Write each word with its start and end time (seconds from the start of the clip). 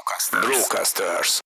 Brocasters. 0.00 0.46
Brocasters. 0.46 1.38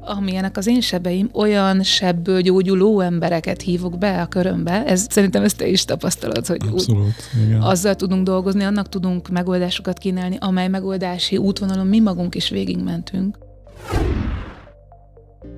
Amilyenek 0.00 0.56
az 0.56 0.66
én 0.66 0.80
sebeim, 0.80 1.30
olyan 1.32 1.82
sebből 1.82 2.40
gyógyuló 2.40 3.00
embereket 3.00 3.62
hívok 3.62 3.98
be 3.98 4.20
a 4.20 4.26
körömbe. 4.26 4.84
Ez 4.84 5.06
szerintem 5.10 5.42
ezt 5.42 5.56
te 5.56 5.66
is 5.66 5.84
tapasztalod, 5.84 6.46
hogy 6.46 6.60
Abszolút, 6.70 7.14
igen. 7.46 7.60
azzal 7.60 7.94
tudunk 7.94 8.24
dolgozni, 8.24 8.64
annak 8.64 8.88
tudunk 8.88 9.28
megoldásokat 9.28 9.98
kínálni, 9.98 10.36
amely 10.40 10.68
megoldási 10.68 11.36
útvonalon 11.36 11.86
mi 11.86 12.00
magunk 12.00 12.34
is 12.34 12.48
végigmentünk 12.48 13.43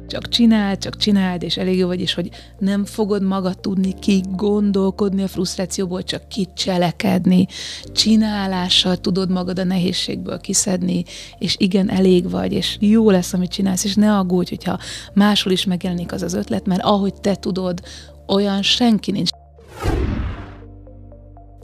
csak 0.07 0.29
csináld, 0.29 0.79
csak 0.79 0.97
csináld, 0.97 1.43
és 1.43 1.57
elég 1.57 1.79
jó 1.79 1.87
vagy, 1.87 2.01
és 2.01 2.15
hogy 2.15 2.31
nem 2.59 2.85
fogod 2.85 3.23
magad 3.23 3.59
tudni 3.59 3.95
ki 3.99 4.23
gondolkodni 4.31 5.23
a 5.23 5.29
frusztrációból, 5.29 6.03
csak 6.03 6.29
kicselekedni, 6.29 7.47
csinálással 7.93 8.97
tudod 8.97 9.31
magad 9.31 9.59
a 9.59 9.65
nehézségből 9.65 10.41
kiszedni, 10.41 11.05
és 11.39 11.55
igen, 11.59 11.91
elég 11.91 12.31
vagy, 12.31 12.53
és 12.53 12.77
jó 12.81 13.11
lesz, 13.11 13.33
amit 13.33 13.51
csinálsz, 13.51 13.85
és 13.85 13.95
ne 13.95 14.17
aggódj, 14.17 14.49
hogyha 14.49 14.79
máshol 15.15 15.53
is 15.53 15.65
megjelenik 15.65 16.13
az 16.13 16.23
az 16.23 16.35
ötlet, 16.35 16.67
mert 16.67 16.83
ahogy 16.83 17.15
te 17.15 17.35
tudod, 17.35 17.81
olyan 18.27 18.63
senki 18.63 19.11
nincs 19.11 19.31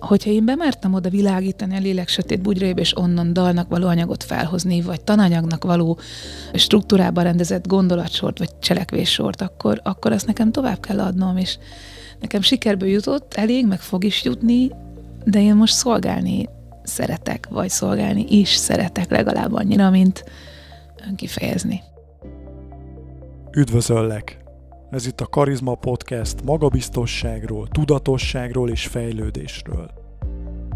hogyha 0.02 0.30
én 0.30 0.45
bemertem 0.45 0.95
oda 0.95 1.09
világítani 1.09 1.77
a 1.77 1.80
lélek 1.80 2.09
sötét 2.09 2.43
bugyrébe, 2.43 2.80
és 2.80 2.97
onnan 2.97 3.33
dalnak 3.33 3.69
való 3.69 3.87
anyagot 3.87 4.24
felhozni, 4.24 4.80
vagy 4.80 5.01
tananyagnak 5.01 5.65
való 5.65 5.98
struktúrába 6.55 7.23
rendezett 7.23 7.66
gondolatsort, 7.66 8.38
vagy 8.38 8.59
cselekvéssort, 8.59 9.41
akkor, 9.41 9.80
akkor 9.83 10.12
azt 10.12 10.27
nekem 10.27 10.52
tovább 10.52 10.80
kell 10.80 11.01
adnom, 11.01 11.37
és 11.37 11.59
nekem 12.20 12.41
sikerből 12.41 12.88
jutott, 12.88 13.34
elég, 13.34 13.66
meg 13.66 13.80
fog 13.80 14.05
is 14.05 14.24
jutni, 14.24 14.70
de 15.24 15.41
én 15.41 15.55
most 15.55 15.74
szolgálni 15.74 16.48
szeretek, 16.82 17.46
vagy 17.51 17.71
szolgálni 17.71 18.27
is 18.29 18.48
szeretek 18.48 19.10
legalább 19.10 19.55
annyira, 19.55 19.91
mint 19.91 20.24
önkifejezni. 21.09 21.82
Üdvözöllek! 23.57 24.41
Ez 24.93 25.07
itt 25.07 25.21
a 25.21 25.26
Karizma 25.26 25.74
Podcast 25.74 26.45
magabiztosságról, 26.45 27.68
tudatosságról 27.68 28.71
és 28.71 28.87
fejlődésről. 28.87 29.90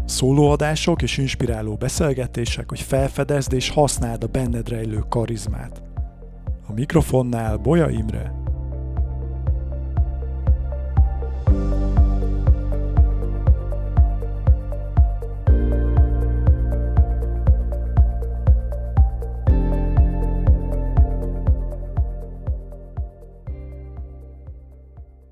Szólóadások 0.05 1.01
és 1.01 1.17
inspiráló 1.17 1.75
beszélgetések, 1.75 2.69
hogy 2.69 2.79
felfedezd 2.79 3.53
és 3.53 3.69
használd 3.69 4.23
a 4.23 4.27
benned 4.27 4.69
rejlő 4.69 5.03
karizmát. 5.09 5.81
A 6.67 6.73
mikrofonnál 6.73 7.57
Boja 7.57 7.89
Imre. 7.89 8.46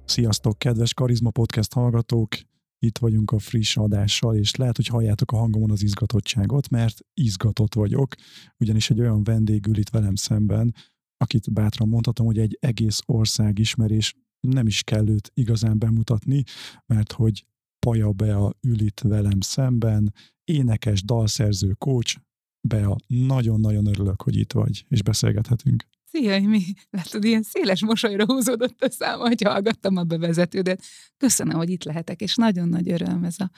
Sziasztok, 0.05 0.59
kedves 0.59 0.93
Karizma 0.93 1.29
Podcast 1.29 1.73
hallgatók! 1.73 2.35
Itt 2.79 2.97
vagyunk 2.97 3.31
a 3.31 3.39
friss 3.39 3.77
adással, 3.77 4.35
és 4.35 4.55
lehet, 4.55 4.75
hogy 4.75 4.87
halljátok 4.87 5.31
a 5.31 5.37
hangomon 5.37 5.71
az 5.71 5.83
izgatottságot, 5.83 6.69
mert 6.69 6.99
izgatott 7.13 7.75
vagyok, 7.75 8.15
ugyanis 8.57 8.89
egy 8.89 8.99
olyan 8.99 9.23
vendég 9.23 9.67
ül 9.67 9.77
itt 9.77 9.89
velem 9.89 10.15
szemben, 10.15 10.75
akit 11.17 11.53
bátran 11.53 11.87
mondhatom, 11.87 12.25
hogy 12.25 12.39
egy 12.39 12.57
egész 12.59 12.99
ország 13.05 13.59
ismerés 13.59 14.15
nem 14.39 14.67
is 14.67 14.83
kell 14.83 15.07
őt 15.07 15.31
igazán 15.33 15.79
bemutatni, 15.79 16.43
mert 16.85 17.11
hogy 17.11 17.45
Paja 17.79 18.11
Bea 18.11 18.53
ül 18.61 18.79
itt 18.79 18.99
velem 18.99 19.39
szemben, 19.39 20.13
énekes, 20.43 21.03
dalszerző, 21.03 21.73
coach, 21.73 22.17
Bea, 22.67 22.95
nagyon-nagyon 23.07 23.85
örülök, 23.85 24.21
hogy 24.21 24.35
itt 24.35 24.53
vagy, 24.53 24.85
és 24.87 25.03
beszélgethetünk. 25.03 25.85
Szia, 26.07 26.47
mi? 26.47 26.63
Látod, 26.89 27.23
ilyen 27.23 27.43
széles 27.43 27.81
mosolyra 27.81 28.25
húzódott 28.25 28.81
a 28.83 28.89
szám, 28.89 29.19
hogy 29.19 29.41
hallgattam 29.41 29.97
a 29.97 30.03
bevezetődet. 30.03 30.83
Köszönöm, 31.17 31.57
hogy 31.57 31.69
itt 31.69 31.83
lehetek, 31.83 32.21
és 32.21 32.35
nagyon 32.35 32.69
nagy 32.69 32.89
öröm 32.89 33.23
ez 33.23 33.39
a 33.39 33.51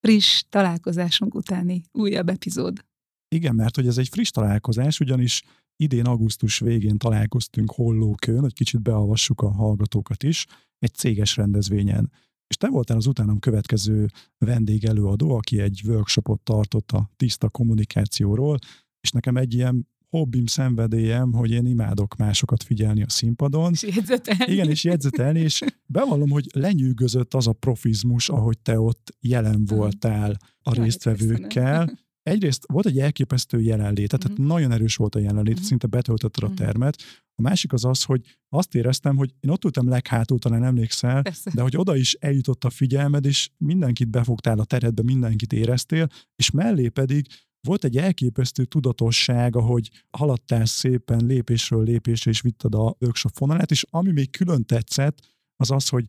friss 0.00 0.42
találkozásunk 0.48 1.34
utáni 1.34 1.82
újabb 1.92 2.28
epizód. 2.28 2.84
Igen, 3.28 3.54
mert 3.54 3.76
hogy 3.76 3.86
ez 3.86 3.98
egy 3.98 4.08
friss 4.08 4.30
találkozás, 4.30 5.00
ugyanis 5.00 5.42
idén 5.76 6.04
augusztus 6.04 6.58
végén 6.58 6.98
találkoztunk 6.98 7.72
Hollókön, 7.72 8.40
hogy 8.40 8.52
kicsit 8.52 8.82
beavassuk 8.82 9.40
a 9.40 9.50
hallgatókat 9.50 10.22
is, 10.22 10.46
egy 10.78 10.94
céges 10.94 11.36
rendezvényen. 11.36 12.12
És 12.46 12.56
te 12.56 12.68
voltál 12.68 12.96
az 12.96 13.06
utánam 13.06 13.38
következő 13.38 14.06
vendégelőadó, 14.38 15.34
aki 15.34 15.60
egy 15.60 15.82
workshopot 15.86 16.40
tartott 16.40 16.90
a 16.90 17.10
tiszta 17.16 17.48
kommunikációról, 17.48 18.58
és 19.00 19.10
nekem 19.10 19.36
egy 19.36 19.54
ilyen 19.54 19.88
hobbim, 20.12 20.46
szenvedélyem, 20.46 21.32
hogy 21.32 21.50
én 21.50 21.66
imádok 21.66 22.16
másokat 22.16 22.62
figyelni 22.62 23.02
a 23.02 23.08
színpadon. 23.08 23.72
És 23.72 23.82
jegyzetelni. 23.82 24.52
Igen, 24.52 24.68
és 24.68 24.84
jegyzetelni, 24.84 25.40
és 25.40 25.62
bevallom, 25.86 26.30
hogy 26.30 26.46
lenyűgözött 26.54 27.34
az 27.34 27.46
a 27.46 27.52
profizmus, 27.52 28.28
ahogy 28.28 28.58
te 28.58 28.80
ott 28.80 29.16
jelen 29.20 29.64
voltál 29.64 30.36
a 30.62 30.74
résztvevőkkel. 30.82 31.98
Egyrészt 32.22 32.64
volt 32.72 32.86
egy 32.86 32.98
elképesztő 32.98 33.60
jelenlét, 33.60 34.08
tehát 34.08 34.28
uh-huh. 34.28 34.46
nagyon 34.46 34.72
erős 34.72 34.96
volt 34.96 35.14
a 35.14 35.18
jelenlét, 35.18 35.52
uh-huh. 35.52 35.68
szinte 35.68 35.86
betöltötted 35.86 36.44
a 36.44 36.48
mm. 36.48 36.54
termet. 36.54 36.96
A 37.34 37.42
másik 37.42 37.72
az 37.72 37.84
az, 37.84 38.02
hogy 38.02 38.38
azt 38.48 38.74
éreztem, 38.74 39.16
hogy 39.16 39.34
én 39.40 39.50
ott 39.50 39.64
ültem 39.64 39.88
leghátul, 39.88 40.38
talán 40.38 40.64
emlékszel, 40.64 41.22
Persze. 41.22 41.50
de 41.54 41.62
hogy 41.62 41.76
oda 41.76 41.96
is 41.96 42.14
eljutott 42.14 42.64
a 42.64 42.70
figyelmed, 42.70 43.24
és 43.24 43.50
mindenkit 43.56 44.08
befogtál 44.08 44.58
a 44.58 44.64
teredbe, 44.64 45.02
mindenkit 45.02 45.52
éreztél, 45.52 46.08
és 46.36 46.50
mellé 46.50 46.88
pedig 46.88 47.26
volt 47.66 47.84
egy 47.84 47.96
elképesztő 47.96 48.64
tudatosság, 48.64 49.56
ahogy 49.56 49.90
haladtál 50.10 50.64
szépen 50.64 51.26
lépésről 51.26 51.84
lépésre, 51.84 52.30
és 52.30 52.40
vitted 52.40 52.74
a 52.74 52.96
workshop 53.00 53.32
fonalát, 53.34 53.70
és 53.70 53.84
ami 53.90 54.12
még 54.12 54.30
külön 54.30 54.64
tetszett, 54.64 55.18
az 55.56 55.70
az, 55.70 55.88
hogy 55.88 56.06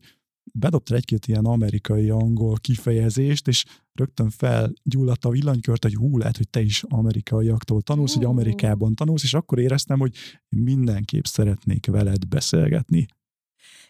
bedobtál 0.52 0.96
egy-két 0.96 1.26
ilyen 1.26 1.44
amerikai-angol 1.44 2.56
kifejezést, 2.56 3.48
és 3.48 3.64
rögtön 3.92 4.30
felgyulladt 4.30 5.24
a 5.24 5.30
villanykört, 5.30 5.82
hogy 5.82 5.94
hú, 5.94 6.18
lehet, 6.18 6.36
hogy 6.36 6.48
te 6.48 6.60
is 6.60 6.82
amerikaiaktól 6.82 7.82
tanulsz, 7.82 8.14
hogy 8.14 8.24
Amerikában 8.24 8.94
tanulsz, 8.94 9.22
és 9.22 9.34
akkor 9.34 9.58
éreztem, 9.58 9.98
hogy 9.98 10.16
mindenképp 10.48 11.24
szeretnék 11.24 11.86
veled 11.86 12.26
beszélgetni. 12.26 13.06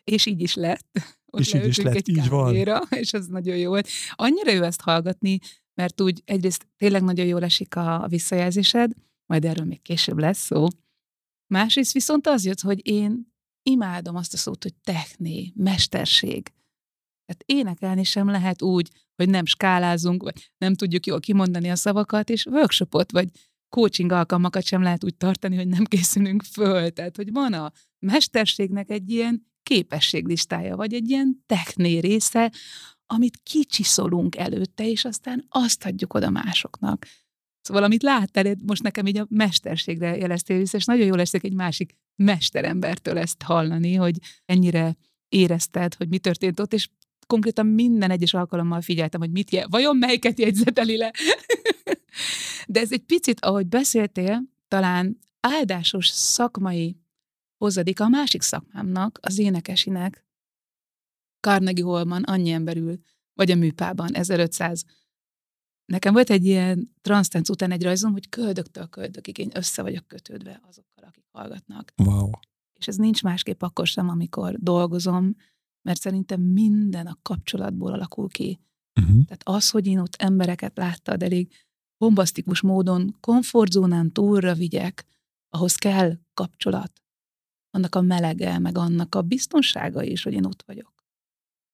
És 0.05 0.27
így 0.27 0.41
is 0.41 0.55
lett. 0.55 0.89
Ott 1.27 1.41
és 1.41 1.55
így 1.55 1.67
is 1.67 1.79
lett, 1.79 2.09
így 2.09 2.29
van. 2.29 2.55
És 2.89 3.13
ez 3.13 3.27
nagyon 3.27 3.57
jó 3.57 3.69
volt. 3.69 3.89
Annyira 4.11 4.53
jó 4.53 4.63
ezt 4.63 4.81
hallgatni, 4.81 5.39
mert 5.75 6.01
úgy 6.01 6.23
egyrészt 6.25 6.67
tényleg 6.77 7.03
nagyon 7.03 7.27
jól 7.27 7.43
esik 7.45 7.77
a, 7.77 8.03
a 8.03 8.09
visszajelzésed, 8.09 8.93
majd 9.27 9.45
erről 9.45 9.67
még 9.67 9.83
később 9.83 10.19
lesz 10.19 10.45
szó. 10.45 10.67
Másrészt 11.47 11.93
viszont 11.93 12.27
az 12.27 12.45
jött, 12.45 12.61
hogy 12.61 12.89
én 12.89 13.33
imádom 13.63 14.17
azt 14.17 14.35
a 14.35 14.37
szót, 14.37 14.63
hogy 14.63 14.75
techné, 14.75 15.53
mesterség. 15.55 16.53
Tehát 17.27 17.43
énekelni 17.45 18.05
sem 18.05 18.29
lehet 18.29 18.63
úgy, 18.63 18.91
hogy 19.17 19.29
nem 19.29 19.45
skálázunk, 19.45 20.23
vagy 20.23 20.51
nem 20.59 20.75
tudjuk 20.75 21.07
jól 21.07 21.21
kimondani 21.21 21.71
a 21.71 21.77
szavakat, 21.77 22.31
és 22.31 22.47
workshopot, 22.47 23.13
vagy 23.13 23.29
coaching 23.69 24.13
alkalmakat 24.13 24.65
sem 24.65 24.83
lehet 24.83 25.05
úgy 25.05 25.17
tartani, 25.17 25.57
hogy 25.57 25.69
nem 25.69 25.85
készülünk 25.85 26.43
föl. 26.43 26.91
Tehát, 26.91 27.17
hogy 27.17 27.33
van 27.33 27.53
a 27.53 27.73
mesterségnek 27.99 28.91
egy 28.91 29.11
ilyen 29.11 29.47
képességlistája, 29.63 30.77
vagy 30.77 30.95
egy 30.95 31.11
ilyen 31.11 31.43
techné 31.47 31.99
része, 31.99 32.53
amit 33.15 33.41
kicsiszolunk 33.43 34.37
előtte, 34.37 34.89
és 34.89 35.05
aztán 35.05 35.47
azt 35.49 35.85
adjuk 35.85 36.15
oda 36.15 36.31
másoknak. 36.31 37.07
Szóval, 37.61 37.83
amit 37.83 38.03
láttál, 38.03 38.55
most 38.67 38.83
nekem 38.83 39.07
így 39.07 39.19
a 39.19 39.27
mesterségre 39.31 40.17
jeleztél 40.17 40.59
vissza, 40.59 40.77
és 40.77 40.85
nagyon 40.85 41.07
jól 41.07 41.21
esik 41.21 41.45
egy 41.45 41.55
másik 41.55 41.97
mesterembertől 42.17 43.19
ezt 43.19 43.43
hallani, 43.43 43.95
hogy 43.95 44.19
ennyire 44.45 44.97
érezted, 45.29 45.95
hogy 45.95 46.09
mi 46.09 46.19
történt 46.19 46.61
ott, 46.61 46.73
és 46.73 46.89
konkrétan 47.27 47.67
minden 47.67 48.11
egyes 48.11 48.35
alkalommal 48.35 48.81
figyeltem, 48.81 49.21
hogy 49.21 49.31
mit 49.31 49.51
jel, 49.51 49.69
vajon 49.69 49.97
melyiket 49.97 50.39
jegyzeteli 50.39 50.97
le. 50.97 51.11
De 52.67 52.81
ez 52.81 52.93
egy 52.93 53.03
picit, 53.03 53.41
ahogy 53.41 53.67
beszéltél, 53.67 54.43
talán 54.69 55.19
áldásos 55.41 56.07
szakmai 56.07 56.97
hozzadik 57.57 58.01
a 58.01 58.09
másik 58.09 58.43
szakmámnak, 58.43 59.19
az 59.23 59.39
énekesinek, 59.39 60.25
Carnegie 61.45 61.85
Hallman 61.85 62.23
annyi 62.23 62.51
ember 62.51 62.77
ül, 62.77 62.99
vagy 63.35 63.51
a 63.51 63.55
műpában, 63.55 64.15
1500. 64.15 64.85
Nekem 65.85 66.13
volt 66.13 66.31
egy 66.31 66.45
ilyen 66.45 66.95
transztenc 67.01 67.49
után 67.49 67.71
egy 67.71 67.83
rajzom, 67.83 68.13
hogy 68.13 68.29
köldöktől 68.29 68.87
köldökig 68.87 69.39
én 69.39 69.51
össze 69.55 69.83
vagyok 69.83 70.07
kötődve 70.07 70.61
azokkal, 70.69 71.05
akik 71.05 71.25
hallgatnak. 71.31 71.93
Wow. 71.97 72.31
És 72.79 72.89
ez 72.89 72.97
nincs 72.97 73.23
másképp 73.23 73.63
akkor 73.63 73.87
sem, 73.87 74.09
amikor 74.09 74.55
dolgozom, 74.59 75.37
mert 75.83 76.01
szerintem 76.01 76.41
minden 76.41 77.07
a 77.07 77.19
kapcsolatból 77.23 77.93
alakul 77.93 78.29
ki. 78.29 78.61
Uh-huh. 79.01 79.25
Tehát 79.25 79.43
az, 79.45 79.71
hogy 79.71 79.87
én 79.87 79.99
ott 79.99 80.15
embereket 80.15 80.77
láttad 80.77 81.23
elég 81.23 81.53
bombasztikus 81.99 82.61
módon 82.61 83.17
komfortzónán 83.21 84.13
túlra 84.13 84.55
vigyek, 84.55 85.05
ahhoz 85.49 85.75
kell 85.75 86.19
kapcsolat. 86.35 86.93
Annak 87.71 87.95
a 87.95 88.01
melege, 88.01 88.59
meg 88.59 88.79
annak 88.79 89.15
a 89.15 89.23
biztonsága 89.23 90.03
is, 90.03 90.23
hogy 90.23 90.33
én 90.33 90.45
ott 90.45 90.63
vagyok 90.63 90.94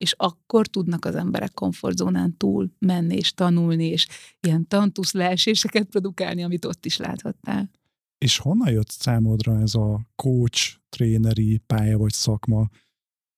és 0.01 0.15
akkor 0.17 0.67
tudnak 0.67 1.05
az 1.05 1.15
emberek 1.15 1.53
komfortzónán 1.53 2.37
túl 2.37 2.71
menni 2.79 3.17
és 3.17 3.33
tanulni, 3.33 3.85
és 3.87 4.07
ilyen 4.41 4.67
tantusz 4.67 5.13
leeséseket 5.13 5.85
produkálni, 5.85 6.43
amit 6.43 6.65
ott 6.65 6.87
is 6.87 6.97
láthattál. 6.97 7.71
És 8.19 8.39
honnan 8.39 8.73
jött 8.73 8.91
számodra 8.91 9.61
ez 9.61 9.75
a 9.75 10.07
coach, 10.17 10.77
tréneri 10.89 11.61
pálya 11.67 11.99
vagy 11.99 12.13
szakma? 12.13 12.69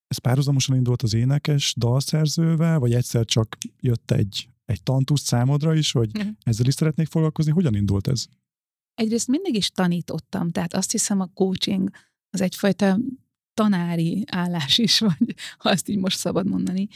Ez 0.07 0.19
párhuzamosan 0.19 0.77
indult 0.77 1.03
az 1.03 1.15
énekes 1.15 1.75
dalszerzővel, 1.79 2.79
vagy 2.79 2.95
egyszer 2.95 3.25
csak 3.25 3.57
jött 3.81 4.11
egy, 4.11 4.49
egy 4.65 4.83
tantusz 4.83 5.23
számodra 5.23 5.75
is, 5.75 5.93
hogy 5.93 6.11
uh-huh. 6.17 6.33
ezzel 6.43 6.67
is 6.67 6.75
szeretnék 6.75 7.07
foglalkozni? 7.07 7.53
Hogyan 7.53 7.75
indult 7.75 8.07
ez? 8.07 8.27
Egyrészt 8.95 9.29
mindig 9.29 9.55
is 9.55 9.71
tanítottam, 9.71 10.51
tehát 10.51 10.75
azt 10.75 10.91
hiszem 10.91 11.21
a 11.21 11.31
coaching 11.35 11.91
az 12.31 12.41
egyfajta 12.41 12.99
tanári 13.55 14.25
állás 14.31 14.79
is, 14.79 14.99
vagy 14.99 15.35
ha 15.59 15.71
azt 15.71 15.89
így 15.89 15.99
most 15.99 16.19
szabad 16.19 16.49
mondani. 16.49 16.89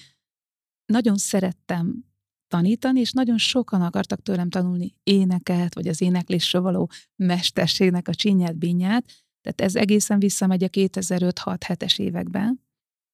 Nagyon 0.86 1.16
szerettem 1.16 2.04
tanítani, 2.48 3.00
és 3.00 3.12
nagyon 3.12 3.38
sokan 3.38 3.82
akartak 3.82 4.22
tőlem 4.22 4.50
tanulni 4.50 4.94
éneket, 5.02 5.74
vagy 5.74 5.88
az 5.88 6.00
éneklésről 6.00 6.62
való 6.62 6.90
mesterségnek 7.16 8.08
a 8.08 8.14
csinyát, 8.14 8.56
binyát, 8.56 9.04
tehát 9.40 9.60
ez 9.60 9.76
egészen 9.76 10.18
visszamegy 10.18 10.64
a 10.64 10.68
2005-6-7-es 10.68 11.98
években, 11.98 12.64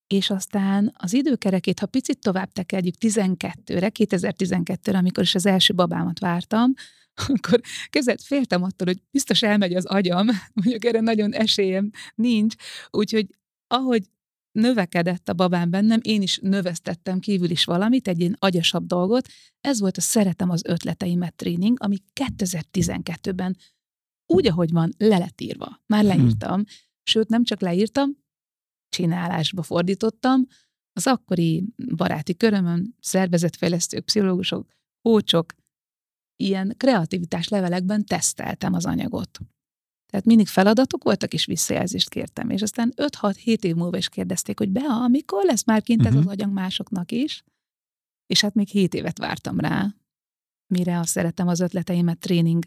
és 0.07 0.31
aztán 0.31 0.95
az 0.97 1.13
időkerekét, 1.13 1.79
ha 1.79 1.87
picit 1.87 2.19
tovább 2.19 2.53
tekerjük 2.53 2.95
12-re, 3.01 3.91
2012-re, 3.99 4.99
amikor 4.99 5.23
is 5.23 5.35
az 5.35 5.47
első 5.47 5.75
babámat 5.75 6.19
vártam, 6.19 6.73
akkor 7.15 7.61
kezdett 7.91 8.23
féltem 8.23 8.63
attól, 8.63 8.87
hogy 8.87 9.03
biztos 9.11 9.43
elmegy 9.43 9.75
az 9.75 9.85
agyam, 9.85 10.27
mondjuk 10.63 10.85
erre 10.85 11.01
nagyon 11.01 11.33
esélyem 11.33 11.91
nincs, 12.15 12.55
úgyhogy 12.91 13.27
ahogy 13.67 14.11
növekedett 14.53 15.29
a 15.29 15.33
babám 15.33 15.71
bennem, 15.71 15.99
én 16.03 16.23
is 16.23 16.39
növesztettem 16.43 17.19
kívül 17.19 17.51
is 17.51 17.65
valamit, 17.65 18.09
egy 18.09 18.21
ilyen 18.21 18.37
agyasabb 18.39 18.87
dolgot. 18.87 19.29
Ez 19.61 19.81
volt 19.81 19.97
a 19.97 20.01
Szeretem 20.01 20.51
az 20.51 20.65
ötleteimet 20.65 21.35
tréning, 21.35 21.77
ami 21.81 21.97
2012-ben 22.21 23.57
úgy, 24.27 24.47
ahogy 24.47 24.71
van, 24.71 24.93
le 24.97 25.19
lett 25.19 25.41
írva. 25.41 25.81
Már 25.87 26.05
mhm. 26.05 26.17
leírtam. 26.17 26.55
Hmm. 26.55 26.65
Sőt, 27.03 27.29
nem 27.29 27.45
csak 27.45 27.61
leírtam, 27.61 28.17
csinálásba 28.89 29.63
fordítottam. 29.63 30.47
Az 30.93 31.07
akkori 31.07 31.65
baráti 31.97 32.37
körömön 32.37 32.97
szervezetfejlesztők, 33.01 34.05
pszichológusok, 34.05 34.67
kócsok, 35.03 35.55
ilyen 36.37 36.75
kreativitás 36.77 37.49
levelekben 37.49 38.05
teszteltem 38.05 38.75
az 38.75 38.87
anyagot. 38.87 39.39
Tehát 40.07 40.27
mindig 40.27 40.47
feladatok 40.47 41.05
voltak, 41.05 41.33
és 41.33 41.45
visszajelzést 41.45 42.09
kértem. 42.09 42.51
És 42.51 42.63
aztán 42.63 42.93
5-6-7 42.97 43.63
év 43.63 43.75
múlva 43.75 43.97
is 43.97 44.09
kérdezték, 44.09 44.59
hogy 44.59 44.71
Bea, 44.71 45.03
amikor 45.03 45.45
lesz 45.45 45.65
már 45.65 45.83
kint 45.83 46.07
ez 46.07 46.15
az 46.15 46.21
mhm. 46.21 46.29
agyang 46.29 46.53
másoknak 46.53 47.13
is? 47.13 47.45
És 48.27 48.41
hát 48.41 48.55
még 48.55 48.69
7 48.69 48.95
évet 48.95 49.19
vártam 49.19 49.61
rá, 49.61 49.95
mire 50.67 50.99
a 50.99 51.05
Szeretem 51.05 51.49
az 51.49 51.61
ötleteimet 51.61 52.19
tréning 52.19 52.65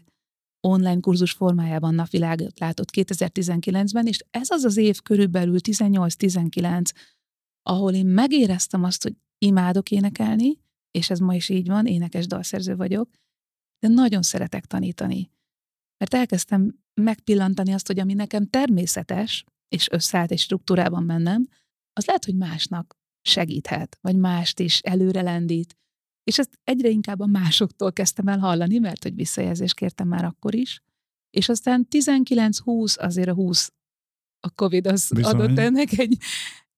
online 0.60 1.00
kurzus 1.00 1.32
formájában 1.32 1.94
napvilágot 1.94 2.58
látott 2.58 2.88
2019-ben, 2.92 4.06
és 4.06 4.18
ez 4.30 4.50
az 4.50 4.64
az 4.64 4.76
év 4.76 5.00
körülbelül 5.00 5.58
18-19, 5.62 6.90
ahol 7.62 7.94
én 7.94 8.06
megéreztem 8.06 8.84
azt, 8.84 9.02
hogy 9.02 9.14
imádok 9.38 9.90
énekelni, 9.90 10.58
és 10.90 11.10
ez 11.10 11.18
ma 11.18 11.34
is 11.34 11.48
így 11.48 11.66
van, 11.66 11.86
énekes 11.86 12.26
dalszerző 12.26 12.76
vagyok, 12.76 13.10
de 13.78 13.88
nagyon 13.88 14.22
szeretek 14.22 14.64
tanítani. 14.64 15.30
Mert 15.98 16.14
elkezdtem 16.14 16.78
megpillantani 16.94 17.72
azt, 17.72 17.86
hogy 17.86 17.98
ami 17.98 18.14
nekem 18.14 18.46
természetes, 18.46 19.44
és 19.68 19.90
összeállt 19.90 20.30
egy 20.30 20.38
struktúrában 20.38 21.06
bennem, 21.06 21.48
az 21.92 22.06
lehet, 22.06 22.24
hogy 22.24 22.36
másnak 22.36 22.96
segíthet, 23.22 23.98
vagy 24.00 24.16
mást 24.16 24.60
is 24.60 24.78
előre 24.80 25.22
lendít. 25.22 25.76
És 26.24 26.38
ezt 26.38 26.58
egyre 26.64 26.88
inkább 26.88 27.20
a 27.20 27.26
másoktól 27.26 27.92
kezdtem 27.92 28.28
el 28.28 28.38
hallani, 28.38 28.78
mert 28.78 29.02
hogy 29.02 29.14
visszajelzést 29.14 29.74
kértem 29.74 30.08
már 30.08 30.24
akkor 30.24 30.54
is. 30.54 30.82
És 31.30 31.48
aztán 31.48 31.86
19-20, 31.90 32.98
azért 32.98 33.28
a 33.28 33.34
20 33.34 33.72
a 34.40 34.50
Covid 34.50 34.86
az 34.86 35.10
Bizony. 35.14 35.34
adott 35.34 35.58
ennek 35.58 35.98
egy 35.98 36.18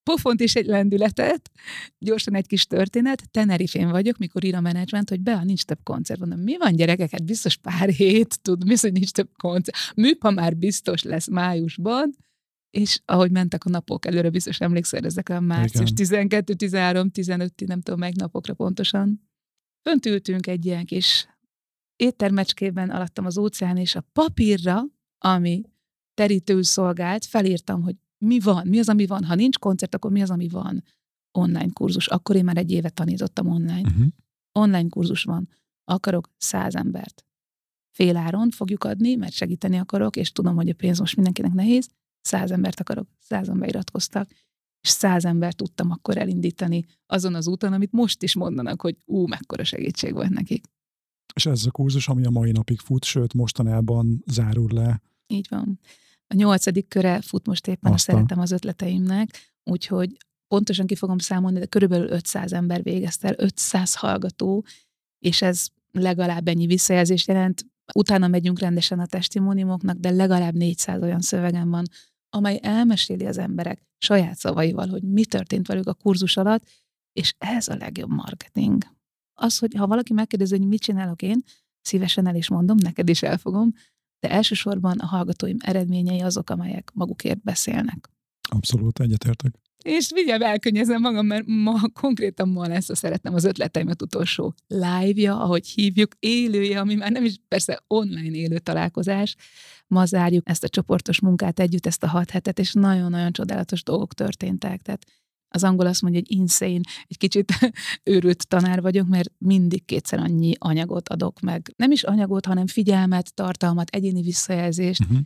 pofont 0.08 0.40
és 0.40 0.55
egy 0.55 0.66
lendületet. 0.66 1.50
Gyorsan 1.99 2.34
egy 2.34 2.46
kis 2.46 2.66
történet. 2.66 3.31
Tenerifén 3.31 3.90
vagyok, 3.90 4.19
mikor 4.19 4.44
ír 4.44 4.55
a 4.55 4.60
menedzsment, 4.60 5.08
hogy 5.08 5.20
be, 5.20 5.44
nincs 5.44 5.62
több 5.62 5.78
koncert. 5.82 6.20
Mondom, 6.20 6.40
mi 6.40 6.56
van 6.56 6.76
gyerekek? 6.76 7.10
Hát 7.10 7.25
biztos 7.25 7.56
pár 7.56 7.88
hét, 8.00 8.43
tud, 8.43 8.66
mi, 8.66 8.75
hogy 8.81 8.93
nincs 8.93 9.10
több 9.10 9.31
koncert. 9.37 9.76
Műpa 9.96 10.31
már 10.31 10.56
biztos 10.56 11.02
lesz 11.02 11.28
májusban. 11.28 12.16
És 12.70 13.00
ahogy 13.05 13.31
mentek 13.31 13.64
a 13.64 13.69
napok 13.70 14.06
előre, 14.06 14.31
biztos 14.31 14.60
emlékszel 14.60 15.05
ezek 15.05 15.28
a 15.28 15.40
március 15.40 15.93
12, 15.93 16.54
13, 16.54 17.11
15, 17.11 17.66
nem 17.66 17.81
tudom 17.81 18.00
meg 18.00 18.14
napokra 18.14 18.54
pontosan. 18.54 19.31
Fönt 19.82 20.06
ültünk 20.06 20.46
egy 20.46 20.66
ilyen 20.66 20.84
kis 20.84 21.28
éttermecskében 21.96 22.90
alattam 22.90 23.26
az 23.26 23.38
óceán, 23.38 23.76
és 23.76 23.94
a 23.94 24.06
papírra, 24.12 24.82
ami 25.19 25.62
terítőül 26.14 26.62
szolgált, 26.62 27.25
felírtam, 27.25 27.82
hogy 27.82 27.96
mi 28.18 28.40
van, 28.40 28.66
mi 28.66 28.78
az, 28.78 28.88
ami 28.88 29.06
van. 29.06 29.24
Ha 29.24 29.34
nincs 29.34 29.58
koncert, 29.58 29.94
akkor 29.94 30.10
mi 30.10 30.22
az, 30.22 30.30
ami 30.30 30.48
van? 30.48 30.84
Online 31.32 31.72
kurzus. 31.72 32.06
Akkor 32.06 32.36
én 32.36 32.44
már 32.44 32.56
egy 32.56 32.70
évet 32.70 32.94
tanítottam 32.94 33.46
online. 33.46 33.88
Uh-huh. 33.88 34.06
Online 34.52 34.88
kurzus 34.88 35.22
van. 35.22 35.48
Akarok 35.84 36.30
száz 36.36 36.74
embert. 36.74 37.26
Fél 37.90 38.16
áron 38.16 38.50
fogjuk 38.50 38.84
adni, 38.84 39.14
mert 39.14 39.32
segíteni 39.32 39.78
akarok, 39.78 40.16
és 40.16 40.32
tudom, 40.32 40.56
hogy 40.56 40.68
a 40.68 40.74
pénz 40.74 40.98
most 40.98 41.16
mindenkinek 41.16 41.52
nehéz. 41.52 41.88
Száz 42.20 42.50
embert 42.50 42.80
akarok. 42.80 43.08
Százan 43.18 43.58
beiratkoztak. 43.58 44.30
És 44.80 44.88
száz 44.88 45.24
embert 45.24 45.56
tudtam 45.56 45.90
akkor 45.90 46.16
elindítani 46.16 46.84
azon 47.06 47.34
az 47.34 47.46
úton, 47.48 47.72
amit 47.72 47.92
most 47.92 48.22
is 48.22 48.34
mondanak, 48.34 48.80
hogy 48.80 48.96
ú, 49.04 49.26
mekkora 49.26 49.64
segítség 49.64 50.12
volt 50.12 50.30
nekik. 50.30 50.66
És 51.34 51.46
ez 51.46 51.66
a 51.66 51.70
kurzus, 51.70 52.08
ami 52.08 52.26
a 52.26 52.30
mai 52.30 52.50
napig 52.50 52.78
fut, 52.78 53.04
sőt 53.04 53.34
mostanában 53.34 54.22
zárul 54.26 54.70
le. 54.72 55.00
Így 55.26 55.46
van. 55.50 55.80
A 56.28 56.34
nyolcadik 56.34 56.88
köre 56.88 57.20
fut 57.20 57.46
most 57.46 57.66
éppen, 57.66 57.92
a 57.92 57.98
szeretem 57.98 58.38
az 58.38 58.50
ötleteimnek, 58.50 59.28
úgyhogy 59.64 60.16
pontosan 60.48 60.86
ki 60.86 60.94
fogom 60.94 61.19
számolni, 61.19 61.58
de 61.58 61.66
körülbelül 61.66 62.08
500 62.08 62.52
ember 62.52 62.82
végezte 62.82 63.28
el, 63.28 63.34
500 63.36 63.94
hallgató, 63.94 64.64
és 65.19 65.42
ez 65.42 65.66
legalább 65.92 66.48
ennyi 66.48 66.66
visszajelzést 66.66 67.28
jelent. 67.28 67.66
Utána 67.94 68.28
megyünk 68.28 68.58
rendesen 68.58 68.98
a 68.98 69.06
testimóniumoknak, 69.06 69.96
de 69.96 70.10
legalább 70.10 70.54
400 70.54 71.02
olyan 71.02 71.20
szövegem 71.20 71.70
van, 71.70 71.84
amely 72.30 72.58
elmeséli 72.62 73.26
az 73.26 73.38
emberek 73.38 73.86
saját 73.98 74.36
szavaival, 74.36 74.88
hogy 74.88 75.02
mi 75.02 75.25
történt 75.25 75.66
velük 75.66 75.86
a 75.86 75.94
kurzus 75.94 76.36
alatt, 76.36 76.69
és 77.12 77.34
ez 77.38 77.69
a 77.69 77.76
legjobb 77.76 78.10
marketing. 78.10 78.84
Az, 79.34 79.58
hogy 79.58 79.75
ha 79.75 79.86
valaki 79.86 80.12
megkérdezi, 80.12 80.56
hogy 80.56 80.66
mit 80.66 80.80
csinálok 80.80 81.22
én, 81.22 81.42
szívesen 81.80 82.26
el 82.26 82.34
is 82.34 82.48
mondom, 82.48 82.76
neked 82.76 83.08
is 83.08 83.22
elfogom, 83.22 83.72
de 84.20 84.30
elsősorban 84.30 84.98
a 84.98 85.06
hallgatóim 85.06 85.56
eredményei 85.60 86.20
azok, 86.20 86.50
amelyek 86.50 86.90
magukért 86.94 87.42
beszélnek. 87.42 88.08
Abszolút 88.50 89.00
egyetértek. 89.00 89.52
És 89.84 90.12
mindjárt 90.14 90.42
elkönnyezem 90.42 91.00
magam, 91.00 91.26
mert 91.26 91.44
ma 91.46 91.80
konkrétan 91.92 92.48
ma 92.48 92.66
lesz 92.66 92.88
a 92.88 92.94
Szeretem 92.94 93.34
az 93.34 93.44
ötleteimet 93.44 94.02
utolsó 94.02 94.54
live-ja, 94.66 95.40
ahogy 95.40 95.66
hívjuk, 95.66 96.12
élője, 96.18 96.80
ami 96.80 96.94
már 96.94 97.10
nem 97.10 97.25
is 97.25 97.37
persze 97.48 97.82
online 97.87 98.37
élő 98.37 98.58
találkozás. 98.58 99.37
Ma 99.87 100.04
zárjuk 100.04 100.48
ezt 100.48 100.64
a 100.64 100.68
csoportos 100.68 101.20
munkát 101.20 101.60
együtt, 101.60 101.87
ezt 101.87 102.02
a 102.02 102.08
hat 102.08 102.30
hetet, 102.30 102.58
és 102.58 102.72
nagyon-nagyon 102.72 103.32
csodálatos 103.32 103.82
dolgok 103.82 104.14
történtek. 104.14 104.82
Tehát 104.82 105.04
az 105.49 105.64
angol 105.64 105.87
azt 105.87 106.02
mondja, 106.02 106.21
hogy 106.21 106.37
insane, 106.37 106.81
egy 107.07 107.19
kicsit 107.19 107.52
őrült 108.12 108.49
tanár 108.49 108.81
vagyok, 108.81 109.07
mert 109.07 109.33
mindig 109.38 109.85
kétszer 109.85 110.19
annyi 110.19 110.52
anyagot 110.59 111.09
adok 111.09 111.40
meg. 111.40 111.73
Nem 111.76 111.90
is 111.90 112.02
anyagot, 112.02 112.47
hanem 112.47 112.67
figyelmet, 112.67 113.35
tartalmat, 113.35 113.88
egyéni 113.88 114.23
visszajelzést. 114.23 115.00
Uh-huh. 115.00 115.19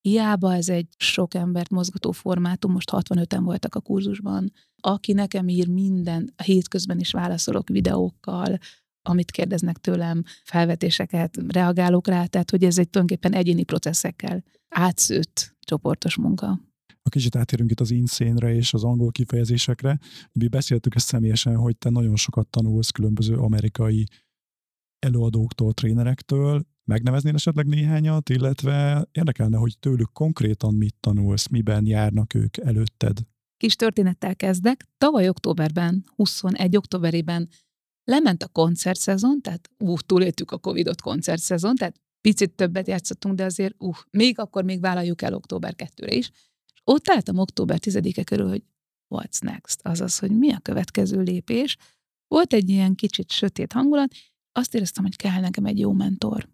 Hiába 0.00 0.54
ez 0.54 0.68
egy 0.68 0.86
sok 0.96 1.34
embert 1.34 1.70
mozgató 1.70 2.10
formátum, 2.10 2.72
most 2.72 2.90
65-en 2.92 3.40
voltak 3.42 3.74
a 3.74 3.80
kurzusban, 3.80 4.52
aki 4.80 5.12
nekem 5.12 5.48
ír 5.48 5.68
minden, 5.68 6.32
a 6.36 6.42
hétközben 6.42 6.98
is 6.98 7.12
válaszolok 7.12 7.68
videókkal, 7.68 8.58
amit 9.02 9.30
kérdeznek 9.30 9.76
tőlem, 9.76 10.22
felvetéseket, 10.44 11.38
reagálok 11.48 12.06
rá, 12.06 12.24
tehát 12.26 12.50
hogy 12.50 12.64
ez 12.64 12.78
egy 12.78 12.90
tulajdonképpen 12.90 13.38
egyéni 13.38 13.62
processzekkel 13.62 14.44
átszőtt 14.68 15.56
csoportos 15.60 16.16
munka. 16.16 16.60
A 17.02 17.08
kicsit 17.08 17.36
átérünk 17.36 17.70
itt 17.70 17.80
az 17.80 17.90
inszénre 17.90 18.54
és 18.54 18.74
az 18.74 18.84
angol 18.84 19.10
kifejezésekre. 19.10 19.98
Mi 20.32 20.48
beszéltük 20.48 20.94
ezt 20.94 21.06
személyesen, 21.06 21.56
hogy 21.56 21.76
te 21.76 21.90
nagyon 21.90 22.16
sokat 22.16 22.48
tanulsz 22.48 22.90
különböző 22.90 23.34
amerikai 23.34 24.06
előadóktól, 24.98 25.72
trénerektől. 25.72 26.64
Megneveznél 26.84 27.34
esetleg 27.34 27.66
néhányat, 27.66 28.28
illetve 28.28 29.08
érdekelne, 29.12 29.56
hogy 29.56 29.78
tőlük 29.78 30.12
konkrétan 30.12 30.74
mit 30.74 30.94
tanulsz, 31.00 31.48
miben 31.48 31.86
járnak 31.86 32.34
ők 32.34 32.56
előtted? 32.56 33.18
Kis 33.56 33.76
történettel 33.76 34.36
kezdek. 34.36 34.86
Tavaly 34.98 35.28
októberben, 35.28 36.04
21 36.16 36.76
októberében 36.76 37.48
lement 38.04 38.42
a 38.42 38.48
koncertszezon, 38.48 39.40
tehát 39.40 39.70
ú, 39.78 39.96
túléltük 39.96 40.50
a 40.50 40.58
Covid-ot 40.58 41.00
koncertszezon, 41.00 41.76
tehát 41.76 42.00
picit 42.20 42.54
többet 42.54 42.86
játszottunk, 42.86 43.34
de 43.34 43.44
azért 43.44 43.74
ú, 43.78 43.90
még 44.10 44.38
akkor 44.38 44.64
még 44.64 44.80
vállaljuk 44.80 45.22
el 45.22 45.34
október 45.34 45.74
2-re 45.76 46.14
is. 46.14 46.30
Ott 46.84 47.08
álltam 47.08 47.38
október 47.38 47.78
10-e 47.80 48.24
körül, 48.24 48.48
hogy 48.48 48.62
what's 49.14 49.40
next, 49.40 49.80
azaz, 49.82 50.18
hogy 50.18 50.38
mi 50.38 50.52
a 50.52 50.58
következő 50.58 51.20
lépés. 51.20 51.76
Volt 52.26 52.52
egy 52.52 52.68
ilyen 52.68 52.94
kicsit 52.94 53.30
sötét 53.30 53.72
hangulat, 53.72 54.14
azt 54.52 54.74
éreztem, 54.74 55.04
hogy 55.04 55.16
kell 55.16 55.40
nekem 55.40 55.64
egy 55.64 55.78
jó 55.78 55.92
mentor. 55.92 56.48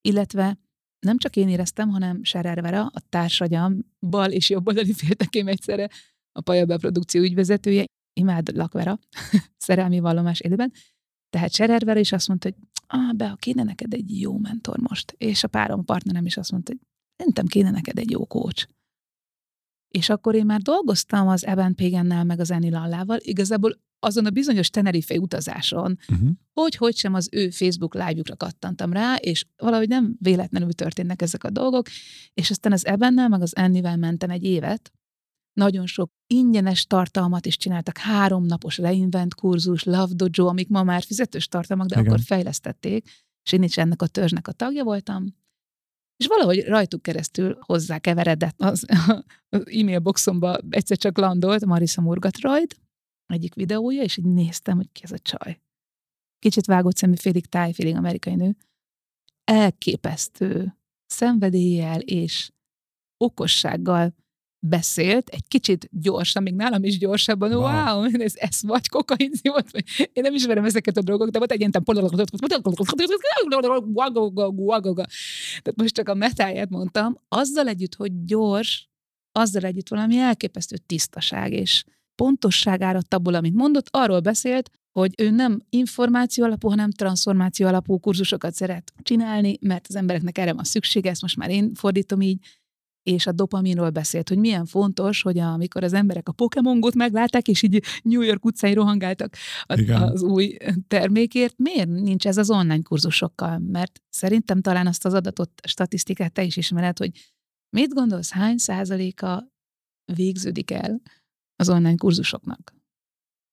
Illetve 0.00 0.58
nem 0.98 1.18
csak 1.18 1.36
én 1.36 1.48
éreztem, 1.48 1.88
hanem 1.88 2.20
Vera, 2.42 2.86
a 2.86 3.00
társagyam, 3.08 3.78
bal 4.00 4.30
és 4.30 4.50
jobb 4.50 4.66
oldali 4.66 4.92
féltekém 4.92 5.48
egyszerre, 5.48 5.88
a 6.32 6.40
Pajabel 6.40 6.78
produkció 6.78 7.22
ügyvezetője, 7.22 7.84
imád 8.20 8.70
Vera, 8.72 8.98
szerelmi 9.56 10.00
vallomás 10.00 10.40
élőben, 10.40 10.72
tehát 11.30 11.84
Vera 11.84 12.00
is 12.00 12.12
azt 12.12 12.28
mondta, 12.28 12.48
hogy 12.48 12.66
ah, 12.86 13.12
be, 13.12 13.36
kéne 13.38 13.62
neked 13.62 13.94
egy 13.94 14.20
jó 14.20 14.38
mentor 14.38 14.78
most. 14.78 15.14
És 15.18 15.44
a 15.44 15.48
párom, 15.48 15.84
partnerem 15.84 16.26
is 16.26 16.36
azt 16.36 16.50
mondta, 16.50 16.72
hogy 16.72 16.80
szerintem 17.16 17.46
kéne 17.46 17.70
neked 17.70 17.98
egy 17.98 18.10
jó 18.10 18.26
coach. 18.26 18.66
És 19.98 20.08
akkor 20.08 20.34
én 20.34 20.46
már 20.46 20.60
dolgoztam 20.60 21.28
az 21.28 21.46
Evan 21.46 21.74
Pagannel, 21.74 22.24
meg 22.24 22.40
az 22.40 22.50
Annie 22.50 22.70
Lallával, 22.70 23.18
igazából 23.20 23.82
azon 23.98 24.26
a 24.26 24.30
bizonyos 24.30 24.70
Tenerife 24.70 25.18
utazáson, 25.18 25.98
uh-huh. 26.08 26.28
hogy 26.52 26.76
hogy 26.76 26.96
sem 26.96 27.14
az 27.14 27.28
ő 27.32 27.50
Facebook 27.50 27.94
live-jukra 27.94 28.36
kattantam 28.36 28.92
rá, 28.92 29.14
és 29.14 29.44
valahogy 29.56 29.88
nem 29.88 30.16
véletlenül 30.18 30.72
történnek 30.72 31.22
ezek 31.22 31.44
a 31.44 31.50
dolgok, 31.50 31.86
és 32.34 32.50
aztán 32.50 32.72
az 32.72 32.86
Ebennel, 32.86 33.28
meg 33.28 33.42
az 33.42 33.52
Annie-vel 33.52 33.96
mentem 33.96 34.30
egy 34.30 34.44
évet, 34.44 34.92
nagyon 35.52 35.86
sok 35.86 36.10
ingyenes 36.26 36.86
tartalmat 36.86 37.46
is 37.46 37.56
csináltak, 37.56 37.98
három 37.98 38.44
napos 38.44 38.78
reinvent 38.78 39.34
kurzus, 39.34 39.84
Love 39.84 40.14
Dojo, 40.14 40.48
amik 40.48 40.68
ma 40.68 40.82
már 40.82 41.02
fizetős 41.02 41.48
tartalmak, 41.48 41.86
de 41.86 42.00
Igen. 42.00 42.12
akkor 42.12 42.24
fejlesztették, 42.24 43.10
és 43.44 43.52
én 43.52 43.62
is 43.62 43.76
ennek 43.76 44.02
a 44.02 44.06
törzsnek 44.06 44.48
a 44.48 44.52
tagja 44.52 44.84
voltam, 44.84 45.43
és 46.16 46.26
valahogy 46.26 46.64
rajtuk 46.64 47.02
keresztül 47.02 47.58
hozzá 47.60 47.98
keveredett 47.98 48.60
az, 48.60 48.84
az 49.48 49.68
e-mail 49.68 49.98
boxomba 49.98 50.58
egyszer 50.70 50.96
csak 50.96 51.18
landolt 51.18 51.64
Marisa 51.64 52.00
Murgatroyd, 52.00 52.76
egyik 53.26 53.54
videója, 53.54 54.02
és 54.02 54.16
így 54.16 54.24
néztem, 54.24 54.76
hogy 54.76 54.92
ki 54.92 55.02
ez 55.04 55.12
a 55.12 55.18
csaj. 55.18 55.60
Kicsit 56.38 56.66
vágott 56.66 56.96
szemű, 56.96 57.14
félig 57.14 57.46
táj, 57.46 57.72
félig 57.72 57.96
amerikai 57.96 58.34
nő. 58.34 58.56
Elképesztő 59.44 60.76
szenvedéllyel 61.06 62.00
és 62.00 62.50
okossággal 63.16 64.14
beszélt, 64.66 65.28
egy 65.28 65.48
kicsit 65.48 65.88
gyorsan, 65.92 66.42
még 66.42 66.54
nálam 66.54 66.84
is 66.84 66.98
gyorsabban, 66.98 67.52
wow, 67.52 68.00
wow 68.00 68.04
ez, 68.04 68.32
ez 68.36 68.58
vagy 68.62 68.88
kokain 68.88 69.30
volt, 69.42 69.70
én 69.96 70.22
nem 70.22 70.34
ismerem 70.34 70.64
ezeket 70.64 70.96
a 70.96 71.02
dolgokat, 71.02 71.32
de 71.32 71.38
volt 71.38 71.52
egy 71.52 71.58
ilyen 71.58 71.70
tehát 75.62 75.76
most 75.76 75.94
csak 75.94 76.08
a 76.08 76.14
metáját 76.14 76.70
mondtam, 76.70 77.18
azzal 77.28 77.68
együtt, 77.68 77.94
hogy 77.94 78.24
gyors, 78.24 78.88
azzal 79.32 79.62
együtt 79.62 79.88
valami 79.88 80.18
elképesztő 80.18 80.76
tisztaság 80.86 81.52
és 81.52 81.84
pontosság 82.14 82.82
áradt 82.82 83.14
abból, 83.14 83.34
amit 83.34 83.54
mondott, 83.54 83.86
arról 83.90 84.20
beszélt, 84.20 84.70
hogy 84.92 85.14
ő 85.18 85.30
nem 85.30 85.60
információ 85.70 86.44
alapú, 86.44 86.68
hanem 86.68 86.90
transformáció 86.90 87.66
alapú 87.66 87.98
kurzusokat 87.98 88.54
szeret 88.54 88.92
csinálni, 89.02 89.58
mert 89.60 89.86
az 89.88 89.96
embereknek 89.96 90.38
erre 90.38 90.52
van 90.52 90.64
szüksége, 90.64 91.10
ezt 91.10 91.22
most 91.22 91.36
már 91.36 91.50
én 91.50 91.74
fordítom 91.74 92.20
így, 92.20 92.38
és 93.04 93.26
a 93.26 93.32
dopaminról 93.32 93.90
beszélt, 93.90 94.28
hogy 94.28 94.38
milyen 94.38 94.66
fontos, 94.66 95.22
hogy 95.22 95.38
amikor 95.38 95.84
az 95.84 95.92
emberek 95.92 96.28
a 96.28 96.32
Pokémongot 96.32 96.94
meglátták, 96.94 97.48
és 97.48 97.62
így 97.62 97.82
New 98.02 98.20
York 98.20 98.44
utcáin 98.44 98.74
rohangáltak 98.74 99.36
az, 99.62 99.82
az 99.88 100.22
új 100.22 100.56
termékért, 100.88 101.58
miért 101.58 101.88
nincs 101.88 102.26
ez 102.26 102.36
az 102.36 102.50
online 102.50 102.82
kurzusokkal? 102.82 103.58
Mert 103.58 104.02
szerintem 104.08 104.60
talán 104.60 104.86
azt 104.86 105.04
az 105.04 105.14
adatot, 105.14 105.50
statisztikát 105.66 106.32
te 106.32 106.42
is 106.42 106.56
ismered, 106.56 106.98
hogy 106.98 107.10
mit 107.76 107.92
gondolsz, 107.92 108.30
hány 108.30 108.56
százaléka 108.56 109.52
végződik 110.12 110.70
el 110.70 111.00
az 111.56 111.68
online 111.68 111.94
kurzusoknak? 111.94 112.74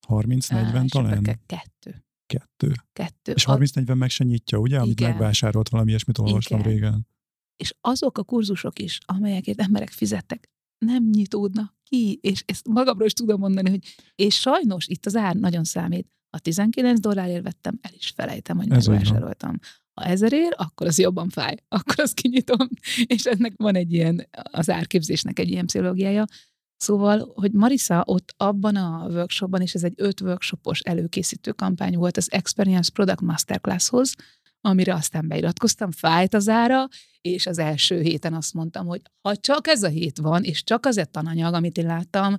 30-40 0.08 0.90
talán? 0.90 1.24
Kettő. 1.46 2.06
Kettő. 2.26 2.74
Kettő. 2.94 3.32
És 3.32 3.46
30-40 3.48 3.98
meg 3.98 4.10
se 4.10 4.24
nyitja, 4.24 4.58
ugye? 4.58 4.80
Amit 4.80 5.00
Igen. 5.00 5.10
megvásárolt 5.10 5.70
valami 5.70 5.90
ilyesmit 5.90 6.18
olvastam 6.18 6.60
Igen. 6.60 6.72
régen 6.72 7.10
és 7.62 7.74
azok 7.82 8.18
a 8.18 8.24
kurzusok 8.24 8.80
is, 8.80 9.00
amelyekért 9.06 9.62
emberek 9.62 9.90
fizettek, 9.90 10.50
nem 10.86 11.10
nyitódnak 11.10 11.76
ki, 11.84 12.20
és 12.22 12.44
ezt 12.46 12.68
magamról 12.68 13.06
is 13.06 13.14
tudom 13.14 13.40
mondani, 13.40 13.70
hogy 13.70 13.96
és 14.16 14.36
sajnos 14.36 14.88
itt 14.88 15.06
az 15.06 15.16
ár 15.16 15.36
nagyon 15.36 15.64
számít. 15.64 16.08
Ha 16.30 16.38
19 16.38 17.00
dollárért 17.00 17.44
vettem, 17.44 17.80
el 17.82 17.92
is 17.94 18.10
felejtem, 18.16 18.58
hogy 18.58 18.68
megvásároltam. 18.68 19.60
Ha 19.94 20.06
ezerért, 20.06 20.54
akkor 20.54 20.88
az 20.88 21.00
jobban 21.00 21.30
fáj, 21.30 21.56
akkor 21.78 22.00
azt 22.00 22.14
kinyitom, 22.14 22.68
és 23.06 23.24
ennek 23.24 23.54
van 23.58 23.76
egy 23.76 23.94
ilyen, 23.94 24.28
az 24.52 24.70
árképzésnek 24.70 25.40
egy 25.40 25.50
ilyen 25.50 25.66
pszichológiája. 25.66 26.26
Szóval, 26.78 27.32
hogy 27.36 27.52
Marisa 27.52 28.04
ott 28.08 28.34
abban 28.38 28.76
a 28.76 29.08
workshopban, 29.10 29.62
és 29.62 29.74
ez 29.74 29.84
egy 29.84 29.94
öt 29.96 30.22
workshopos 30.22 30.80
előkészítő 30.80 31.52
kampány 31.52 31.98
volt 31.98 32.18
az 32.18 32.32
Experience 32.32 32.92
Product 32.92 33.22
Masterclasshoz, 33.22 34.16
amire 34.62 34.94
aztán 34.94 35.28
beiratkoztam, 35.28 35.92
fájt 35.92 36.34
az 36.34 36.50
ára, 36.50 36.88
és 37.22 37.46
az 37.46 37.58
első 37.58 38.02
héten 38.02 38.34
azt 38.34 38.54
mondtam, 38.54 38.88
hogy 38.88 39.02
ha 39.22 39.36
csak 39.36 39.68
ez 39.68 39.84
a 39.84 39.88
hét 39.88 40.18
van, 40.18 40.44
és 40.44 40.64
csak 40.64 40.86
az 40.86 40.98
egy 40.98 41.10
tananyag, 41.10 41.54
amit 41.54 41.78
én 41.78 41.86
láttam, 41.86 42.38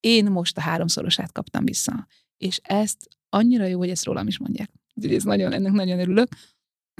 én 0.00 0.24
most 0.24 0.56
a 0.56 0.60
háromszorosát 0.60 1.32
kaptam 1.32 1.64
vissza. 1.64 2.06
És 2.36 2.60
ezt 2.62 3.08
annyira 3.28 3.64
jó, 3.64 3.78
hogy 3.78 3.90
ezt 3.90 4.04
rólam 4.04 4.26
is 4.26 4.38
mondják. 4.38 4.70
Ez 5.02 5.22
nagyon, 5.22 5.52
ennek 5.52 5.72
nagyon 5.72 5.98
örülök. 5.98 6.28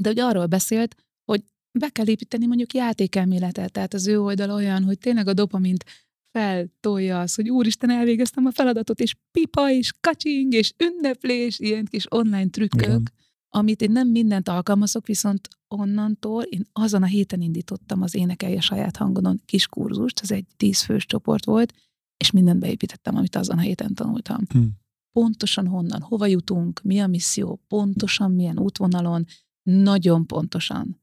De 0.01 0.09
hogy 0.09 0.19
arról 0.19 0.47
beszélt, 0.47 0.95
hogy 1.25 1.43
be 1.79 1.89
kell 1.89 2.09
építeni 2.09 2.47
mondjuk 2.47 2.75
játékelméletet, 2.75 3.73
tehát 3.73 3.95
az 3.95 4.07
ő 4.07 4.21
oldal 4.21 4.51
olyan, 4.51 4.85
hogy 4.85 4.99
tényleg 4.99 5.29
a 5.29 5.33
dopamint 5.33 5.85
feltolja 6.31 7.21
az, 7.21 7.35
hogy 7.35 7.51
úristen, 7.51 7.91
elvégeztem 7.91 8.47
a 8.47 8.53
feladatot, 8.53 9.01
és 9.01 9.15
pipa, 9.31 9.71
és 9.71 9.93
kacsing, 10.01 10.53
és 10.53 10.73
ünneplés, 10.77 11.59
ilyen 11.59 11.85
kis 11.85 12.13
online 12.13 12.49
trükkök, 12.49 12.85
Igen 12.85 13.22
amit 13.55 13.83
én 13.83 13.91
nem 13.91 14.09
mindent 14.09 14.49
alkalmazok, 14.49 15.07
viszont 15.07 15.49
onnantól 15.69 16.43
én 16.43 16.67
azon 16.73 17.03
a 17.03 17.07
héten 17.07 17.41
indítottam 17.41 18.03
az 18.03 18.15
énekelje 18.15 18.61
saját 18.61 18.97
hangonon 18.97 19.41
kis 19.45 19.67
kurzust, 19.67 20.21
ez 20.23 20.31
egy 20.31 20.47
tízfős 20.57 21.07
csoport 21.07 21.45
volt, 21.45 21.75
és 22.17 22.31
mindent 22.31 22.61
beépítettem, 22.61 23.17
amit 23.17 23.37
azon 23.37 23.59
a 23.59 23.61
héten 23.61 23.95
tanultam. 23.95 24.41
Hmm. 24.49 24.71
Pontosan 25.13 25.67
honnan, 25.67 26.01
hova 26.01 26.27
jutunk, 26.27 26.83
mi 26.83 26.99
a 27.01 27.07
misszió, 27.07 27.61
pontosan 27.69 28.31
milyen 28.31 28.59
útvonalon, 28.59 29.27
nagyon 29.63 30.27
pontosan. 30.27 31.01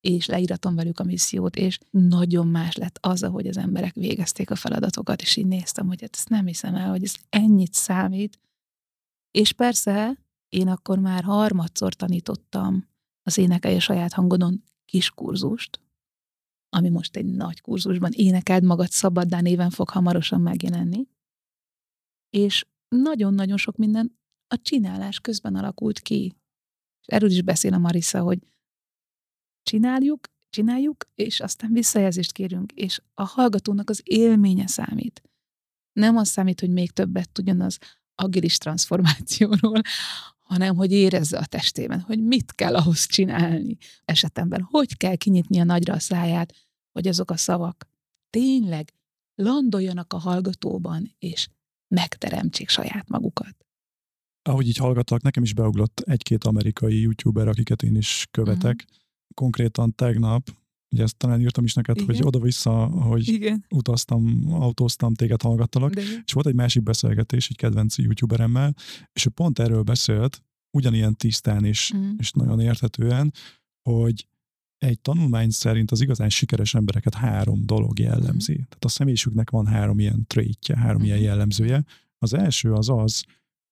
És 0.00 0.26
leíratom 0.26 0.74
velük 0.74 1.00
a 1.00 1.04
missziót, 1.04 1.56
és 1.56 1.78
nagyon 1.90 2.46
más 2.46 2.76
lett 2.76 2.98
az, 3.00 3.22
ahogy 3.22 3.46
az 3.46 3.56
emberek 3.56 3.94
végezték 3.94 4.50
a 4.50 4.54
feladatokat, 4.54 5.22
és 5.22 5.36
így 5.36 5.46
néztem, 5.46 5.86
hogy 5.86 6.00
hát 6.00 6.14
ezt 6.14 6.28
nem 6.28 6.46
hiszem 6.46 6.74
el, 6.74 6.90
hogy 6.90 7.02
ez 7.02 7.14
ennyit 7.28 7.72
számít. 7.72 8.38
És 9.30 9.52
persze 9.52 10.25
én 10.48 10.68
akkor 10.68 10.98
már 10.98 11.24
harmadszor 11.24 11.94
tanítottam 11.94 12.88
az 13.22 13.38
énekelje 13.38 13.80
saját 13.80 14.12
hangodon 14.12 14.62
kis 14.84 15.10
kurzust, 15.10 15.80
ami 16.68 16.88
most 16.88 17.16
egy 17.16 17.26
nagy 17.26 17.60
kurzusban 17.60 18.10
énekeld 18.12 18.62
magad 18.62 18.90
szabaddá 18.90 19.40
néven 19.40 19.70
fog 19.70 19.88
hamarosan 19.88 20.40
megjelenni. 20.40 21.08
És 22.30 22.66
nagyon-nagyon 22.88 23.56
sok 23.56 23.76
minden 23.76 24.18
a 24.48 24.60
csinálás 24.62 25.20
közben 25.20 25.54
alakult 25.54 25.98
ki. 25.98 26.36
És 27.00 27.06
erről 27.06 27.30
is 27.30 27.42
beszél 27.42 27.74
a 27.74 27.78
Marissa, 27.78 28.22
hogy 28.22 28.38
csináljuk, 29.62 30.26
csináljuk, 30.48 31.04
és 31.14 31.40
aztán 31.40 31.72
visszajelzést 31.72 32.32
kérünk, 32.32 32.72
és 32.72 33.00
a 33.14 33.22
hallgatónak 33.24 33.90
az 33.90 34.00
élménye 34.04 34.66
számít. 34.66 35.22
Nem 35.92 36.16
az 36.16 36.28
számít, 36.28 36.60
hogy 36.60 36.70
még 36.70 36.90
többet 36.90 37.32
tudjon 37.32 37.60
az 37.60 37.78
agilis 38.14 38.58
transformációról, 38.58 39.80
hanem 40.46 40.76
hogy 40.76 40.92
érezze 40.92 41.38
a 41.38 41.46
testében, 41.46 42.00
hogy 42.00 42.22
mit 42.22 42.54
kell 42.54 42.76
ahhoz 42.76 43.06
csinálni 43.06 43.76
esetemben, 44.04 44.62
hogy 44.70 44.96
kell 44.96 45.16
kinyitni 45.16 45.58
a 45.58 45.64
nagyra 45.64 45.94
a 45.94 45.98
száját, 45.98 46.54
hogy 46.92 47.06
azok 47.08 47.30
a 47.30 47.36
szavak 47.36 47.88
tényleg 48.30 48.92
landoljanak 49.34 50.12
a 50.12 50.18
hallgatóban, 50.18 51.14
és 51.18 51.48
megteremtsék 51.88 52.68
saját 52.68 53.08
magukat. 53.08 53.66
Ahogy 54.42 54.68
így 54.68 54.76
hallgattak, 54.76 55.22
nekem 55.22 55.42
is 55.42 55.54
beuglott 55.54 56.00
egy-két 56.00 56.44
amerikai 56.44 57.00
youtuber, 57.00 57.48
akiket 57.48 57.82
én 57.82 57.96
is 57.96 58.26
követek. 58.30 58.74
Uh-huh. 58.74 58.96
Konkrétan 59.34 59.94
tegnap, 59.94 60.50
ugye 60.90 61.02
ezt 61.02 61.16
talán 61.16 61.40
írtam 61.40 61.64
is 61.64 61.74
neked, 61.74 61.96
Igen. 61.96 62.06
hogy 62.06 62.26
oda-vissza, 62.26 62.86
hogy 62.86 63.28
Igen. 63.28 63.64
utaztam, 63.68 64.42
autóztam, 64.52 65.14
téged 65.14 65.42
hallgattalak, 65.42 65.94
De 65.94 66.02
és 66.24 66.32
volt 66.32 66.46
egy 66.46 66.54
másik 66.54 66.82
beszélgetés 66.82 67.48
egy 67.48 67.56
kedvenc 67.56 67.98
youtuberemmel, 67.98 68.74
és 69.12 69.26
ő 69.26 69.30
pont 69.30 69.58
erről 69.58 69.82
beszélt, 69.82 70.42
ugyanilyen 70.76 71.16
tisztán 71.16 71.64
és, 71.64 71.92
mm. 71.96 72.10
és 72.18 72.30
nagyon 72.30 72.60
érthetően, 72.60 73.32
hogy 73.82 74.26
egy 74.78 75.00
tanulmány 75.00 75.50
szerint 75.50 75.90
az 75.90 76.00
igazán 76.00 76.28
sikeres 76.28 76.74
embereket 76.74 77.14
három 77.14 77.66
dolog 77.66 77.98
jellemzi. 77.98 78.52
Mm. 78.52 78.54
Tehát 78.54 78.84
a 78.84 78.88
személyiségüknek 78.88 79.50
van 79.50 79.66
három 79.66 79.98
ilyen 79.98 80.26
traitje, 80.26 80.76
három 80.76 81.00
mm. 81.00 81.04
ilyen 81.04 81.16
mm-hmm. 81.16 81.26
jellemzője. 81.26 81.84
Az 82.18 82.34
első 82.34 82.72
az 82.72 82.88
az, 82.88 83.24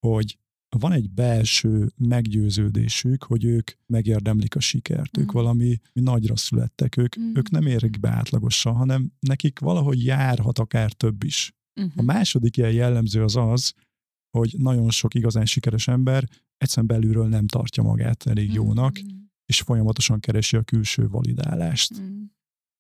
hogy 0.06 0.38
van 0.78 0.92
egy 0.92 1.10
belső 1.10 1.90
meggyőződésük, 1.96 3.22
hogy 3.22 3.44
ők 3.44 3.70
megérdemlik 3.86 4.56
a 4.56 4.60
sikert, 4.60 5.18
mm. 5.18 5.22
ők 5.22 5.32
valami 5.32 5.80
nagyra 5.92 6.36
születtek, 6.36 6.96
ők, 6.96 7.20
mm. 7.20 7.32
ők 7.34 7.50
nem 7.50 7.66
érik 7.66 8.00
be 8.00 8.08
átlagosan, 8.08 8.74
hanem 8.74 9.12
nekik 9.18 9.58
valahogy 9.58 10.04
járhat 10.04 10.58
akár 10.58 10.92
több 10.92 11.24
is. 11.24 11.52
Mm-hmm. 11.80 11.90
A 11.96 12.02
második 12.02 12.56
ilyen 12.56 12.72
jellemző 12.72 13.22
az 13.22 13.36
az, 13.36 13.72
hogy 14.30 14.54
nagyon 14.58 14.90
sok 14.90 15.14
igazán 15.14 15.46
sikeres 15.46 15.88
ember 15.88 16.28
egyszerűen 16.56 16.86
belülről 16.86 17.28
nem 17.28 17.46
tartja 17.46 17.82
magát 17.82 18.26
elég 18.26 18.46
mm-hmm. 18.46 18.54
jónak, 18.54 19.00
és 19.46 19.60
folyamatosan 19.60 20.20
keresi 20.20 20.56
a 20.56 20.62
külső 20.62 21.08
validálást. 21.08 22.00
Mm. 22.00 22.22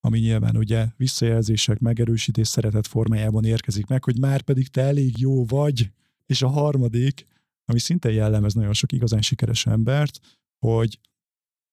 Ami 0.00 0.18
nyilván 0.18 0.56
ugye 0.56 0.86
visszajelzések, 0.96 1.78
megerősítés 1.78 2.48
szeretet 2.48 2.86
formájában 2.86 3.44
érkezik 3.44 3.86
meg, 3.86 4.04
hogy 4.04 4.18
már 4.18 4.42
pedig 4.42 4.68
te 4.68 4.80
elég 4.80 5.18
jó 5.18 5.44
vagy. 5.44 5.90
És 6.26 6.42
a 6.42 6.48
harmadik, 6.48 7.26
ami 7.64 7.78
szinte 7.78 8.10
jellemez 8.10 8.54
nagyon 8.54 8.72
sok 8.72 8.92
igazán 8.92 9.20
sikeres 9.20 9.66
embert, 9.66 10.20
hogy 10.66 11.00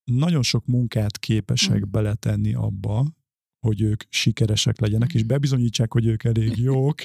nagyon 0.03 0.43
sok 0.43 0.65
munkát 0.65 1.17
képesek 1.17 1.85
mm. 1.85 1.91
beletenni 1.91 2.53
abba, 2.53 3.11
hogy 3.67 3.81
ők 3.81 4.03
sikeresek 4.09 4.79
legyenek, 4.79 5.13
és 5.13 5.23
mm. 5.23 5.27
bebizonyítsák, 5.27 5.93
hogy 5.93 6.05
ők 6.05 6.23
elég 6.23 6.57
jók, 6.71 7.01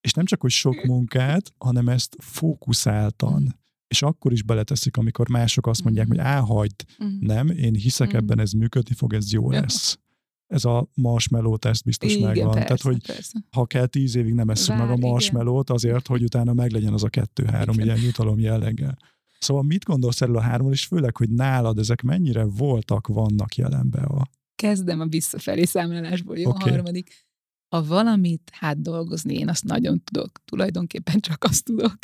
és 0.00 0.12
nem 0.12 0.24
csak, 0.24 0.40
hogy 0.40 0.50
sok 0.50 0.84
munkát, 0.84 1.52
hanem 1.58 1.88
ezt 1.88 2.16
fókuszáltan, 2.18 3.42
mm. 3.42 3.46
és 3.88 4.02
akkor 4.02 4.32
is 4.32 4.42
beleteszik, 4.42 4.96
amikor 4.96 5.28
mások 5.28 5.66
azt 5.66 5.84
mondják, 5.84 6.06
hogy 6.06 6.18
áhagyd, 6.18 6.84
nem, 7.20 7.48
én 7.50 7.74
hiszek 7.74 8.12
ebben, 8.12 8.38
ez 8.38 8.52
működni 8.52 8.94
fog, 8.94 9.12
ez 9.12 9.32
jó 9.32 9.50
lesz 9.50 9.98
ez 10.46 10.64
a 10.64 10.88
marshmallow 10.94 11.56
teszt 11.56 11.84
biztos 11.84 12.14
igen, 12.14 12.26
megvan. 12.26 12.50
Persze, 12.50 12.64
Tehát, 12.64 12.82
hogy 12.82 13.06
persze. 13.06 13.38
ha 13.50 13.66
kell 13.66 13.86
tíz 13.86 14.14
évig 14.14 14.34
nem 14.34 14.48
eszünk 14.48 14.78
meg 14.78 14.90
a 14.90 14.96
marshmallow-t, 14.96 15.70
azért, 15.70 16.06
hogy 16.06 16.22
utána 16.22 16.52
meglegyen 16.52 16.92
az 16.92 17.04
a 17.04 17.08
kettő-három 17.08 17.78
ilyen 17.78 18.00
jutalom 18.00 18.38
jelleggel. 18.38 18.98
Szóval 19.38 19.62
mit 19.62 19.84
gondolsz 19.84 20.20
erről 20.20 20.36
a 20.36 20.40
háromról, 20.40 20.72
és 20.72 20.84
főleg, 20.84 21.16
hogy 21.16 21.30
nálad 21.30 21.78
ezek 21.78 22.02
mennyire 22.02 22.44
voltak, 22.44 23.06
vannak 23.06 23.54
jelenbe 23.54 24.00
a... 24.00 24.28
Kezdem 24.54 25.00
a 25.00 25.06
visszafelé 25.06 25.64
számlálásból, 25.64 26.38
jó? 26.38 26.50
Okay. 26.50 26.68
A 26.68 26.70
harmadik. 26.70 27.26
Ha 27.68 27.84
valamit 27.84 28.50
hát 28.52 28.82
dolgozni, 28.82 29.34
én 29.34 29.48
azt 29.48 29.64
nagyon 29.64 30.02
tudok. 30.04 30.44
Tulajdonképpen 30.44 31.20
csak 31.20 31.44
azt 31.44 31.64
tudok. 31.64 31.98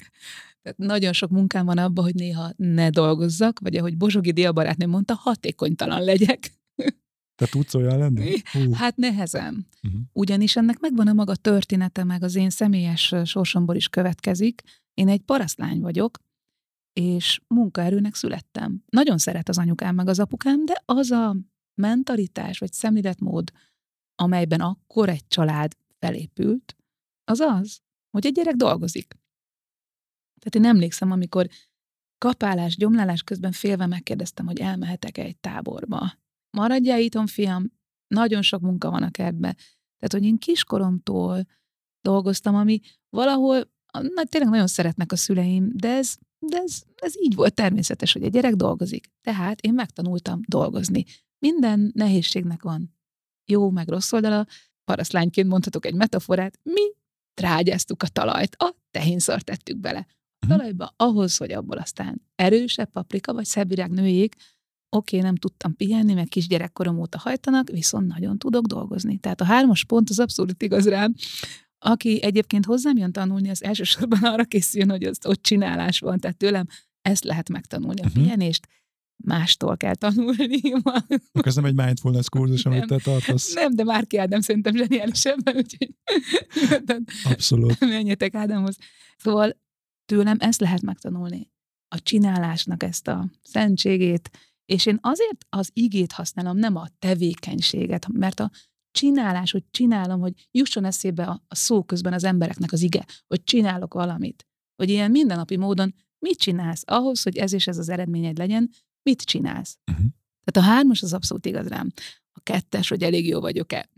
Tehát 0.62 0.78
nagyon 0.78 1.12
sok 1.12 1.30
munkám 1.30 1.66
van 1.66 1.78
abban, 1.78 2.04
hogy 2.04 2.14
néha 2.14 2.52
ne 2.56 2.90
dolgozzak, 2.90 3.58
vagy 3.58 3.76
ahogy 3.76 3.96
Bozsogi 3.96 4.32
Diabarátnő 4.32 4.86
mondta, 4.86 5.14
hatékonytalan 5.14 6.02
legyek. 6.02 6.52
Te 7.34 7.46
tudsz 7.46 7.74
olyan 7.74 7.98
lenni? 7.98 8.34
Hú. 8.52 8.72
Hát 8.72 8.96
nehezen. 8.96 9.66
Uh-huh. 9.82 10.00
Ugyanis 10.12 10.56
ennek 10.56 10.78
megvan 10.78 11.08
a 11.08 11.12
maga 11.12 11.36
története, 11.36 12.04
meg 12.04 12.22
az 12.22 12.34
én 12.34 12.50
személyes 12.50 13.14
sorsomból 13.24 13.76
is 13.76 13.88
következik. 13.88 14.62
Én 14.94 15.08
egy 15.08 15.20
parasztlány 15.20 15.80
vagyok, 15.80 16.18
és 16.92 17.40
munkaerőnek 17.46 18.14
születtem. 18.14 18.82
Nagyon 18.88 19.18
szeret 19.18 19.48
az 19.48 19.58
anyukám 19.58 19.94
meg 19.94 20.08
az 20.08 20.18
apukám, 20.18 20.64
de 20.64 20.82
az 20.84 21.10
a 21.10 21.36
mentalitás 21.74 22.58
vagy 22.58 22.72
szemléletmód, 22.72 23.52
amelyben 24.14 24.60
akkor 24.60 25.08
egy 25.08 25.26
család 25.26 25.76
felépült, 25.98 26.76
az 27.24 27.40
az, 27.40 27.80
hogy 28.10 28.26
egy 28.26 28.32
gyerek 28.32 28.54
dolgozik. 28.54 29.20
Tehát 30.40 30.54
én 30.54 30.64
emlékszem, 30.64 31.10
amikor 31.10 31.48
kapálás, 32.18 32.76
gyomlálás 32.76 33.22
közben 33.22 33.52
félve 33.52 33.86
megkérdeztem, 33.86 34.46
hogy 34.46 34.60
elmehetek-e 34.60 35.22
egy 35.22 35.36
táborba 35.36 36.12
maradjál 36.56 37.00
itthon, 37.00 37.26
fiam, 37.26 37.72
nagyon 38.06 38.42
sok 38.42 38.60
munka 38.60 38.90
van 38.90 39.02
a 39.02 39.10
kertbe. 39.10 39.52
Tehát, 39.98 40.12
hogy 40.12 40.24
én 40.24 40.38
kiskoromtól 40.38 41.46
dolgoztam, 42.00 42.54
ami 42.54 42.80
valahol, 43.08 43.70
na, 43.92 44.24
tényleg 44.24 44.50
nagyon 44.50 44.66
szeretnek 44.66 45.12
a 45.12 45.16
szüleim, 45.16 45.70
de 45.74 45.88
ez, 45.88 46.16
de 46.38 46.56
ez, 46.56 46.82
ez 46.94 47.12
így 47.22 47.34
volt 47.34 47.54
természetes, 47.54 48.12
hogy 48.12 48.22
a 48.22 48.28
gyerek 48.28 48.54
dolgozik. 48.54 49.06
Tehát 49.20 49.60
én 49.60 49.74
megtanultam 49.74 50.40
dolgozni. 50.48 51.04
Minden 51.38 51.90
nehézségnek 51.94 52.62
van 52.62 52.94
jó 53.50 53.70
meg 53.70 53.88
rossz 53.88 54.12
oldala. 54.12 54.46
Parasztlányként 54.84 55.48
mondhatok 55.48 55.86
egy 55.86 55.94
metaforát, 55.94 56.58
mi 56.62 56.92
trágyáztuk 57.34 58.02
a 58.02 58.08
talajt, 58.08 58.56
a 58.56 58.76
tehénszart 58.90 59.44
tettük 59.44 59.76
bele. 59.76 60.06
A 60.38 60.46
mhm. 60.46 60.56
talajba 60.56 60.94
ahhoz, 60.96 61.36
hogy 61.36 61.52
abból 61.52 61.78
aztán 61.78 62.22
erősebb 62.34 62.90
paprika 62.90 63.32
vagy 63.32 63.44
szebb 63.44 63.88
nőjék, 63.88 64.34
oké, 64.94 65.16
okay, 65.16 65.28
nem 65.28 65.36
tudtam 65.36 65.76
pihenni, 65.76 66.14
meg 66.14 66.28
kisgyerekkorom 66.28 66.98
óta 66.98 67.18
hajtanak, 67.18 67.70
viszont 67.70 68.06
nagyon 68.06 68.38
tudok 68.38 68.66
dolgozni. 68.66 69.18
Tehát 69.18 69.40
a 69.40 69.44
hármas 69.44 69.84
pont 69.84 70.10
az 70.10 70.18
abszolút 70.18 70.62
igaz 70.62 70.88
rám. 70.88 71.14
Aki 71.78 72.22
egyébként 72.22 72.64
hozzám 72.64 72.96
jön 72.96 73.12
tanulni, 73.12 73.48
az 73.48 73.62
elsősorban 73.62 74.22
arra 74.22 74.44
készüljön, 74.44 74.90
hogy 74.90 75.02
az 75.02 75.18
ott 75.26 75.42
csinálás 75.42 75.98
van, 75.98 76.18
tehát 76.18 76.36
tőlem 76.36 76.66
ezt 77.02 77.24
lehet 77.24 77.48
megtanulni, 77.48 78.00
a 78.00 78.06
uh-huh. 78.06 78.22
pihenést, 78.22 78.68
mástól 79.24 79.76
kell 79.76 79.94
tanulni. 79.94 80.60
Akkor 81.32 81.46
ez 81.46 81.54
nem 81.54 81.64
egy 81.64 81.74
mindfulness 81.74 82.28
kurzus, 82.28 82.64
amit 82.64 82.86
te 82.86 82.96
tartasz. 82.96 83.54
Nem, 83.54 83.74
de 83.74 83.84
Márki 83.84 84.16
Ádám 84.16 84.40
szerintem 84.40 84.76
zseniális 84.76 85.24
ebben, 85.24 85.56
úgyhogy 85.56 85.94
Abszolút. 87.32 87.80
menjetek 87.80 88.34
Ádámhoz. 88.34 88.76
Szóval 89.16 89.60
tőlem 90.06 90.36
ezt 90.40 90.60
lehet 90.60 90.82
megtanulni. 90.82 91.50
A 91.88 92.00
csinálásnak 92.02 92.82
ezt 92.82 93.08
a 93.08 93.30
szentségét, 93.42 94.30
és 94.64 94.86
én 94.86 94.98
azért 95.00 95.46
az 95.48 95.70
igét 95.72 96.12
használom, 96.12 96.56
nem 96.56 96.76
a 96.76 96.88
tevékenységet, 96.98 98.08
mert 98.12 98.40
a 98.40 98.50
csinálás, 98.90 99.50
hogy 99.50 99.64
csinálom, 99.70 100.20
hogy 100.20 100.48
jusson 100.50 100.84
eszébe 100.84 101.24
a, 101.24 101.42
a 101.48 101.54
szó 101.54 101.84
közben 101.84 102.12
az 102.12 102.24
embereknek 102.24 102.72
az 102.72 102.82
ige, 102.82 103.04
hogy 103.26 103.44
csinálok 103.44 103.94
valamit. 103.94 104.46
Hogy 104.76 104.90
ilyen 104.90 105.10
mindennapi 105.10 105.56
módon 105.56 105.94
mit 106.18 106.38
csinálsz 106.38 106.82
ahhoz, 106.86 107.22
hogy 107.22 107.36
ez 107.36 107.52
és 107.52 107.66
ez 107.66 107.78
az 107.78 107.88
eredményed 107.88 108.38
legyen, 108.38 108.70
mit 109.02 109.22
csinálsz. 109.22 109.78
Uh-huh. 109.90 110.06
Tehát 110.44 110.68
a 110.68 110.72
hármas 110.72 111.02
az 111.02 111.12
abszolút 111.12 111.46
igaz 111.46 111.66
rám 111.66 111.92
a 112.34 112.40
kettes, 112.42 112.88
hogy 112.88 113.02
elég 113.02 113.26
jó 113.26 113.40
vagyok-e. 113.40 113.88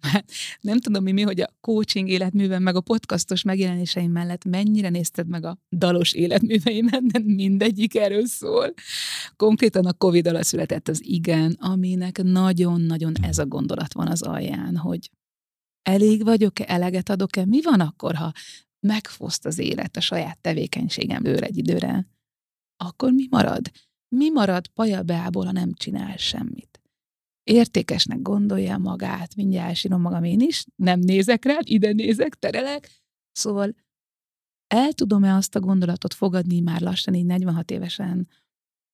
Nem 0.61 0.79
tudom 0.79 1.03
mi, 1.03 1.13
mi, 1.13 1.23
hogy 1.23 1.41
a 1.41 1.55
coaching 1.61 2.09
életműven, 2.09 2.63
meg 2.63 2.77
a 2.77 2.81
podcastos 2.81 3.43
megjelenéseim 3.43 4.11
mellett 4.11 4.45
mennyire 4.45 4.89
nézted 4.89 5.29
meg 5.29 5.45
a 5.45 5.59
dalos 5.77 6.13
életműveimen, 6.13 7.09
de 7.09 7.19
mindegyik 7.19 7.97
erről 7.97 8.27
szól. 8.27 8.75
Konkrétan 9.37 9.87
a 9.87 9.93
Covid 9.93 10.27
alatt 10.27 10.45
született 10.45 10.89
az 10.89 11.05
igen, 11.05 11.57
aminek 11.61 12.23
nagyon-nagyon 12.23 13.13
ez 13.23 13.39
a 13.39 13.47
gondolat 13.47 13.95
van 13.95 14.07
az 14.07 14.23
alján, 14.23 14.77
hogy 14.77 15.11
elég 15.83 16.25
vagyok-e, 16.25 16.65
eleget 16.69 17.09
adok-e, 17.09 17.45
mi 17.45 17.63
van 17.63 17.81
akkor, 17.81 18.15
ha 18.15 18.33
megfoszt 18.81 19.47
az 19.47 19.59
élet 19.59 19.97
a 19.97 20.01
saját 20.01 20.39
tevékenységemről 20.41 21.45
egy 21.45 21.57
időre? 21.57 22.09
Akkor 22.77 23.13
mi 23.13 23.27
marad? 23.31 23.71
Mi 24.09 24.31
marad 24.31 24.67
pajabeából, 24.67 25.45
ha 25.45 25.53
nem 25.53 25.73
csinál 25.75 26.17
semmit? 26.17 26.84
Értékesnek 27.45 28.23
gondolja 28.23 28.79
magát, 28.79 29.35
mindjárt 29.35 29.69
elsírom 29.69 30.01
magam 30.01 30.25
én 30.25 30.41
is, 30.41 30.65
nem 30.77 30.99
nézek 31.01 31.45
rá, 31.45 31.59
ide 31.61 31.93
nézek, 31.93 32.35
terelek, 32.35 32.91
szóval 33.33 33.75
el 34.67 34.93
tudom-e 34.93 35.35
azt 35.35 35.55
a 35.55 35.61
gondolatot 35.61 36.15
fogadni 36.15 36.61
már 36.61 36.81
lassan, 36.81 37.15
így 37.15 37.25
46 37.25 37.71
évesen, 37.71 38.29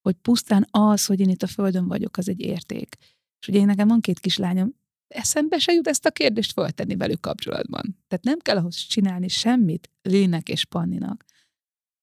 hogy 0.00 0.14
pusztán 0.14 0.66
az, 0.70 1.06
hogy 1.06 1.20
én 1.20 1.28
itt 1.28 1.42
a 1.42 1.46
földön 1.46 1.88
vagyok, 1.88 2.16
az 2.16 2.28
egy 2.28 2.40
érték. 2.40 2.96
És 3.40 3.48
ugye 3.48 3.58
én 3.58 3.66
nekem 3.66 3.88
van 3.88 4.00
két 4.00 4.18
kislányom, 4.18 4.74
eszembe 5.14 5.58
se 5.58 5.72
jut 5.72 5.88
ezt 5.88 6.06
a 6.06 6.10
kérdést 6.10 6.52
föltenni 6.52 6.96
velük 6.96 7.20
kapcsolatban. 7.20 7.98
Tehát 8.08 8.24
nem 8.24 8.38
kell 8.38 8.56
ahhoz 8.56 8.76
csinálni 8.76 9.28
semmit 9.28 9.90
Lének 10.02 10.48
és 10.48 10.64
Panninak, 10.64 11.24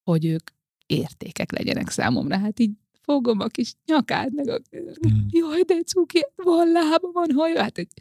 hogy 0.04 0.26
ők 0.26 0.50
értékek 0.86 1.52
legyenek 1.52 1.90
számomra. 1.90 2.38
Hát 2.38 2.60
így 2.60 2.72
fogom 3.08 3.40
a 3.40 3.48
kis 3.48 3.74
nyakát, 3.86 4.32
meg 4.32 4.48
a, 4.48 4.60
mm. 5.08 5.26
jaj, 5.30 5.62
de 5.62 5.82
cuki, 5.82 6.26
van 6.36 6.72
lába, 6.72 7.12
van 7.12 7.32
haja, 7.32 7.62
hát 7.62 7.78
egy, 7.78 7.92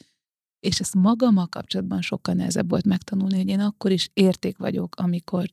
és 0.61 0.81
ezt 0.81 0.95
magammal 0.95 1.47
kapcsolatban 1.47 2.01
sokkal 2.01 2.35
nehezebb 2.35 2.69
volt 2.69 2.85
megtanulni, 2.85 3.37
hogy 3.37 3.49
én 3.49 3.61
akkor 3.61 3.91
is 3.91 4.11
érték 4.13 4.57
vagyok, 4.57 4.95
amikor 4.97 5.53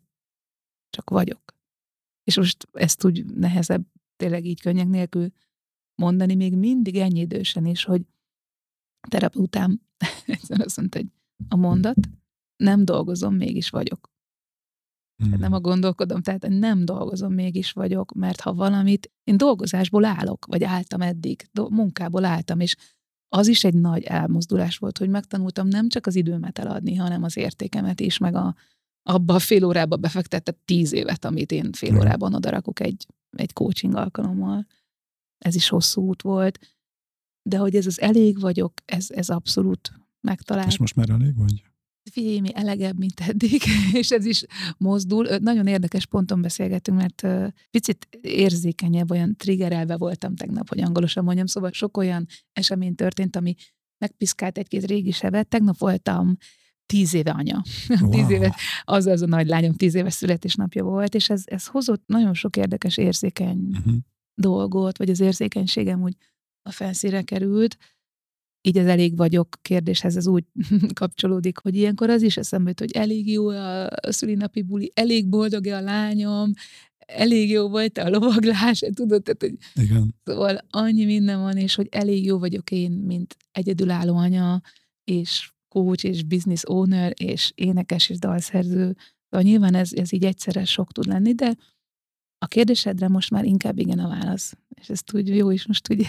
csak 0.89 1.10
vagyok. 1.10 1.56
És 2.24 2.36
most 2.36 2.68
ezt 2.72 3.06
úgy 3.06 3.26
nehezebb 3.26 3.86
tényleg 4.16 4.46
így 4.46 4.62
könnyek 4.62 4.88
nélkül 4.88 5.32
mondani, 5.96 6.36
még 6.36 6.58
mindig 6.58 6.96
ennyi 6.96 7.20
idősen 7.20 7.66
is, 7.66 7.84
hogy 7.84 8.02
terapeutám 9.10 9.82
egyszer 10.26 10.60
azt 10.62 10.78
mondta, 10.78 10.98
hogy 10.98 11.08
a 11.48 11.56
mondat, 11.56 11.98
nem 12.56 12.86
dolgozom, 12.86 13.36
mégis 13.36 13.70
vagyok. 13.70 14.12
Hmm. 15.23 15.39
Nem 15.39 15.54
a 15.54 15.60
gondolkodom, 15.60 16.21
tehát 16.21 16.47
nem 16.47 16.86
dolgozom, 16.86 17.34
mégis 17.34 17.71
vagyok, 17.71 18.13
mert 18.13 18.41
ha 18.41 18.54
valamit, 18.54 19.12
én 19.23 19.38
dolgozásból 19.38 20.06
állok, 20.06 20.45
vagy 20.45 20.63
álltam 20.63 21.02
eddig, 21.02 21.49
do, 21.52 21.69
munkából 21.69 22.26
álltam, 22.26 22.60
és 22.60 22.76
az 23.36 23.47
is 23.47 23.63
egy 23.63 23.73
nagy 23.73 24.04
elmozdulás 24.04 24.78
volt, 24.78 24.97
hogy 24.97 25.10
megtanultam 25.10 25.67
nem 25.67 25.89
csak 25.89 26.06
az 26.06 26.15
időmet 26.15 26.60
eladni, 26.60 26.95
hanem 26.95 27.23
az 27.23 27.38
értékemet 27.38 27.99
is, 27.99 28.17
meg 28.17 28.36
a, 28.36 28.56
abba 29.04 29.34
a 29.34 29.39
fél 29.39 29.63
órába 29.65 29.95
befektetett 29.95 30.62
tíz 30.65 30.93
évet, 30.93 31.26
amit 31.26 31.52
én 31.52 31.71
fél 31.71 31.89
hmm. 31.89 31.99
órában 31.99 32.34
odarakok 32.34 32.80
egy, 32.80 33.08
egy 33.30 33.54
coaching 33.54 33.95
alkalommal. 33.95 34.65
Ez 35.38 35.56
is 35.56 35.69
hosszú 35.69 36.02
út 36.02 36.21
volt. 36.21 36.60
De 37.49 37.58
hogy 37.58 37.76
ez 37.76 37.86
az 37.86 38.02
elég 38.02 38.39
vagyok, 38.39 38.73
ez, 38.86 39.10
ez 39.10 39.30
abszolút 39.30 39.91
megtalált. 40.21 40.67
És 40.67 40.78
most 40.78 40.95
már 40.95 41.10
elég 41.10 41.38
vagy? 41.38 41.63
Figyelj, 42.12 42.39
mi 42.39 42.56
elegebb, 42.56 42.98
mint 42.98 43.20
eddig, 43.20 43.62
és 44.02 44.12
ez 44.12 44.26
is 44.26 44.44
mozdul. 44.78 45.28
Nagyon 45.39 45.68
érdekes 45.68 46.06
ponton 46.06 46.42
beszélgetünk, 46.42 46.98
mert 46.98 47.52
picit 47.72 48.08
érzékenyebb, 48.22 49.12
olyan 49.12 49.36
triggerelve 49.36 49.98
voltam 49.98 50.36
tegnap, 50.36 50.70
hogy 50.70 50.82
angolosan 50.82 51.24
mondjam, 51.24 51.46
szóval 51.46 51.72
sok 51.72 51.98
olyan 51.98 52.28
esemény 52.54 52.96
történt, 52.96 53.36
ami 53.36 53.56
megpiszkált 53.98 54.58
egy-két 54.58 54.86
régi 54.86 55.12
sebet. 55.12 55.48
Tegnap 55.48 55.78
voltam 55.78 56.38
tíz 56.86 57.13
éve 57.13 57.32
anya. 57.32 57.62
Wow. 58.02 58.10
tíz 58.10 58.30
éve, 58.30 58.56
az 58.84 59.06
az 59.06 59.22
a 59.22 59.26
nagy 59.26 59.48
lányom 59.48 59.74
tíz 59.74 59.96
éves 59.96 60.13
születésnapja 60.13 60.84
volt, 60.84 61.16
és 61.16 61.30
ez, 61.30 61.44
ez 61.46 61.68
hozott 61.68 62.04
nagyon 62.06 62.34
sok 62.34 62.58
érdekes 62.58 62.98
érzékeny 62.98 63.68
uh-huh. 63.72 63.96
dolgot, 64.34 64.98
vagy 64.98 65.10
az 65.10 65.20
érzékenységem 65.20 66.02
úgy 66.02 66.16
a 66.62 66.72
felszíre 66.72 67.22
került, 67.22 67.78
így 68.67 68.78
az 68.78 68.86
elég 68.86 69.17
vagyok 69.17 69.56
kérdéshez 69.62 70.17
ez 70.17 70.28
úgy 70.28 70.43
kapcsolódik, 70.93 71.58
hogy 71.58 71.76
ilyenkor 71.76 72.10
az 72.10 72.21
is 72.21 72.38
eszembe 72.38 72.69
jut, 72.69 72.80
hogy 72.80 72.91
elég 72.91 73.32
jó 73.32 73.47
a 73.47 73.89
szülinapi 74.02 74.62
buli, 74.62 74.91
elég 74.95 75.28
boldog 75.28 75.67
a 75.67 75.82
lányom, 75.82 76.52
elég 76.97 77.49
jó 77.49 77.69
volt 77.69 77.97
a 77.97 78.10
lovaglás, 78.10 78.80
tudod, 78.93 79.23
tehát, 79.23 79.41
hogy 79.41 79.84
Igen. 79.84 80.15
Szóval 80.23 80.60
annyi 80.69 81.06
minden 81.06 81.41
van, 81.41 81.58
és 81.58 81.76
hogy 81.76 81.88
elég 81.91 82.26
jó 82.26 82.39
vagyok 82.39 82.71
én, 82.71 82.91
mint 82.91 83.38
egyedülálló 83.52 84.15
anya, 84.15 84.62
és 85.04 85.52
coach, 85.67 86.06
és 86.06 86.23
business 86.23 86.62
owner, 86.65 87.13
és 87.15 87.52
énekes, 87.56 88.10
és 88.10 88.17
dalszerző. 88.17 88.95
Szóval 89.30 89.45
nyilván 89.45 89.76
ez, 89.76 89.93
ez 89.93 90.13
így 90.13 90.26
egyszerre 90.26 90.65
sok 90.65 90.91
tud 90.91 91.06
lenni, 91.06 91.34
de 91.34 91.56
a 92.38 92.47
kérdésedre 92.47 93.08
most 93.08 93.32
már 93.32 93.45
inkább 93.45 93.80
igen 93.80 93.99
a 93.99 94.08
válasz. 94.08 94.54
És 94.82 94.89
ezt 94.89 95.13
úgy 95.13 95.36
jó 95.36 95.49
is 95.52 95.67
most 95.67 95.89
ugye 95.89 96.06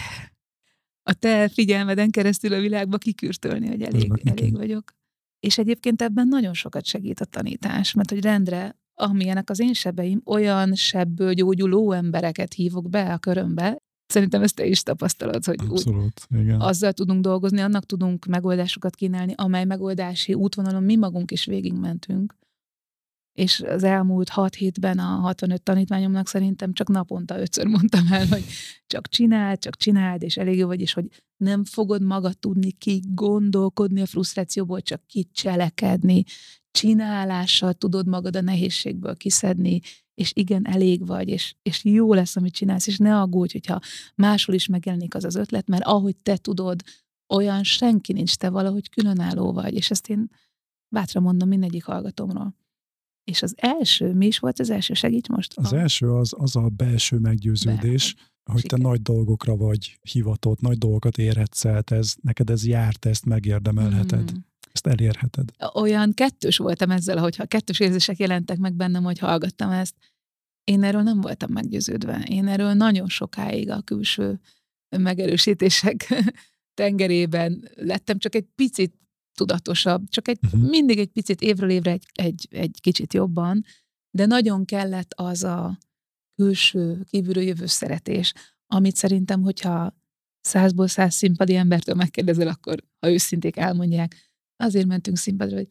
a 1.07 1.13
te 1.13 1.49
figyelmeden 1.49 2.09
keresztül 2.09 2.53
a 2.53 2.59
világba 2.59 2.97
kikürtölni, 2.97 3.67
hogy 3.67 3.81
elég, 3.81 4.11
elég 4.23 4.57
vagyok. 4.57 4.91
És 5.39 5.57
egyébként 5.57 6.01
ebben 6.01 6.27
nagyon 6.27 6.53
sokat 6.53 6.85
segít 6.85 7.19
a 7.19 7.25
tanítás, 7.25 7.93
mert 7.93 8.09
hogy 8.09 8.21
rendre, 8.21 8.75
amilyenek 8.93 9.49
az 9.49 9.59
én 9.59 9.73
sebeim, 9.73 10.21
olyan 10.25 10.75
sebből 10.75 11.33
gyógyuló 11.33 11.91
embereket 11.91 12.53
hívok 12.53 12.89
be 12.89 13.13
a 13.13 13.17
körömbe, 13.17 13.77
Szerintem 14.07 14.43
ezt 14.43 14.55
te 14.55 14.65
is 14.65 14.83
tapasztalod, 14.83 15.45
hogy 15.45 15.59
Abszolút, 15.67 16.27
úgy, 16.31 16.39
igen. 16.39 16.59
azzal 16.59 16.93
tudunk 16.93 17.21
dolgozni, 17.21 17.59
annak 17.59 17.85
tudunk 17.85 18.25
megoldásokat 18.25 18.95
kínálni, 18.95 19.33
amely 19.35 19.65
megoldási 19.65 20.33
útvonalon 20.33 20.83
mi 20.83 20.95
magunk 20.95 21.31
is 21.31 21.45
végigmentünk 21.45 22.35
és 23.35 23.59
az 23.59 23.83
elmúlt 23.83 24.29
hat 24.29 24.55
hétben 24.55 24.99
a 24.99 25.03
65 25.03 25.63
tanítványomnak 25.63 26.27
szerintem 26.27 26.73
csak 26.73 26.87
naponta 26.87 27.39
ötször 27.39 27.65
mondtam 27.65 28.07
el, 28.11 28.27
hogy 28.27 28.43
csak 28.87 29.07
csináld, 29.07 29.59
csak 29.59 29.75
csináld, 29.75 30.21
és 30.23 30.37
elég 30.37 30.57
jó 30.57 30.67
vagy, 30.67 30.81
és 30.81 30.93
hogy 30.93 31.05
nem 31.37 31.65
fogod 31.65 32.03
magad 32.03 32.37
tudni 32.37 32.71
ki 32.71 33.01
gondolkodni 33.13 34.01
a 34.01 34.05
frusztrációból, 34.05 34.81
csak 34.81 35.07
kicselekedni, 35.07 36.23
csinálással 36.71 37.73
tudod 37.73 38.07
magad 38.07 38.35
a 38.35 38.41
nehézségből 38.41 39.15
kiszedni, 39.15 39.79
és 40.13 40.31
igen, 40.35 40.67
elég 40.67 41.07
vagy, 41.07 41.29
és, 41.29 41.55
és 41.61 41.83
jó 41.83 42.13
lesz, 42.13 42.35
amit 42.35 42.53
csinálsz, 42.53 42.87
és 42.87 42.97
ne 42.97 43.19
aggódj, 43.19 43.51
hogyha 43.51 43.79
máshol 44.15 44.55
is 44.55 44.67
megjelenik 44.67 45.15
az 45.15 45.23
az 45.23 45.35
ötlet, 45.35 45.67
mert 45.67 45.83
ahogy 45.83 46.15
te 46.17 46.37
tudod, 46.37 46.81
olyan 47.33 47.63
senki 47.63 48.13
nincs, 48.13 48.35
te 48.35 48.49
valahogy 48.49 48.89
különálló 48.89 49.53
vagy, 49.53 49.73
és 49.73 49.91
ezt 49.91 50.09
én 50.09 50.29
bátran 50.89 51.23
mondom 51.23 51.47
mindegyik 51.47 51.83
hallgatómról. 51.83 52.55
És 53.25 53.41
az 53.41 53.53
első, 53.57 54.13
mi 54.13 54.25
is 54.25 54.39
volt 54.39 54.59
az 54.59 54.69
első? 54.69 54.93
Segíts 54.93 55.27
most. 55.27 55.53
Az 55.55 55.73
a... 55.73 55.77
első 55.77 56.11
az, 56.11 56.33
az 56.37 56.55
a 56.55 56.69
belső 56.69 57.17
meggyőződés, 57.17 58.13
Be, 58.13 58.51
hogy 58.51 58.61
siker. 58.61 58.79
te 58.79 58.85
nagy 58.85 59.01
dolgokra 59.01 59.55
vagy 59.55 59.99
hivatott, 60.01 60.61
nagy 60.61 60.77
dolgokat 60.77 61.17
érhetsz 61.17 61.65
el, 61.65 61.83
ez, 61.85 62.13
neked 62.21 62.49
ez 62.49 62.65
járt, 62.65 63.05
ezt 63.05 63.25
megérdemelheted. 63.25 64.31
Mm. 64.31 64.37
Ezt 64.71 64.87
elérheted. 64.87 65.51
Olyan 65.73 66.13
kettős 66.13 66.57
voltam 66.57 66.91
ezzel, 66.91 67.17
hogyha 67.17 67.45
kettős 67.45 67.79
érzések 67.79 68.17
jelentek 68.17 68.57
meg 68.57 68.73
bennem, 68.73 69.03
hogy 69.03 69.19
hallgattam 69.19 69.69
ezt. 69.69 69.95
Én 70.63 70.83
erről 70.83 71.01
nem 71.01 71.21
voltam 71.21 71.51
meggyőződve. 71.51 72.23
Én 72.29 72.47
erről 72.47 72.73
nagyon 72.73 73.07
sokáig 73.07 73.69
a 73.69 73.81
külső 73.81 74.39
megerősítések 74.97 76.13
tengerében 76.81 77.69
lettem, 77.75 78.17
csak 78.17 78.35
egy 78.35 78.47
picit 78.55 78.93
tudatosabb, 79.35 80.09
csak 80.09 80.27
egy, 80.27 80.39
uh-huh. 80.43 80.69
mindig 80.69 80.99
egy 80.99 81.09
picit 81.09 81.41
évről 81.41 81.69
évre 81.69 81.91
egy, 81.91 82.07
egy, 82.13 82.47
egy 82.49 82.77
kicsit 82.81 83.13
jobban, 83.13 83.65
de 84.15 84.25
nagyon 84.25 84.65
kellett 84.65 85.13
az 85.13 85.43
a 85.43 85.77
külső, 86.35 87.03
kívülről 87.09 87.43
jövő 87.43 87.65
szeretés, 87.65 88.33
amit 88.67 88.95
szerintem, 88.95 89.41
hogyha 89.41 89.95
százból 90.41 90.87
száz 90.87 91.13
színpadi 91.13 91.55
embertől 91.55 91.95
megkérdezel, 91.95 92.47
akkor, 92.47 92.83
ha 92.99 93.11
őszinték 93.11 93.57
elmondják, 93.57 94.15
azért 94.55 94.87
mentünk 94.87 95.17
színpadra, 95.17 95.55
hogy 95.55 95.69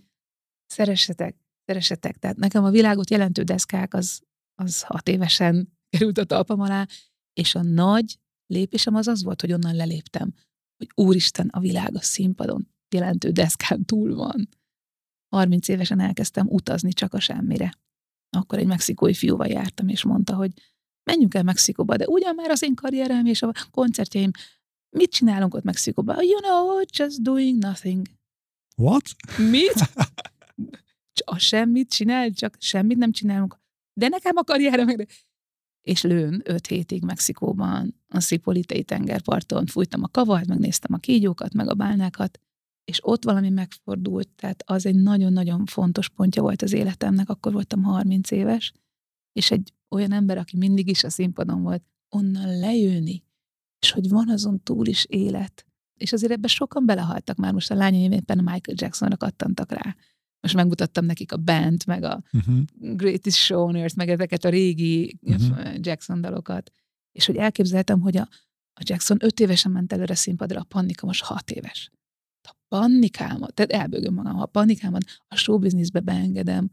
szeressetek, 0.66 1.36
szeressetek. 1.64 2.16
Tehát 2.16 2.36
nekem 2.36 2.64
a 2.64 2.70
világot 2.70 3.10
jelentő 3.10 3.42
deszkák 3.42 3.94
az, 3.94 4.20
az 4.54 4.82
hat 4.82 5.08
évesen 5.08 5.72
került 5.96 6.18
a 6.18 6.24
talpam 6.24 6.60
alá, 6.60 6.86
és 7.32 7.54
a 7.54 7.62
nagy 7.62 8.18
lépésem 8.46 8.94
az 8.94 9.06
az 9.06 9.22
volt, 9.22 9.40
hogy 9.40 9.52
onnan 9.52 9.74
leléptem, 9.74 10.34
hogy 10.76 11.06
úristen, 11.06 11.48
a 11.48 11.60
világ 11.60 11.94
a 11.94 12.00
színpadon 12.00 12.73
jelentő 12.90 13.30
deszkán 13.30 13.84
túl 13.84 14.14
van. 14.14 14.48
30 15.28 15.68
évesen 15.68 16.00
elkezdtem 16.00 16.46
utazni 16.48 16.92
csak 16.92 17.14
a 17.14 17.20
semmire. 17.20 17.78
Akkor 18.36 18.58
egy 18.58 18.66
mexikói 18.66 19.14
fiúval 19.14 19.46
jártam, 19.46 19.88
és 19.88 20.04
mondta, 20.04 20.34
hogy 20.34 20.52
menjünk 21.04 21.34
el 21.34 21.42
Mexikóba, 21.42 21.96
de 21.96 22.06
ugyan 22.06 22.34
már 22.34 22.50
az 22.50 22.62
én 22.62 22.74
karrierem 22.74 23.26
és 23.26 23.42
a 23.42 23.52
koncertjeim, 23.70 24.30
mit 24.96 25.10
csinálunk 25.10 25.54
ott 25.54 25.62
Mexikóba? 25.62 26.22
You 26.22 26.40
know, 26.40 26.80
just 26.92 27.22
doing 27.22 27.58
nothing. 27.58 28.06
What? 28.76 29.02
Mit? 29.50 29.74
A 31.24 31.38
semmit 31.38 31.90
csinál, 31.90 32.30
csak 32.30 32.56
semmit 32.58 32.96
nem 32.96 33.12
csinálunk. 33.12 33.60
De 33.92 34.08
nekem 34.08 34.36
a 34.36 34.44
karrierem 34.44 34.86
meg 34.86 35.08
és 35.84 36.02
lőn 36.02 36.42
öt 36.44 36.66
hétig 36.66 37.02
Mexikóban, 37.02 38.00
a 38.08 38.20
Szipolitei 38.20 38.82
tengerparton 38.82 39.66
fújtam 39.66 40.02
a 40.02 40.08
kavart, 40.08 40.46
megnéztem 40.46 40.94
a 40.94 40.98
kígyókat, 40.98 41.52
meg 41.52 41.68
a 41.68 41.74
bálnákat, 41.74 42.40
és 42.84 42.98
ott 43.02 43.24
valami 43.24 43.48
megfordult, 43.48 44.28
tehát 44.28 44.62
az 44.66 44.86
egy 44.86 44.94
nagyon-nagyon 44.94 45.64
fontos 45.64 46.08
pontja 46.08 46.42
volt 46.42 46.62
az 46.62 46.72
életemnek, 46.72 47.28
akkor 47.28 47.52
voltam 47.52 47.82
30 47.82 48.30
éves, 48.30 48.72
és 49.32 49.50
egy 49.50 49.72
olyan 49.88 50.12
ember, 50.12 50.38
aki 50.38 50.56
mindig 50.56 50.88
is 50.88 51.04
a 51.04 51.10
színpadon 51.10 51.62
volt, 51.62 51.82
onnan 52.08 52.58
lejönni, 52.58 53.22
és 53.78 53.90
hogy 53.90 54.08
van 54.08 54.28
azon 54.28 54.62
túl 54.62 54.86
is 54.86 55.04
élet. 55.04 55.66
És 55.94 56.12
azért 56.12 56.32
ebbe 56.32 56.48
sokan 56.48 56.86
belehaltak 56.86 57.36
már, 57.36 57.52
most 57.52 57.70
a 57.70 57.74
lányaim 57.74 58.12
éppen 58.12 58.38
a 58.38 58.42
Michael 58.42 58.76
Jacksonra 58.80 59.16
kattantak 59.16 59.72
rá. 59.72 59.96
Most 60.40 60.54
megmutattam 60.54 61.04
nekik 61.04 61.32
a 61.32 61.36
band, 61.36 61.82
meg 61.86 62.02
a 62.02 62.22
uh-huh. 62.32 62.58
Greatest 62.74 63.36
Showners, 63.36 63.94
meg 63.94 64.08
ezeket 64.08 64.44
a 64.44 64.48
régi 64.48 65.18
uh-huh. 65.22 65.74
Jackson 65.80 66.20
dalokat. 66.20 66.72
És 67.12 67.26
hogy 67.26 67.36
elképzeltem, 67.36 68.00
hogy 68.00 68.16
a, 68.16 68.28
a 68.72 68.80
Jackson 68.80 69.16
öt 69.20 69.40
évesen 69.40 69.72
ment 69.72 69.92
előre 69.92 70.14
színpadra, 70.14 70.60
a 70.60 70.64
Pannika 70.64 71.06
most 71.06 71.22
hat 71.22 71.50
éves 71.50 71.90
panikámat, 72.78 73.54
tehát 73.54 73.72
elbögöm 73.72 74.14
magam, 74.14 74.36
ha 74.36 74.46
panikámat 74.46 75.02
a 75.28 75.36
showbizniszbe 75.36 76.00
beengedem 76.00 76.70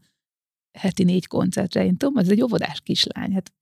heti 0.78 1.04
négy 1.04 1.26
koncertre, 1.26 1.84
én 1.84 1.96
tudom, 1.96 2.16
ez 2.16 2.28
egy 2.28 2.42
óvodás 2.42 2.80
kislány, 2.80 3.32
hát 3.32 3.52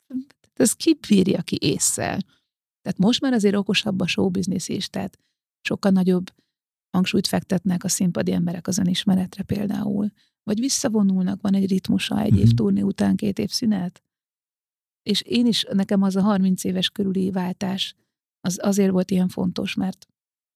ez 0.54 0.72
kibírja 0.72 1.42
ki 1.42 1.58
észszel. 1.60 2.20
Tehát 2.82 2.98
most 2.98 3.20
már 3.20 3.32
azért 3.32 3.56
okosabb 3.56 4.00
a 4.00 4.06
showbiznisz 4.06 4.68
is, 4.68 4.88
tehát 4.88 5.18
sokkal 5.60 5.90
nagyobb 5.90 6.30
hangsúlyt 6.90 7.26
fektetnek 7.26 7.84
a 7.84 7.88
színpadi 7.88 8.32
emberek 8.32 8.66
az 8.66 8.78
önismeretre 8.78 9.42
például, 9.42 10.10
vagy 10.42 10.60
visszavonulnak, 10.60 11.40
van 11.40 11.54
egy 11.54 11.70
ritmusa 11.70 12.20
egy 12.20 12.32
mm-hmm. 12.32 12.40
év 12.40 12.46
mhm. 12.46 12.54
turné 12.54 12.80
után, 12.80 13.16
két 13.16 13.38
év 13.38 13.50
szünet. 13.50 14.02
És 15.02 15.20
én 15.20 15.46
is, 15.46 15.66
nekem 15.72 16.02
az 16.02 16.16
a 16.16 16.22
30 16.22 16.64
éves 16.64 16.90
körüli 16.90 17.30
váltás, 17.30 17.94
az 18.40 18.58
azért 18.62 18.90
volt 18.90 19.10
ilyen 19.10 19.28
fontos, 19.28 19.74
mert 19.74 20.06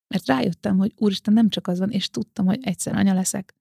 mert 0.08 0.26
rájöttem, 0.26 0.76
hogy 0.76 0.92
úristen, 0.96 1.34
nem 1.34 1.48
csak 1.48 1.66
az 1.66 1.78
van, 1.78 1.90
és 1.90 2.08
tudtam, 2.08 2.46
hogy 2.46 2.58
egyszer 2.62 2.94
anya 2.94 3.14
leszek. 3.14 3.54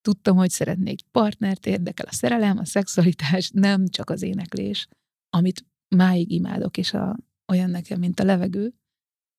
Tudtam, 0.00 0.36
hogy 0.36 0.50
szeretnék 0.50 1.00
partnert, 1.10 1.66
érdekel 1.66 2.06
a 2.06 2.12
szerelem, 2.12 2.58
a 2.58 2.64
szexualitás, 2.64 3.50
nem 3.54 3.88
csak 3.88 4.10
az 4.10 4.22
éneklés, 4.22 4.88
amit 5.30 5.66
máig 5.88 6.30
imádok, 6.30 6.76
és 6.76 6.92
a, 6.92 7.16
olyan 7.52 7.70
nekem, 7.70 7.98
mint 7.98 8.20
a 8.20 8.24
levegő. 8.24 8.74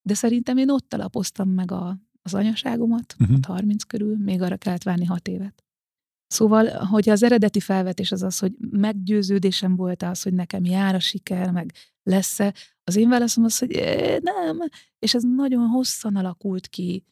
De 0.06 0.14
szerintem 0.14 0.56
én 0.56 0.70
ott 0.70 0.94
alapoztam 0.94 1.48
meg 1.48 1.70
a, 1.70 1.98
az 2.22 2.34
anyaságomat, 2.34 3.14
uh-huh. 3.18 3.38
30 3.46 3.82
körül, 3.82 4.16
még 4.18 4.42
arra 4.42 4.56
kellett 4.56 4.82
várni 4.82 5.04
6 5.04 5.28
évet. 5.28 5.64
Szóval, 6.26 6.66
hogy 6.66 7.08
az 7.08 7.22
eredeti 7.22 7.60
felvetés 7.60 8.12
az 8.12 8.22
az, 8.22 8.38
hogy 8.38 8.52
meggyőződésem 8.70 9.76
volt 9.76 10.02
az, 10.02 10.22
hogy 10.22 10.32
nekem 10.32 10.64
jár 10.64 10.94
a 10.94 11.00
siker, 11.00 11.50
meg 11.50 11.72
lesz-e, 12.04 12.54
az 12.84 12.96
én 12.96 13.08
válaszom 13.08 13.44
az, 13.44 13.58
hogy 13.58 13.70
nem, 14.22 14.58
és 14.98 15.14
ez 15.14 15.22
nagyon 15.22 15.66
hosszan 15.66 16.16
alakult 16.16 16.66
ki. 16.66 17.04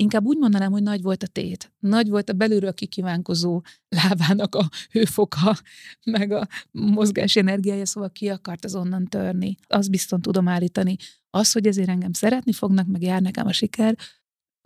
Inkább 0.00 0.24
úgy 0.24 0.38
mondanám, 0.38 0.70
hogy 0.70 0.82
nagy 0.82 1.02
volt 1.02 1.22
a 1.22 1.26
tét. 1.26 1.72
Nagy 1.78 2.08
volt 2.08 2.28
a 2.28 2.32
belülről 2.32 2.74
kikívánkozó 2.74 3.62
lábának 3.88 4.54
a 4.54 4.68
hőfoka, 4.90 5.56
meg 6.04 6.32
a 6.32 6.46
mozgás 6.70 7.36
energiája, 7.36 7.86
szóval 7.86 8.10
ki 8.10 8.28
akart 8.28 8.64
az 8.64 8.74
onnan 8.74 9.04
törni. 9.04 9.56
Azt 9.66 9.90
biztos 9.90 10.18
tudom 10.20 10.48
állítani. 10.48 10.96
Az, 11.30 11.52
hogy 11.52 11.66
ezért 11.66 11.88
engem 11.88 12.12
szeretni 12.12 12.52
fognak, 12.52 12.86
meg 12.86 13.02
jár 13.02 13.22
nekem 13.22 13.46
a 13.46 13.52
siker, 13.52 13.96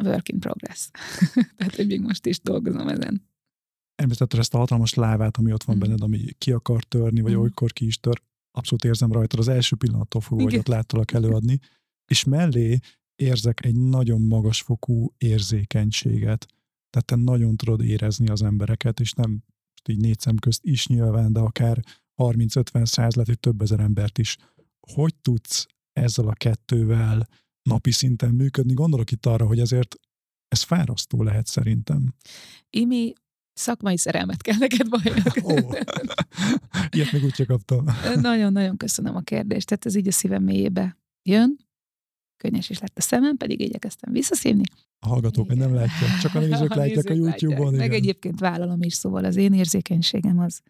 work 0.04 0.28
in 0.28 0.38
progress. 0.38 0.90
Tehát, 1.56 1.76
hogy 1.76 1.86
még 1.86 2.00
most 2.00 2.26
is 2.26 2.40
dolgozom 2.40 2.88
ezen. 2.88 3.30
Említetted 3.94 4.38
ezt 4.38 4.54
a 4.54 4.58
hatalmas 4.58 4.94
lávát, 4.94 5.36
ami 5.36 5.52
ott 5.52 5.62
van 5.62 5.76
mm. 5.76 5.78
benned, 5.78 6.02
ami 6.02 6.24
ki 6.38 6.52
akar 6.52 6.84
törni, 6.84 7.20
vagy 7.20 7.32
mm. 7.32 7.38
olykor 7.38 7.72
ki 7.72 7.86
is 7.86 8.00
tör 8.00 8.22
abszolút 8.52 8.84
érzem 8.84 9.12
rajta 9.12 9.38
az 9.38 9.48
első 9.48 9.76
pillanattól 9.76 10.20
fogva, 10.20 10.44
hogy 10.44 10.56
ott 10.56 10.66
láttalak 10.66 11.12
előadni, 11.12 11.58
és 12.06 12.24
mellé 12.24 12.78
érzek 13.14 13.64
egy 13.64 13.76
nagyon 13.76 14.20
magas 14.20 14.60
fokú 14.60 15.14
érzékenységet. 15.18 16.46
Tehát 16.90 17.06
te 17.06 17.16
nagyon 17.16 17.56
tudod 17.56 17.80
érezni 17.80 18.28
az 18.28 18.42
embereket, 18.42 19.00
és 19.00 19.12
nem 19.12 19.42
így 19.88 20.00
négy 20.00 20.20
szem 20.20 20.36
közt 20.36 20.64
is 20.64 20.86
nyilván, 20.86 21.32
de 21.32 21.40
akár 21.40 21.84
30-50 22.16 22.84
száz 22.84 23.14
lehet, 23.14 23.28
hogy 23.28 23.40
több 23.40 23.62
ezer 23.62 23.80
embert 23.80 24.18
is. 24.18 24.36
Hogy 24.80 25.14
tudsz 25.14 25.66
ezzel 25.92 26.28
a 26.28 26.32
kettővel 26.32 27.28
napi 27.62 27.90
szinten 27.90 28.34
működni. 28.34 28.72
Gondolok 28.72 29.10
itt 29.10 29.26
arra, 29.26 29.46
hogy 29.46 29.60
azért 29.60 29.94
ez 30.48 30.62
fárasztó 30.62 31.22
lehet 31.22 31.46
szerintem. 31.46 32.14
Imi, 32.70 33.12
szakmai 33.52 33.98
szerelmet 33.98 34.42
kell 34.42 34.56
neked 34.58 34.88
bajnak. 34.88 35.36
Ó, 35.44 35.74
ilyet 36.90 37.12
még 37.12 37.24
úgyse 37.24 37.44
kaptam. 37.44 37.84
Nagyon-nagyon 38.14 38.76
köszönöm 38.76 39.16
a 39.16 39.20
kérdést, 39.20 39.66
tehát 39.66 39.86
ez 39.86 39.94
így 39.94 40.08
a 40.08 40.12
szívem 40.12 40.42
mélyébe 40.42 40.98
jön. 41.22 41.56
Könnyes 42.36 42.70
is 42.70 42.78
lett 42.78 42.98
a 42.98 43.00
szemem, 43.00 43.36
pedig 43.36 43.60
igyekeztem 43.60 44.12
visszaszívni. 44.12 44.62
A 44.98 45.08
hallgatók 45.08 45.48
még 45.48 45.58
nem 45.58 45.74
látják, 45.74 46.18
csak 46.20 46.34
a 46.34 46.38
nézők 46.38 46.74
látják 46.82 47.10
a 47.10 47.12
YouTube-on. 47.12 47.74
Meg 47.74 47.92
egyébként 47.92 48.40
vállalom 48.40 48.82
is, 48.82 48.94
szóval 48.94 49.24
az 49.24 49.36
én 49.36 49.52
érzékenységem 49.52 50.38
az 50.38 50.60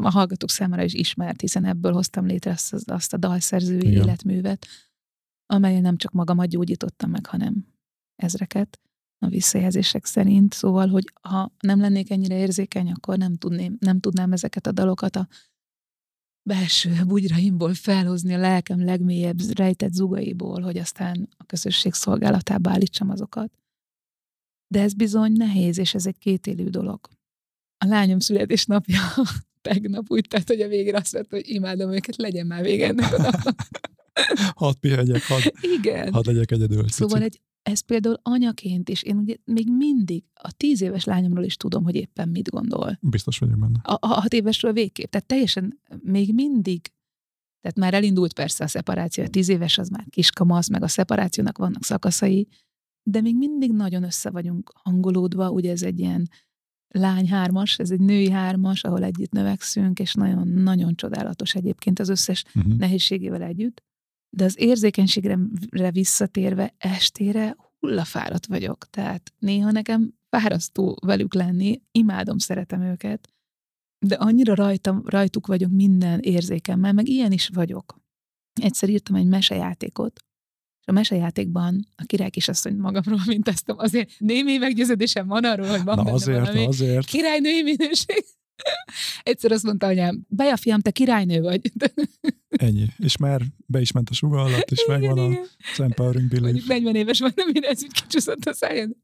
a 0.00 0.10
hallgatók 0.10 0.50
számára 0.50 0.82
is 0.82 0.94
ismert, 0.94 1.40
hiszen 1.40 1.64
ebből 1.64 1.92
hoztam 1.92 2.26
létre 2.26 2.50
azt, 2.50 2.90
azt 2.90 3.12
a 3.12 3.16
dalszerzői 3.16 3.86
igen. 3.86 4.02
életművet, 4.02 4.66
amelyen 5.46 5.82
nem 5.82 5.96
csak 5.96 6.12
magamat 6.12 6.48
gyógyítottam 6.48 7.10
meg, 7.10 7.26
hanem 7.26 7.66
ezreket 8.16 8.80
a 9.22 9.28
visszajelzések 9.28 10.04
szerint. 10.04 10.54
Szóval, 10.54 10.88
hogy 10.88 11.04
ha 11.22 11.52
nem 11.60 11.80
lennék 11.80 12.10
ennyire 12.10 12.38
érzékeny, 12.38 12.90
akkor 12.90 13.18
nem, 13.18 13.36
tudném, 13.36 13.76
nem 13.80 14.00
tudnám 14.00 14.32
ezeket 14.32 14.66
a 14.66 14.72
dalokat 14.72 15.16
a 15.16 15.28
belső 16.42 17.04
bugyraimból 17.06 17.74
felhozni 17.74 18.34
a 18.34 18.38
lelkem 18.38 18.84
legmélyebb 18.84 19.40
rejtett 19.54 19.92
zugaiból, 19.92 20.60
hogy 20.60 20.78
aztán 20.78 21.28
a 21.36 21.44
közösség 21.44 21.92
szolgálatába 21.92 22.70
állítsam 22.70 23.10
azokat. 23.10 23.52
De 24.66 24.80
ez 24.80 24.94
bizony 24.94 25.32
nehéz, 25.32 25.78
és 25.78 25.94
ez 25.94 26.06
egy 26.06 26.18
kétélű 26.18 26.68
dolog. 26.68 27.00
A 27.78 27.86
lányom 27.86 28.18
születésnapja 28.18 29.00
tegnap 29.68 30.04
úgy 30.08 30.26
tett, 30.28 30.46
hogy 30.46 30.60
a 30.60 30.68
végén 30.68 30.94
azt 30.94 31.12
mondta, 31.12 31.36
hogy 31.36 31.48
imádom 31.48 31.92
őket, 31.92 32.16
legyen 32.16 32.46
már 32.46 32.62
vége 32.62 32.86
ennek 32.86 33.12
a 33.12 33.22
napnak. 33.22 33.60
hadd 34.54 34.74
pihegyek, 34.80 35.22
hadd, 35.22 35.42
Igen. 35.78 36.12
hadd 36.12 36.26
legyek 36.26 36.50
egyedül. 36.50 36.88
Szóval 36.88 37.22
egy, 37.22 37.40
ez 37.62 37.80
például 37.80 38.18
anyaként 38.22 38.88
is, 38.88 39.02
én 39.02 39.16
ugye 39.16 39.34
még 39.44 39.70
mindig 39.72 40.24
a 40.34 40.52
tíz 40.52 40.80
éves 40.80 41.04
lányomról 41.04 41.44
is 41.44 41.56
tudom, 41.56 41.84
hogy 41.84 41.94
éppen 41.94 42.28
mit 42.28 42.50
gondol. 42.50 42.98
Biztos 43.00 43.38
vagyok 43.38 43.58
benne. 43.58 43.80
A, 43.82 43.98
a 44.00 44.06
hat 44.06 44.32
évesről 44.32 44.72
végképp. 44.72 45.10
Tehát 45.10 45.26
teljesen 45.26 45.80
még 46.02 46.34
mindig 46.34 46.80
tehát 47.60 47.78
már 47.78 47.94
elindult 47.94 48.32
persze 48.32 48.64
a 48.64 48.68
szeparáció, 48.68 49.24
a 49.24 49.28
tíz 49.28 49.48
éves 49.48 49.78
az 49.78 49.88
már 49.88 50.04
kiskamasz, 50.10 50.68
meg 50.68 50.82
a 50.82 50.88
szeparációnak 50.88 51.58
vannak 51.58 51.84
szakaszai, 51.84 52.48
de 53.02 53.20
még 53.20 53.36
mindig 53.36 53.72
nagyon 53.72 54.02
össze 54.02 54.30
vagyunk 54.30 54.72
hangolódva, 54.74 55.50
ugye 55.50 55.70
ez 55.70 55.82
egy 55.82 55.98
ilyen 55.98 56.28
lány 56.88 57.28
hármas, 57.28 57.78
ez 57.78 57.90
egy 57.90 58.00
női 58.00 58.30
hármas, 58.30 58.84
ahol 58.84 59.02
együtt 59.02 59.32
növekszünk, 59.32 59.98
és 59.98 60.14
nagyon-nagyon 60.14 60.94
csodálatos 60.94 61.54
egyébként 61.54 61.98
az 61.98 62.08
összes 62.08 62.44
uh-huh. 62.54 62.76
nehézségével 62.76 63.42
együtt. 63.42 63.82
De 64.36 64.44
az 64.44 64.58
érzékenységre 64.58 65.38
visszatérve 65.90 66.74
estére 66.78 67.56
hullafáradt 67.78 68.46
vagyok. 68.46 68.86
Tehát 68.90 69.32
néha 69.38 69.70
nekem 69.70 70.14
fárasztó 70.28 70.98
velük 71.06 71.34
lenni, 71.34 71.82
imádom, 71.92 72.38
szeretem 72.38 72.82
őket, 72.82 73.28
de 74.06 74.14
annyira 74.14 74.54
rajtam, 74.54 75.02
rajtuk 75.04 75.46
vagyok 75.46 75.70
minden 75.70 76.20
érzékemmel, 76.20 76.92
meg 76.92 77.08
ilyen 77.08 77.32
is 77.32 77.48
vagyok. 77.48 78.00
Egyszer 78.60 78.88
írtam 78.88 79.14
egy 79.14 79.26
mesejátékot, 79.26 80.20
és 80.80 80.86
a 80.86 80.92
mesejátékban 80.92 81.86
a 81.96 82.04
király 82.06 82.30
kisasszonyt 82.30 82.78
magamról 82.78 83.20
mintáztam. 83.26 83.78
Azért 83.78 84.10
némi 84.18 84.56
meggyőződésem 84.56 85.26
van 85.26 85.44
arról, 85.44 85.66
hogy 85.66 85.84
van 85.84 85.96
Na 85.96 86.02
benne 86.02 86.14
azért, 86.14 86.40
valami 86.40 86.66
azért. 86.66 87.06
királynői 87.06 87.62
minőség. 87.62 88.24
Egyszer 89.22 89.52
azt 89.52 89.64
mondta 89.64 89.86
anyám, 89.86 90.26
Baja 90.28 90.56
fiam, 90.56 90.80
te 90.80 90.90
királynő 90.90 91.40
vagy. 91.40 91.72
Ennyi. 92.48 92.86
És 92.98 93.16
már 93.16 93.42
be 93.66 93.80
is 93.80 93.92
ment 93.92 94.10
a 94.10 94.14
suga 94.14 94.40
alatt, 94.40 94.70
és 94.70 94.82
igen, 94.86 95.00
megvan 95.00 95.30
igen. 95.30 95.44
a 95.76 95.82
Empowering 95.82 96.28
Belief. 96.28 96.44
Mondjuk 96.44 96.66
40 96.66 96.94
éves 96.94 97.18
nem 97.18 97.50
mire 97.52 97.68
ez 97.68 97.82
úgy 97.82 97.92
kicsúszott 97.92 98.44
a 98.44 98.52
szájad. 98.52 98.96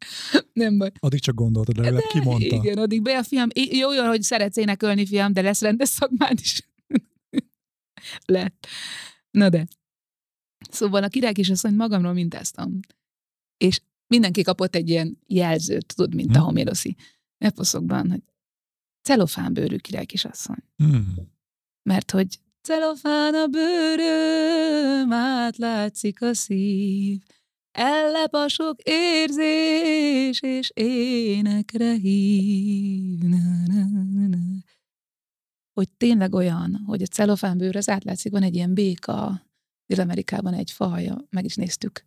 Nem 0.53 0.79
baj. 0.79 0.91
Addig 0.99 1.21
csak 1.21 1.35
gondoltad, 1.35 1.77
legalább 1.77 2.03
ki 2.09 2.21
mondta. 2.21 2.57
Igen, 2.57 2.79
addig 2.79 3.03
be 3.03 3.19
a 3.19 3.23
fiam, 3.23 3.49
jó, 3.55 3.93
jó, 3.93 4.05
hogy 4.05 4.23
szeretsz 4.23 4.57
énekelni, 4.57 5.07
fiam, 5.07 5.33
de 5.33 5.41
lesz 5.41 5.61
rendes 5.61 5.89
szakmád 5.89 6.41
is. 6.41 6.69
Lett. 8.25 8.67
Na 9.31 9.49
de. 9.49 9.67
Szóval 10.71 11.03
a 11.03 11.09
király 11.09 11.33
mondja, 11.37 11.71
magamról 11.71 12.13
mintáztam. 12.13 12.81
És 13.57 13.81
mindenki 14.07 14.43
kapott 14.43 14.75
egy 14.75 14.89
ilyen 14.89 15.19
jelzőt, 15.27 15.95
tudod, 15.95 16.15
mint 16.15 16.31
hmm. 16.31 16.41
a 16.41 16.45
homéroszi 16.45 16.97
eposzokban, 17.39 18.11
hogy 18.11 18.23
celofánbőrű 19.07 19.77
király 19.77 20.05
kisasszony. 20.05 20.63
Hmm. 20.77 21.15
Mert 21.83 22.11
hogy 22.11 22.39
celofán 22.63 23.35
a 23.35 23.47
bőröm, 23.47 25.13
átlátszik 25.13 26.23
a 26.23 26.35
szív, 26.35 27.21
ellep 27.73 28.35
a 28.35 28.49
sok 28.49 28.81
érzés, 28.83 30.43
és 30.43 30.71
énekre 30.75 31.93
hív. 31.95 33.19
Na, 33.19 33.37
na, 33.67 34.27
na. 34.27 34.37
Hogy 35.73 35.89
tényleg 35.97 36.35
olyan, 36.35 36.83
hogy 36.87 37.03
a 37.03 37.07
celofánbőr 37.07 37.77
az 37.77 37.89
átlátszik, 37.89 38.33
van 38.33 38.43
egy 38.43 38.55
ilyen 38.55 38.75
béka, 38.75 39.47
Dél-Amerikában 39.87 40.55
egy 40.55 40.71
faja, 40.71 41.25
meg 41.31 41.45
is 41.45 41.55
néztük 41.55 42.05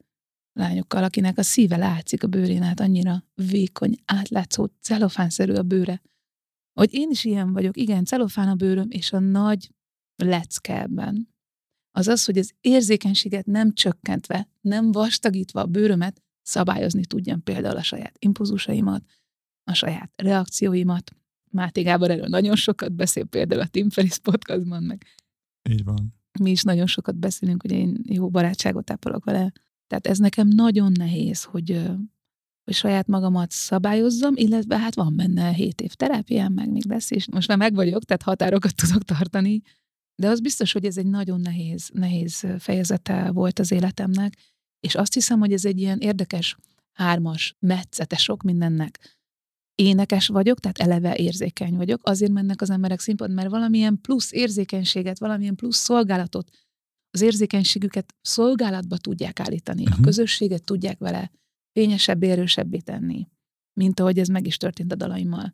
lányokkal, 0.53 1.03
akinek 1.03 1.37
a 1.37 1.43
szíve 1.43 1.77
látszik 1.77 2.23
a 2.23 2.27
bőrén 2.27 2.61
át, 2.61 2.79
annyira 2.79 3.23
vékony, 3.35 3.95
átlátszó, 4.05 4.67
celofánszerű 4.81 5.53
a 5.53 5.63
bőre, 5.63 6.01
hogy 6.79 6.93
én 6.93 7.09
is 7.09 7.25
ilyen 7.25 7.53
vagyok, 7.53 7.77
igen, 7.77 8.05
celofán 8.05 8.47
a 8.47 8.55
bőröm, 8.55 8.87
és 8.89 9.13
a 9.13 9.19
nagy 9.19 9.71
lecke 10.15 10.81
ebben, 10.81 11.29
az 11.91 12.07
az, 12.07 12.25
hogy 12.25 12.37
az 12.37 12.53
érzékenységet 12.61 13.45
nem 13.45 13.73
csökkentve, 13.73 14.49
nem 14.61 14.91
vastagítva 14.91 15.61
a 15.61 15.65
bőrömet 15.65 16.21
szabályozni 16.41 17.05
tudjam 17.05 17.43
például 17.43 17.77
a 17.77 17.83
saját 17.83 18.15
impulzusaimat, 18.19 19.03
a 19.63 19.73
saját 19.73 20.11
reakcióimat. 20.15 21.11
Máté 21.51 21.81
Gábor 21.81 22.11
erről 22.11 22.27
nagyon 22.27 22.55
sokat 22.55 22.91
beszél 22.91 23.25
például 23.25 23.61
a 23.61 23.67
Tim 23.67 23.89
Ferris 23.89 24.17
podcastban, 24.17 24.83
meg 24.83 25.05
így 25.69 25.83
van. 25.83 26.13
Mi 26.39 26.51
is 26.51 26.63
nagyon 26.63 26.87
sokat 26.87 27.15
beszélünk, 27.15 27.61
hogy 27.61 27.71
én 27.71 27.97
jó 28.09 28.29
barátságot 28.29 28.91
ápolok 28.91 29.25
vele. 29.25 29.51
Tehát 29.87 30.07
ez 30.07 30.17
nekem 30.17 30.47
nagyon 30.47 30.91
nehéz, 30.91 31.43
hogy 31.43 31.89
hogy 32.69 32.77
saját 32.77 33.07
magamat 33.07 33.51
szabályozzam, 33.51 34.35
illetve 34.35 34.77
hát 34.77 34.95
van 34.95 35.15
benne 35.15 35.51
7 35.51 35.81
év 35.81 35.93
terápiám, 35.93 36.53
meg 36.53 36.71
még 36.71 36.85
lesz, 36.85 37.11
és 37.11 37.29
most 37.29 37.47
már 37.47 37.57
meg 37.57 37.73
vagyok, 37.73 38.03
tehát 38.03 38.21
határokat 38.21 38.75
tudok 38.75 39.03
tartani, 39.03 39.61
de 40.15 40.27
az 40.27 40.39
biztos, 40.39 40.71
hogy 40.71 40.85
ez 40.85 40.97
egy 40.97 41.05
nagyon 41.05 41.41
nehéz, 41.41 41.89
nehéz 41.93 42.47
fejezete 42.59 43.31
volt 43.31 43.59
az 43.59 43.71
életemnek, 43.71 44.37
és 44.79 44.95
azt 44.95 45.13
hiszem, 45.13 45.39
hogy 45.39 45.53
ez 45.53 45.65
egy 45.65 45.79
ilyen 45.79 45.99
érdekes 45.99 46.57
hármas, 46.93 47.55
metszete 47.59 48.17
sok 48.17 48.43
mindennek. 48.43 49.17
Énekes 49.75 50.27
vagyok, 50.27 50.59
tehát 50.59 50.79
eleve 50.79 51.15
érzékeny 51.15 51.75
vagyok, 51.75 52.01
azért 52.03 52.31
mennek 52.31 52.61
az 52.61 52.69
emberek 52.69 52.99
színpad, 52.99 53.31
mert 53.31 53.49
valamilyen 53.49 54.01
plusz 54.01 54.31
érzékenységet, 54.31 55.19
valamilyen 55.19 55.55
plusz 55.55 55.77
szolgálatot, 55.77 56.49
az 57.11 57.21
érzékenységüket 57.21 58.15
szolgálatba 58.21 58.97
tudják 58.97 59.39
állítani, 59.39 59.81
uh-huh. 59.81 59.95
a 59.95 59.97
mhm. 59.97 60.07
közösséget 60.07 60.63
tudják 60.63 60.99
vele 60.99 61.31
fényesebb, 61.79 62.23
erősebbé 62.23 62.77
tenni, 62.77 63.27
mint 63.73 63.99
ahogy 63.99 64.19
ez 64.19 64.27
meg 64.27 64.45
is 64.45 64.57
történt 64.57 64.91
a 64.91 64.95
dalaimmal. 64.95 65.53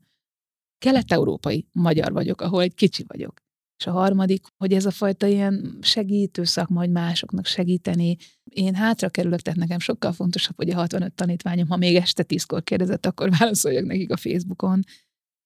Kelet-európai 0.77 1.67
magyar 1.71 2.11
vagyok, 2.11 2.41
ahol 2.41 2.61
egy 2.61 2.73
kicsi 2.73 3.03
vagyok. 3.07 3.43
És 3.77 3.87
a 3.87 3.91
harmadik, 3.91 4.45
hogy 4.57 4.73
ez 4.73 4.85
a 4.85 4.91
fajta 4.91 5.27
ilyen 5.27 5.77
segítő 5.81 6.43
szakma, 6.43 6.79
hogy 6.79 6.89
másoknak 6.89 7.45
segíteni. 7.45 8.15
Én 8.43 8.75
hátra 8.75 9.09
kerülök, 9.09 9.39
tehát 9.39 9.59
nekem 9.59 9.79
sokkal 9.79 10.11
fontosabb, 10.11 10.55
hogy 10.55 10.69
a 10.69 10.75
65 10.75 11.13
tanítványom, 11.13 11.67
ha 11.67 11.77
még 11.77 11.95
este 11.95 12.23
tízkor 12.23 12.63
kérdezett, 12.63 13.05
akkor 13.05 13.29
válaszoljak 13.37 13.85
nekik 13.85 14.11
a 14.11 14.17
Facebookon. 14.17 14.79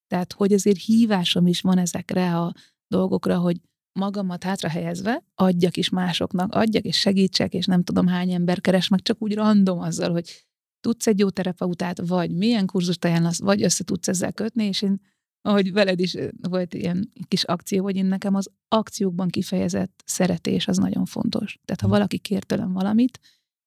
Tehát, 0.08 0.34
hogy 0.34 0.54
azért 0.54 0.84
hívásom 0.84 1.48
is 1.48 1.62
van 1.62 1.78
ezekre 1.78 2.38
a 2.38 2.54
dolgokra, 2.88 3.38
hogy 3.38 3.62
magamat 4.00 4.44
hátra 4.44 4.70
helyezve 4.70 5.24
adjak 5.36 5.78
is 5.78 5.90
másoknak, 5.90 6.54
adjak 6.54 6.84
és 6.84 7.00
segítsek, 7.00 7.54
és 7.54 7.66
nem 7.66 7.84
tudom 7.84 8.08
hány 8.08 8.32
ember 8.32 8.62
keres 8.62 8.88
meg, 8.88 9.02
csak 9.02 9.22
úgy 9.22 9.36
random 9.36 9.80
azzal, 9.80 10.12
hogy 10.12 10.49
tudsz 10.80 11.08
egy 11.08 11.20
jó 11.20 11.30
terapeutát, 11.30 12.08
vagy 12.08 12.32
milyen 12.32 12.66
kurzust 12.66 13.06
ajánlasz, 13.06 13.40
vagy 13.40 13.64
össze 13.64 13.84
tudsz 13.84 14.08
ezzel 14.08 14.34
kötni, 14.34 14.64
és 14.64 14.82
én, 14.82 15.02
ahogy 15.42 15.72
veled 15.72 16.00
is 16.00 16.16
volt 16.42 16.74
ilyen 16.74 17.12
kis 17.28 17.44
akció, 17.44 17.84
hogy 17.84 17.96
én 17.96 18.06
nekem 18.06 18.36
az 18.36 18.50
akciókban 18.68 19.28
kifejezett 19.28 20.04
szeretés 20.06 20.68
az 20.68 20.78
nagyon 20.78 21.06
fontos. 21.06 21.60
Tehát 21.66 21.82
ha 21.82 21.88
hm. 21.88 21.94
valaki 21.94 22.18
kér 22.18 22.44
tőlem 22.44 22.74
valamit, 22.74 23.20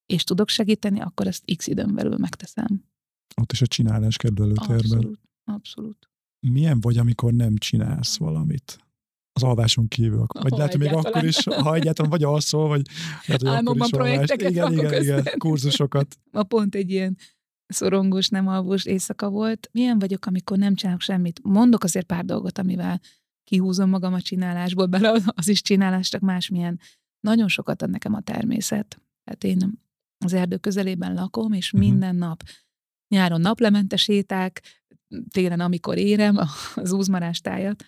és 0.06 0.24
tudok 0.24 0.48
segíteni, 0.48 1.00
akkor 1.00 1.26
ezt 1.26 1.56
x 1.56 1.66
időn 1.66 1.94
belül 1.94 2.16
megteszem. 2.16 2.84
Ott 3.40 3.52
is 3.52 3.62
a 3.62 3.66
csinálás 3.66 4.16
kerül. 4.16 4.52
Abszolút, 4.54 5.20
abszolút. 5.44 6.10
Milyen 6.46 6.80
vagy, 6.80 6.98
amikor 6.98 7.32
nem 7.32 7.56
csinálsz 7.56 8.16
valamit? 8.16 8.78
Az 9.32 9.42
alváson 9.42 9.88
kívül. 9.88 10.26
Vagy 10.32 10.52
oh, 10.52 10.58
lehet, 10.58 10.72
hogy 10.72 10.80
még 10.80 10.92
akkor 10.92 11.24
is, 11.24 11.44
ha 11.44 11.74
egyáltalán 11.74 12.10
vagy 12.10 12.22
alszol, 12.22 12.68
vagy 12.68 12.86
lehet, 13.26 13.42
hogy 13.42 13.50
Álmomban 13.50 13.88
akkor 13.92 14.06
is 14.06 14.12
projekteket 14.12 14.50
igen, 14.50 14.72
igen, 14.72 15.02
igen, 15.02 15.24
kurzusokat. 15.38 16.18
Ma 16.30 16.42
pont 16.42 16.74
egy 16.74 16.90
ilyen 16.90 17.16
szorongós, 17.66 18.28
nem 18.28 18.48
alvós 18.48 18.84
éjszaka 18.84 19.28
volt. 19.30 19.68
Milyen 19.72 19.98
vagyok, 19.98 20.26
amikor 20.26 20.58
nem 20.58 20.74
csinálok 20.74 21.00
semmit? 21.00 21.40
Mondok 21.42 21.84
azért 21.84 22.06
pár 22.06 22.24
dolgot, 22.24 22.58
amivel 22.58 23.00
kihúzom 23.44 23.88
magam 23.88 24.14
a 24.14 24.20
csinálásból, 24.20 24.86
bele 24.86 25.20
az 25.24 25.48
is 25.48 25.62
csinálás, 25.62 26.08
csak 26.08 26.20
másmilyen. 26.20 26.80
Nagyon 27.20 27.48
sokat 27.48 27.82
ad 27.82 27.90
nekem 27.90 28.14
a 28.14 28.20
természet. 28.20 29.02
Tehát 29.24 29.44
én 29.44 29.80
az 30.24 30.32
erdő 30.32 30.56
közelében 30.56 31.14
lakom, 31.14 31.52
és 31.52 31.72
uh-huh. 31.72 31.88
minden 31.88 32.16
nap 32.16 32.42
nyáron 33.08 33.40
naplemente 33.40 33.96
séták, 33.96 34.62
télen, 35.30 35.60
amikor 35.60 35.98
érem 35.98 36.38
az 36.74 36.92
úzmarás 36.92 37.40
tájat, 37.40 37.84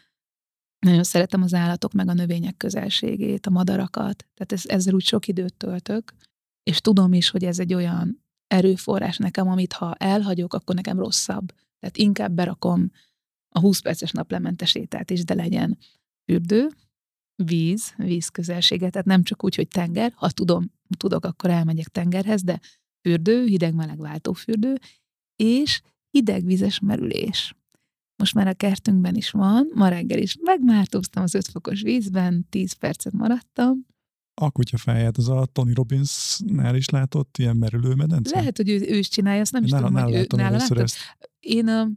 nagyon 0.84 1.02
szeretem 1.02 1.42
az 1.42 1.54
állatok, 1.54 1.92
meg 1.92 2.08
a 2.08 2.12
növények 2.12 2.56
közelségét, 2.56 3.46
a 3.46 3.50
madarakat, 3.50 4.26
tehát 4.34 4.52
ez, 4.52 4.62
ezzel 4.66 4.94
úgy 4.94 5.04
sok 5.04 5.28
időt 5.28 5.54
töltök, 5.54 6.14
és 6.62 6.80
tudom 6.80 7.12
is, 7.12 7.30
hogy 7.30 7.44
ez 7.44 7.58
egy 7.58 7.74
olyan 7.74 8.22
erőforrás 8.46 9.16
nekem, 9.16 9.48
amit 9.48 9.72
ha 9.72 9.94
elhagyok, 9.94 10.54
akkor 10.54 10.74
nekem 10.74 10.98
rosszabb. 10.98 11.52
Tehát 11.78 11.96
inkább 11.96 12.32
berakom 12.32 12.90
a 13.48 13.60
20 13.60 13.80
perces 13.80 14.10
naplemente 14.10 14.64
sétát 14.64 15.10
is, 15.10 15.24
de 15.24 15.34
legyen 15.34 15.78
fürdő, 16.24 16.68
víz, 17.42 17.94
víz 17.96 18.28
közelsége, 18.28 18.90
tehát 18.90 19.06
nem 19.06 19.22
csak 19.22 19.44
úgy, 19.44 19.54
hogy 19.54 19.68
tenger, 19.68 20.12
ha 20.14 20.30
tudom, 20.30 20.70
tudok, 20.96 21.24
akkor 21.24 21.50
elmegyek 21.50 21.88
tengerhez, 21.88 22.42
de 22.42 22.60
fürdő, 23.00 23.44
hideg-meleg 23.44 23.98
váltófürdő, 23.98 24.78
és 25.36 25.82
hidegvizes 26.10 26.78
merülés. 26.78 27.54
Most 28.24 28.36
már 28.36 28.46
a 28.46 28.54
kertünkben 28.54 29.14
is 29.14 29.30
van, 29.30 29.70
ma 29.74 29.88
reggel 29.88 30.18
is 30.18 30.36
megmártóztam 30.40 31.22
az 31.22 31.34
5 31.34 31.48
fokos 31.48 31.82
vízben, 31.82 32.46
10 32.50 32.72
percet 32.72 33.12
maradtam. 33.12 33.86
A 34.34 34.50
kutyafáját 34.50 35.16
az 35.16 35.28
a 35.28 35.46
Tony 35.52 35.72
Robbins-nál 35.72 36.76
is 36.76 36.88
látott 36.88 37.38
ilyen 37.38 37.56
merülő 37.56 37.94
medence? 37.94 38.36
Lehet, 38.36 38.56
hogy 38.56 38.70
ő, 38.70 38.80
ő 38.88 38.96
is 38.96 39.08
csinálja, 39.08 39.40
azt 39.40 39.52
nem 39.52 39.64
is 39.64 39.70
nála, 39.70 39.86
tudom, 39.86 40.02
hogy 40.02 40.14
ő 40.14 40.26
nála 40.36 40.56
Ezt. 40.56 40.96
Én 41.40 41.68
a, 41.68 41.88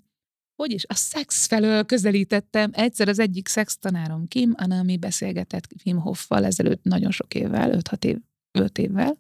hogy 0.55 0.71
is, 0.71 0.85
a 0.87 0.93
szex 0.93 1.45
felől 1.45 1.85
közelítettem. 1.85 2.69
Egyszer 2.73 3.07
az 3.07 3.19
egyik 3.19 3.47
szex 3.47 3.77
tanárom 3.77 4.27
Kim, 4.27 4.53
ami 4.55 4.97
beszélgetett 4.97 5.67
Wim 5.85 5.97
Hoffal 5.97 6.45
ezelőtt 6.45 6.83
nagyon 6.83 7.11
sok 7.11 7.33
évvel, 7.33 7.79
5-6 7.81 8.03
év, 8.03 8.17
5 8.51 8.77
évvel, 8.77 9.17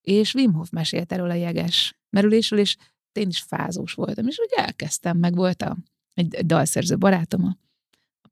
és 0.00 0.34
Wim 0.34 0.52
Hof 0.52 0.70
mesélt 0.70 1.12
erről 1.12 1.30
a 1.30 1.34
jeges 1.34 1.98
merülésről, 2.10 2.58
és 2.58 2.76
én 3.12 3.28
is 3.28 3.40
fázós 3.40 3.92
voltam, 3.92 4.26
és 4.26 4.38
úgy 4.38 4.52
elkezdtem, 4.56 5.18
meg 5.18 5.34
volt 5.34 5.62
a, 5.62 5.76
egy, 6.14 6.34
egy 6.34 6.46
dalszerző 6.46 6.98
barátom, 6.98 7.44
a, 7.44 7.56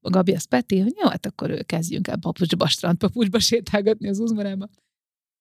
a 0.00 0.10
Gabi 0.10 0.34
az 0.34 0.44
Peti, 0.44 0.80
hogy 0.80 0.94
jó, 1.02 1.08
hát 1.08 1.26
akkor 1.26 1.64
kezdjünk 1.66 2.08
el 2.08 2.18
papucsba, 2.18 2.66
strandpapucsba 2.66 3.38
sétálgatni 3.38 4.08
az 4.08 4.18
uzmarába. 4.18 4.68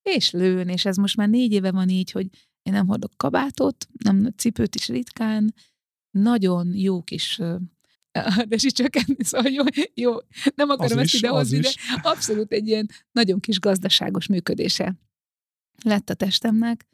És 0.01 0.31
lőn, 0.31 0.69
és 0.69 0.85
ez 0.85 0.97
most 0.97 1.17
már 1.17 1.29
négy 1.29 1.51
éve 1.51 1.71
van 1.71 1.89
így, 1.89 2.11
hogy 2.11 2.27
én 2.61 2.73
nem 2.73 2.87
hordok 2.87 3.11
kabátot, 3.17 3.87
nem 4.03 4.33
cipőt 4.35 4.75
is 4.75 4.87
ritkán, 4.87 5.53
nagyon 6.11 6.73
jó 6.73 7.01
kis 7.01 7.39
de 8.47 8.55
is 8.55 8.71
csökkenni, 8.71 9.23
szóval 9.23 9.51
jó, 9.51 9.63
jó 9.93 10.11
nem 10.55 10.69
akarom 10.69 10.97
az 10.97 11.03
ezt 11.03 11.13
idehozni, 11.13 11.59
de 11.59 11.69
abszolút 12.01 12.51
egy 12.51 12.67
ilyen 12.67 12.89
nagyon 13.11 13.39
kis 13.39 13.59
gazdaságos 13.59 14.27
működése 14.27 14.95
lett 15.83 16.09
a 16.09 16.13
testemnek, 16.13 16.87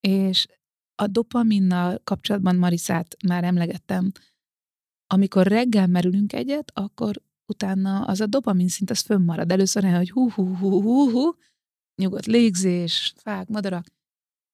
és 0.00 0.46
a 0.94 1.06
dopaminnal 1.06 2.00
kapcsolatban 2.04 2.56
Marisát 2.56 3.16
már 3.26 3.44
emlegettem. 3.44 4.12
Amikor 5.06 5.46
reggel 5.46 5.86
merülünk 5.86 6.32
egyet, 6.32 6.70
akkor 6.74 7.22
utána 7.46 8.04
az 8.04 8.20
a 8.20 8.26
dopamin 8.26 8.68
szint 8.68 8.90
az 8.90 9.00
fönnmarad. 9.00 9.52
Először 9.52 9.84
olyan, 9.84 9.96
hogy 9.96 10.10
hú, 10.10 10.30
hú, 10.30 10.56
hú, 10.56 10.82
hú, 10.82 11.10
hú, 11.10 11.34
nyugodt 11.94 12.26
légzés, 12.26 13.14
fák, 13.16 13.48
madarak, 13.48 13.86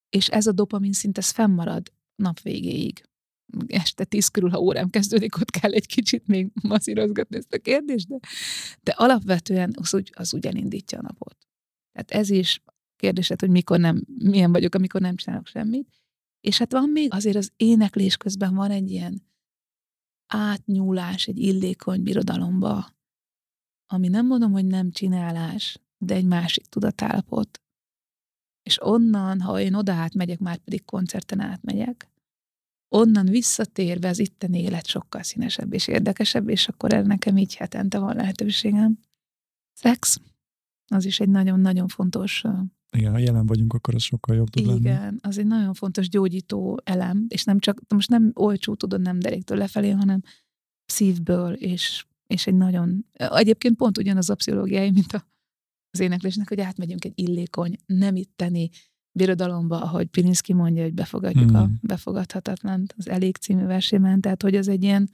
és 0.09 0.29
ez 0.29 0.47
a 0.47 0.53
dopamin 0.53 0.93
szint, 0.93 1.19
ez 1.19 1.31
fennmarad 1.31 1.93
nap 2.15 2.41
végéig. 2.41 3.03
Este 3.67 4.05
tíz 4.05 4.29
körül, 4.29 4.51
ha 4.51 4.59
órám 4.59 4.91
kezdődik, 4.91 5.37
ott 5.37 5.51
kell 5.51 5.73
egy 5.73 5.87
kicsit 5.87 6.27
még 6.27 6.51
masszírozgatni 6.63 7.37
ezt 7.37 7.53
a 7.53 7.59
kérdést, 7.59 8.09
de, 8.09 8.19
de 8.81 8.93
alapvetően 8.93 9.75
az, 9.77 9.95
úgy, 9.95 10.13
az 10.15 10.35
úgy 10.35 10.47
elindítja 10.47 10.99
a 10.99 11.03
napot. 11.03 11.37
Tehát 11.93 12.11
ez 12.11 12.31
is 12.31 12.63
kérdésed, 12.97 13.41
hogy 13.41 13.51
mikor 13.51 13.79
nem, 13.79 14.05
milyen 14.19 14.53
vagyok, 14.53 14.75
amikor 14.75 15.01
nem 15.01 15.17
csinálok 15.17 15.47
semmit. 15.47 15.89
És 16.41 16.59
hát 16.59 16.73
van 16.73 16.89
még 16.89 17.13
azért 17.13 17.37
az 17.37 17.53
éneklés 17.57 18.17
közben 18.17 18.55
van 18.55 18.71
egy 18.71 18.91
ilyen 18.91 19.30
átnyúlás 20.33 21.27
egy 21.27 21.39
illékony 21.39 22.03
birodalomba, 22.03 22.95
ami 23.87 24.09
nem 24.09 24.27
mondom, 24.27 24.53
hogy 24.53 24.65
nem 24.65 24.91
csinálás, 24.91 25.81
de 25.99 26.15
egy 26.15 26.25
másik 26.25 26.67
tudatállapot. 26.67 27.63
És 28.63 28.83
onnan, 28.83 29.41
ha 29.41 29.61
én 29.61 29.75
oda 29.75 29.93
átmegyek, 29.93 30.39
már 30.39 30.59
pedig 30.59 30.85
koncerten 30.85 31.41
átmegyek, 31.41 32.11
onnan 32.89 33.27
visszatérve 33.27 34.09
az 34.09 34.19
itten 34.19 34.55
élet 34.55 34.87
sokkal 34.87 35.23
színesebb 35.23 35.73
és 35.73 35.87
érdekesebb, 35.87 36.49
és 36.49 36.69
akkor 36.69 36.93
erre 36.93 37.07
nekem 37.07 37.37
így 37.37 37.55
hetente 37.55 37.99
van 37.99 38.17
lehetőségem. 38.17 38.99
Szex, 39.73 40.21
az 40.87 41.05
is 41.05 41.21
egy 41.21 41.29
nagyon-nagyon 41.29 41.89
fontos 41.89 42.45
igen, 42.97 43.13
ha 43.13 43.19
jelen 43.19 43.47
vagyunk, 43.47 43.73
akkor 43.73 43.95
az 43.95 44.03
sokkal 44.03 44.37
jobb 44.37 44.49
tud 44.49 44.77
Igen, 44.77 45.03
lenni. 45.03 45.17
az 45.21 45.39
egy 45.39 45.47
nagyon 45.47 45.75
fontos 45.75 46.09
gyógyító 46.09 46.81
elem, 46.85 47.25
és 47.29 47.45
nem 47.45 47.59
csak, 47.59 47.81
most 47.89 48.09
nem 48.09 48.31
olcsó, 48.35 48.75
tudod, 48.75 49.01
nem 49.01 49.19
deréktől 49.19 49.59
lefelé, 49.59 49.91
hanem 49.91 50.23
szívből, 50.87 51.53
és, 51.53 52.07
és 52.27 52.47
egy 52.47 52.55
nagyon, 52.55 53.07
egyébként 53.13 53.77
pont 53.77 53.99
ugyanaz 53.99 54.31
a 54.31 54.35
pszichológiai, 54.35 54.91
mint 54.91 55.13
a, 55.13 55.27
az 55.91 56.01
éneklésnek, 56.01 56.49
hogy 56.49 56.61
átmegyünk 56.61 57.05
egy 57.05 57.13
illékony, 57.15 57.77
nem 57.87 58.17
itteni 58.17 58.71
birodalomba, 59.13 59.83
ahogy 59.83 60.07
Pirinszki 60.07 60.53
mondja, 60.53 60.83
hogy 60.83 60.95
befogadjuk 60.95 61.51
hmm. 61.51 61.61
a 61.61 61.71
befogadhatatlant 61.81 62.95
az 62.97 63.09
Elég 63.09 63.37
című 63.37 63.65
versében, 63.65 64.21
tehát 64.21 64.43
hogy 64.43 64.55
az 64.55 64.69
egy 64.69 64.83
ilyen 64.83 65.11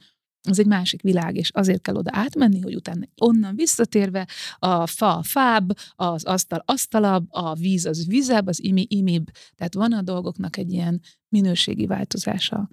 az 0.47 0.59
egy 0.59 0.65
másik 0.65 1.01
világ, 1.01 1.35
és 1.35 1.51
azért 1.51 1.81
kell 1.81 1.95
oda 1.95 2.09
átmenni, 2.13 2.61
hogy 2.61 2.75
utána 2.75 3.05
onnan 3.17 3.55
visszatérve 3.55 4.27
a 4.57 4.87
fa 4.87 5.21
fább, 5.23 5.77
az 5.95 6.23
asztal 6.23 6.63
asztalabb, 6.65 7.27
a 7.29 7.53
víz 7.53 7.85
az 7.85 8.07
vizebb, 8.07 8.47
az 8.47 8.63
imi 8.63 8.85
imibb. 8.89 9.31
Tehát 9.55 9.73
van 9.73 9.93
a 9.93 10.01
dolgoknak 10.01 10.57
egy 10.57 10.71
ilyen 10.71 11.01
minőségi 11.29 11.85
változása. 11.85 12.69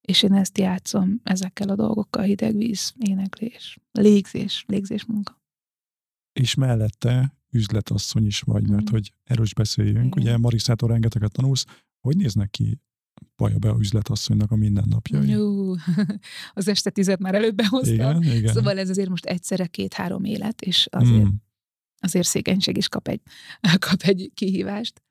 És 0.00 0.22
én 0.22 0.32
ezt 0.32 0.58
játszom 0.58 1.20
ezekkel 1.22 1.68
a 1.68 1.74
dolgokkal, 1.74 2.22
hideg 2.22 2.56
víz, 2.56 2.94
éneklés, 2.98 3.78
légzés, 3.92 4.64
légzés 4.66 5.04
munka. 5.04 5.40
És 6.32 6.54
mellette 6.54 7.38
üzletasszony 7.50 8.26
is 8.26 8.40
vagy, 8.40 8.68
mert 8.68 8.90
mm. 8.90 8.92
hogy 8.92 9.12
erről 9.24 9.44
is 9.44 9.54
beszéljünk. 9.54 10.14
Igen. 10.16 10.18
Ugye 10.18 10.38
Mariszától 10.38 10.88
rengeteget 10.88 11.32
tanulsz. 11.32 11.64
Hogy 12.00 12.16
néznek 12.16 12.50
ki 12.50 12.80
baja 13.36 13.58
be 13.58 13.70
a 13.70 13.76
üzletasszonynak 13.78 14.50
a 14.50 14.56
mindennapjai. 14.56 15.28
Jó, 15.28 15.74
az 16.52 16.68
este 16.68 16.90
tizet 16.90 17.18
már 17.18 17.34
előbb 17.34 17.54
behozta. 17.54 17.92
Igen, 17.92 18.22
igen. 18.22 18.52
Szóval 18.52 18.78
ez 18.78 18.88
azért 18.88 19.08
most 19.08 19.24
egyszerre 19.24 19.66
két-három 19.66 20.24
élet, 20.24 20.60
és 20.60 20.88
azért, 20.90 21.24
mm. 21.24 21.34
azért 21.98 22.26
székenység 22.26 22.76
is 22.76 22.88
kap 22.88 23.08
egy, 23.08 23.20
kap 23.88 24.02
egy 24.02 24.30
kihívást. 24.34 25.02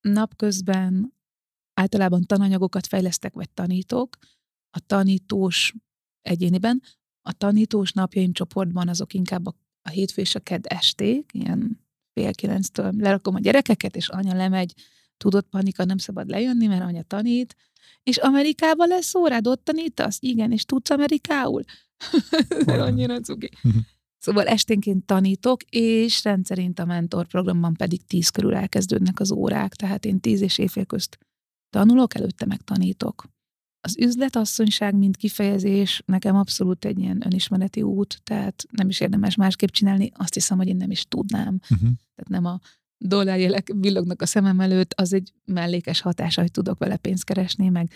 Napközben 0.00 1.14
általában 1.74 2.22
tananyagokat 2.22 2.86
fejlesztek, 2.86 3.34
vagy 3.34 3.50
tanítok. 3.50 4.16
A 4.70 4.80
tanítós 4.86 5.74
egyéniben, 6.22 6.82
a 7.22 7.32
tanítós 7.32 7.92
napjaim 7.92 8.32
csoportban 8.32 8.88
azok 8.88 9.14
inkább 9.14 9.46
a, 9.46 9.54
a 9.82 9.88
hétfő 9.88 10.20
és 10.20 10.34
a 10.34 10.40
kedd 10.40 10.62
esték, 10.66 11.30
ilyen 11.34 11.86
fél 12.12 12.34
kilenctől 12.34 12.92
lerakom 12.96 13.34
a 13.34 13.40
gyerekeket, 13.40 13.96
és 13.96 14.08
anya 14.08 14.34
lemegy 14.34 14.74
tudott 15.16 15.48
panika, 15.48 15.84
nem 15.84 15.98
szabad 15.98 16.28
lejönni, 16.28 16.66
mert 16.66 16.82
anya 16.82 17.02
tanít, 17.02 17.56
és 18.02 18.16
Amerikában 18.16 18.88
lesz 18.88 19.14
órád, 19.14 19.46
ott 19.46 19.64
tanítasz? 19.64 20.18
Igen, 20.20 20.52
és 20.52 20.64
tudsz 20.64 20.90
amerikául? 20.90 21.62
Annyira 22.66 23.20
cuki. 23.20 23.50
Mhm. 23.62 23.76
Szóval 24.18 24.46
esténként 24.46 25.04
tanítok, 25.04 25.62
és 25.62 26.24
rendszerint 26.24 26.78
a 26.78 26.84
mentorprogramban 26.84 27.74
pedig 27.74 28.06
tíz 28.06 28.28
körül 28.28 28.54
elkezdődnek 28.54 29.20
az 29.20 29.30
órák, 29.32 29.74
tehát 29.74 30.04
én 30.04 30.20
tíz 30.20 30.40
és 30.40 30.58
évfél 30.58 30.84
közt 30.84 31.18
tanulok, 31.70 32.14
előtte 32.14 32.46
meg 32.46 32.60
tanítok. 32.60 33.24
Az 33.80 33.98
üzletasszonyság, 33.98 34.94
mint 34.94 35.16
kifejezés, 35.16 36.02
nekem 36.06 36.36
abszolút 36.36 36.84
egy 36.84 36.98
ilyen 36.98 37.22
önismereti 37.24 37.82
út, 37.82 38.20
tehát 38.24 38.64
nem 38.70 38.88
is 38.88 39.00
érdemes 39.00 39.34
másképp 39.34 39.68
csinálni, 39.68 40.10
azt 40.14 40.34
hiszem, 40.34 40.56
hogy 40.56 40.68
én 40.68 40.76
nem 40.76 40.90
is 40.90 41.04
tudnám. 41.04 41.58
Uh-huh. 41.62 41.90
Tehát 42.14 42.28
nem 42.28 42.44
a 42.44 42.60
dollárjelek 42.98 43.72
villognak 43.76 44.22
a 44.22 44.26
szemem 44.26 44.60
előtt, 44.60 44.92
az 44.92 45.12
egy 45.12 45.32
mellékes 45.44 46.00
hatása, 46.00 46.40
hogy 46.40 46.50
tudok 46.50 46.78
vele 46.78 46.96
pénzt 46.96 47.24
keresni, 47.24 47.68
meg 47.68 47.90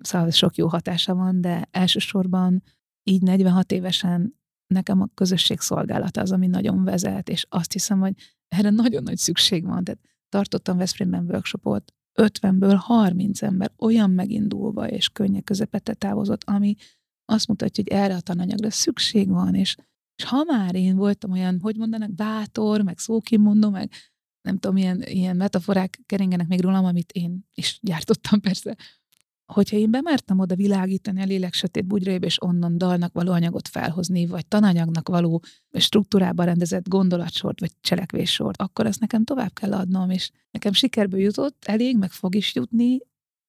szóval 0.00 0.30
sok 0.30 0.56
jó 0.56 0.66
hatása 0.66 1.14
van, 1.14 1.40
de 1.40 1.68
elsősorban 1.70 2.62
így 3.02 3.22
46 3.22 3.72
évesen 3.72 4.40
nekem 4.66 5.00
a 5.00 5.08
közösség 5.14 5.60
szolgálata 5.60 6.20
az, 6.20 6.32
ami 6.32 6.46
nagyon 6.46 6.84
vezet, 6.84 7.28
és 7.28 7.46
azt 7.48 7.72
hiszem, 7.72 8.00
hogy 8.00 8.14
erre 8.48 8.70
nagyon 8.70 9.02
nagy 9.02 9.16
szükség 9.16 9.64
van. 9.64 9.84
Tehát 9.84 10.00
tartottam 10.28 10.76
Veszprémben 10.76 11.24
workshopot, 11.24 11.92
50-ből 12.20 12.76
30 12.78 13.42
ember 13.42 13.72
olyan 13.78 14.10
megindulva 14.10 14.88
és 14.88 15.08
könnyek 15.08 15.44
közepette 15.44 15.94
távozott, 15.94 16.42
ami 16.44 16.74
azt 17.24 17.48
mutatja, 17.48 17.84
hogy 17.86 17.98
erre 17.98 18.14
a 18.14 18.20
tananyagra 18.20 18.70
szükség 18.70 19.28
van, 19.28 19.54
és, 19.54 19.76
és 20.14 20.24
ha 20.24 20.44
már 20.44 20.74
én 20.74 20.96
voltam 20.96 21.30
olyan, 21.30 21.58
hogy 21.60 21.76
mondanak, 21.76 22.14
bátor, 22.14 22.82
meg 22.82 22.98
szókimondó, 22.98 23.70
meg 23.70 23.90
nem 24.42 24.58
tudom, 24.58 24.76
ilyen, 24.76 25.02
ilyen 25.02 25.36
metaforák 25.36 26.00
keringenek 26.06 26.46
még 26.48 26.60
rólam, 26.60 26.84
amit 26.84 27.12
én 27.12 27.48
is 27.54 27.78
gyártottam 27.82 28.40
persze, 28.40 28.76
hogyha 29.52 29.76
én 29.76 29.90
bemertem 29.90 30.38
oda 30.38 30.54
világítani 30.54 31.20
a 31.20 31.24
lélek 31.24 31.52
sötét 31.54 31.86
bugyrébe, 31.86 32.26
és 32.26 32.42
onnan 32.42 32.78
dalnak 32.78 33.12
való 33.12 33.32
anyagot 33.32 33.68
felhozni, 33.68 34.26
vagy 34.26 34.46
tananyagnak 34.46 35.08
való 35.08 35.42
struktúrában 35.72 36.46
rendezett 36.46 36.88
gondolatsort, 36.88 37.60
vagy 37.60 37.72
cselekvéssort, 37.80 38.62
akkor 38.62 38.86
azt 38.86 39.00
nekem 39.00 39.24
tovább 39.24 39.52
kell 39.52 39.72
adnom, 39.72 40.10
és 40.10 40.30
nekem 40.50 40.72
sikerből 40.72 41.20
jutott, 41.20 41.64
elég, 41.64 41.98
meg 41.98 42.10
fog 42.10 42.34
is 42.34 42.54
jutni, 42.54 42.98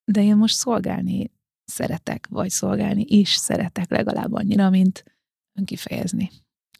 de 0.06 0.24
én 0.24 0.36
most 0.36 0.56
szolgálni 0.56 1.32
szeretek, 1.66 2.28
vagy 2.30 2.50
szolgálni 2.50 3.06
is 3.08 3.34
szeretek 3.34 3.89
legalább 3.89 4.34
annyira, 4.34 4.70
mint 4.70 5.04
önkifejezni. 5.60 6.30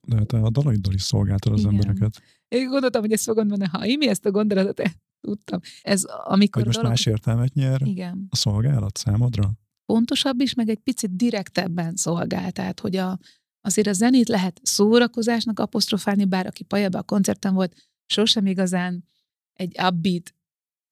De 0.08 0.24
te 0.24 0.38
a 0.38 0.50
dalaiddal 0.50 0.94
is 0.94 1.02
szolgáltad 1.02 1.54
az 1.54 1.60
Igen. 1.60 1.74
embereket. 1.74 2.22
Én 2.48 2.70
gondoltam, 2.70 3.02
hogy 3.02 3.12
ezt 3.12 3.24
fogod 3.24 3.48
mondani, 3.48 3.70
ha 3.70 3.86
Imi 3.86 4.08
ezt 4.08 4.26
a 4.26 4.32
gondolatot 4.32 4.82
tudtam. 5.28 5.60
Ez 5.82 6.04
amikor... 6.04 6.56
Hogy 6.56 6.66
most 6.66 6.78
dolog... 6.78 6.92
más 6.92 7.06
értelmet 7.06 7.54
nyer 7.54 7.82
Igen. 7.82 8.28
a 8.30 8.36
szolgálat 8.36 8.98
számodra? 8.98 9.52
Pontosabb 9.86 10.40
is, 10.40 10.54
meg 10.54 10.70
egy 10.70 10.80
picit 10.80 11.16
direktebben 11.16 11.96
szolgál. 11.96 12.52
Tehát, 12.52 12.80
hogy 12.80 12.96
a, 12.96 13.20
azért 13.62 13.88
a 13.88 13.94
zenét 13.94 14.28
lehet 14.28 14.60
szórakozásnak 14.64 15.60
apostrofálni, 15.60 16.26
bár 16.26 16.46
aki 16.46 16.64
pajaba 16.64 16.98
a 16.98 17.04
koncerten 17.04 17.54
volt, 17.54 17.76
sosem 18.06 18.46
igazán 18.46 19.04
egy 19.54 19.76
upbeat 19.84 20.36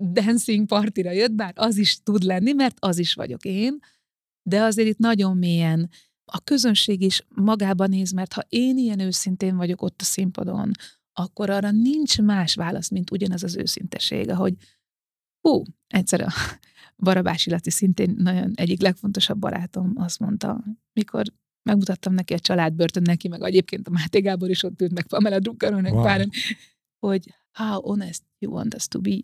dancing 0.03 0.67
partira 0.67 1.11
jött, 1.11 1.31
bár 1.31 1.53
az 1.55 1.77
is 1.77 2.03
tud 2.03 2.23
lenni, 2.23 2.53
mert 2.53 2.77
az 2.79 2.97
is 2.97 3.13
vagyok 3.13 3.45
én, 3.45 3.79
de 4.49 4.61
azért 4.61 4.87
itt 4.87 4.97
nagyon 4.97 5.37
mélyen 5.37 5.89
a 6.33 6.39
közönség 6.43 7.01
is 7.01 7.25
magában 7.29 7.89
néz, 7.89 8.11
mert 8.11 8.33
ha 8.33 8.43
én 8.49 8.77
ilyen 8.77 8.99
őszintén 8.99 9.55
vagyok 9.55 9.81
ott 9.81 10.01
a 10.01 10.03
színpadon, 10.03 10.71
akkor 11.13 11.49
arra 11.49 11.71
nincs 11.71 12.21
más 12.21 12.55
válasz, 12.55 12.89
mint 12.89 13.11
ugyanaz 13.11 13.43
az 13.43 13.55
őszinteség, 13.55 14.29
ahogy 14.29 14.53
hú, 15.41 15.63
egyszer 15.87 16.21
a 16.21 16.27
Barabási 17.05 17.49
Laci 17.49 17.69
szintén 17.69 18.15
nagyon 18.17 18.51
egyik 18.55 18.81
legfontosabb 18.81 19.37
barátom 19.39 19.93
azt 19.95 20.19
mondta, 20.19 20.63
mikor 20.93 21.25
megmutattam 21.63 22.13
neki 22.13 22.33
a 22.33 22.39
családbörtön 22.39 23.03
neki, 23.03 23.27
meg 23.27 23.41
egyébként 23.41 23.87
a 23.87 23.91
Máté 23.91 24.19
Gábor 24.19 24.49
is 24.49 24.63
ott 24.63 24.81
ült, 24.81 24.93
meg 24.93 25.07
Pamela 25.07 25.39
Druckeronek 25.39 25.93
wow. 25.93 26.03
páran, 26.03 26.29
hogy 26.99 27.33
how 27.51 27.81
honest 27.81 28.23
you 28.39 28.53
want 28.53 28.73
us 28.73 28.87
to 28.87 28.99
be. 28.99 29.17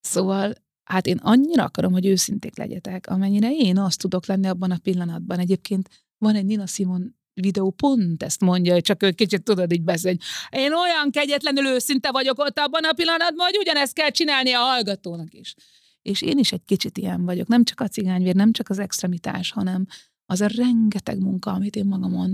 Szóval 0.00 0.54
hát 0.84 1.06
én 1.06 1.16
annyira 1.16 1.64
akarom, 1.64 1.92
hogy 1.92 2.06
őszinték 2.06 2.56
legyetek, 2.56 3.06
amennyire 3.06 3.50
én 3.52 3.78
azt 3.78 3.98
tudok 3.98 4.26
lenni 4.26 4.46
abban 4.46 4.70
a 4.70 4.78
pillanatban. 4.78 5.38
Egyébként 5.38 5.88
van 6.18 6.34
egy 6.34 6.44
Nina 6.44 6.66
Simon 6.66 7.16
videó 7.40 7.70
pont 7.70 8.22
ezt 8.22 8.40
mondja, 8.40 8.80
csak 8.80 9.02
ő 9.02 9.10
kicsit 9.10 9.42
tudod 9.42 9.72
így 9.72 9.82
beszél, 9.82 10.10
hogy 10.10 10.20
én 10.60 10.72
olyan 10.72 11.10
kegyetlenül 11.10 11.66
őszinte 11.66 12.10
vagyok 12.10 12.38
ott 12.38 12.58
abban 12.58 12.84
a 12.84 12.92
pillanatban, 12.92 13.46
hogy 13.46 13.56
ugyanezt 13.58 13.92
kell 13.92 14.10
csinálni 14.10 14.52
a 14.52 14.58
hallgatónak 14.58 15.34
is. 15.34 15.54
És 16.02 16.22
én 16.22 16.38
is 16.38 16.52
egy 16.52 16.64
kicsit 16.64 16.98
ilyen 16.98 17.24
vagyok, 17.24 17.46
nem 17.46 17.64
csak 17.64 17.80
a 17.80 17.88
cigányvér, 17.88 18.34
nem 18.34 18.52
csak 18.52 18.68
az 18.68 18.78
extremitás, 18.78 19.50
hanem 19.50 19.86
az 20.26 20.40
a 20.40 20.46
rengeteg 20.46 21.20
munka, 21.20 21.52
amit 21.52 21.76
én 21.76 21.86
magamon 21.86 22.32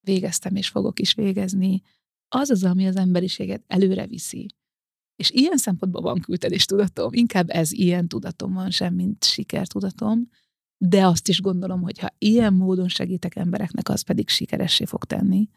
végeztem 0.00 0.56
és 0.56 0.68
fogok 0.68 1.00
is 1.00 1.14
végezni, 1.14 1.82
az 2.28 2.50
az, 2.50 2.64
ami 2.64 2.86
az 2.86 2.96
emberiséget 2.96 3.62
előre 3.66 4.06
viszi. 4.06 4.46
És 5.16 5.30
ilyen 5.30 5.56
szempontból 5.56 6.02
van 6.02 6.20
küldetés 6.20 6.64
tudatom, 6.64 7.12
inkább 7.12 7.50
ez 7.50 7.72
ilyen 7.72 8.08
tudatom 8.08 8.52
van, 8.52 8.70
sem 8.70 8.94
mint 8.94 9.24
sikertudatom, 9.24 10.28
de 10.78 11.06
azt 11.06 11.28
is 11.28 11.40
gondolom, 11.40 11.82
hogy 11.82 11.98
ha 11.98 12.14
ilyen 12.18 12.54
módon 12.54 12.88
segítek 12.88 13.36
embereknek, 13.36 13.88
az 13.88 14.02
pedig 14.02 14.28
sikeressé 14.28 14.84
fog 14.84 15.04
tenni. 15.04 15.48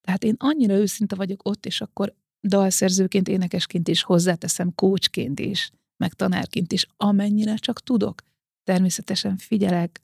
Tehát 0.00 0.24
én 0.24 0.34
annyira 0.38 0.74
őszinte 0.74 1.14
vagyok 1.16 1.48
ott, 1.48 1.66
és 1.66 1.80
akkor 1.80 2.14
dalszerzőként, 2.46 3.28
énekesként 3.28 3.88
is 3.88 4.02
hozzáteszem, 4.02 4.74
kócsként 4.74 5.40
is, 5.40 5.70
meg 5.96 6.12
tanárként 6.12 6.72
is, 6.72 6.86
amennyire 6.96 7.54
csak 7.54 7.80
tudok. 7.80 8.22
Természetesen 8.62 9.36
figyelek, 9.36 10.00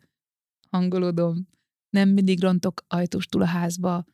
hangolodom, 0.70 1.48
nem 1.90 2.09
mindig 2.09 2.40
rontok 2.40 2.84
ajtóstul 2.88 3.42
a 3.42 3.46
házba, 3.46 4.05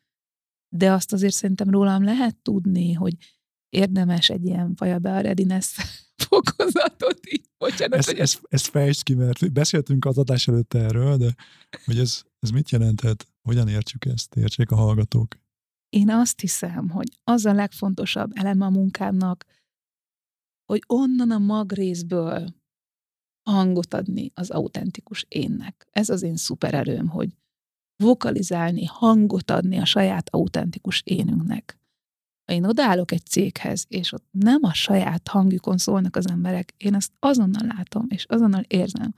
de 0.68 0.93
azt 0.93 1.12
azért 1.12 1.34
szerintem 1.34 1.70
rólam 1.70 2.05
lehet 2.05 2.36
tudni, 2.36 2.93
hogy 2.93 3.16
érdemes 3.69 4.29
egy 4.31 4.45
ilyen 4.45 4.75
fajabe 4.75 5.12
a 5.12 5.21
readiness 5.21 5.77
fokozatot 6.29 7.21
így. 7.31 7.49
Bocsánat, 7.59 7.99
ezt, 7.99 8.09
hogy 8.09 8.19
ezt, 8.19 8.41
ezt 8.49 8.66
fejtsd 8.66 9.03
ki, 9.03 9.14
mert 9.14 9.53
beszéltünk 9.53 10.05
az 10.05 10.19
adás 10.19 10.49
előtt 10.49 10.75
erről, 10.75 11.16
de 11.16 11.35
hogy 11.85 11.99
ez, 11.99 12.23
ez 12.39 12.51
mit 12.51 12.71
jelentett? 12.71 13.27
Hogyan 13.43 13.69
értjük 13.69 14.05
ezt? 14.05 14.37
Értsék 14.37 14.71
a 14.71 14.77
hallgatók. 14.77 15.37
Én 15.89 16.11
azt 16.11 16.41
hiszem, 16.41 16.89
hogy 16.89 17.09
az 17.25 17.45
a 17.45 17.53
legfontosabb 17.53 18.31
eleme 18.35 18.64
a 18.64 18.71
munkámnak, 18.71 19.45
hogy 20.64 20.83
onnan 20.87 21.31
a 21.31 21.39
magrészből 21.39 22.55
hangot 23.51 23.95
adni 23.95 24.31
az 24.35 24.51
autentikus 24.51 25.25
énnek. 25.29 25.89
Ez 25.91 26.09
az 26.09 26.23
én 26.23 26.37
szupererőm, 26.37 27.09
hogy 27.09 27.37
vokalizálni, 27.97 28.85
hangot 28.85 29.51
adni 29.51 29.77
a 29.77 29.85
saját 29.85 30.29
autentikus 30.29 31.03
énünknek. 31.05 31.79
Ha 32.49 32.55
én 32.55 32.65
odaállok 32.65 33.13
egy 33.13 33.27
céghez, 33.27 33.85
és 33.89 34.13
ott 34.13 34.25
nem 34.31 34.59
a 34.63 34.73
saját 34.73 35.29
hangjukon 35.29 35.79
szólnak 35.79 36.17
az 36.17 36.31
emberek, 36.31 36.75
én 36.77 36.95
azt 36.95 37.13
azonnal 37.19 37.67
látom, 37.77 38.07
és 38.09 38.25
azonnal 38.29 38.63
érzem. 38.67 39.15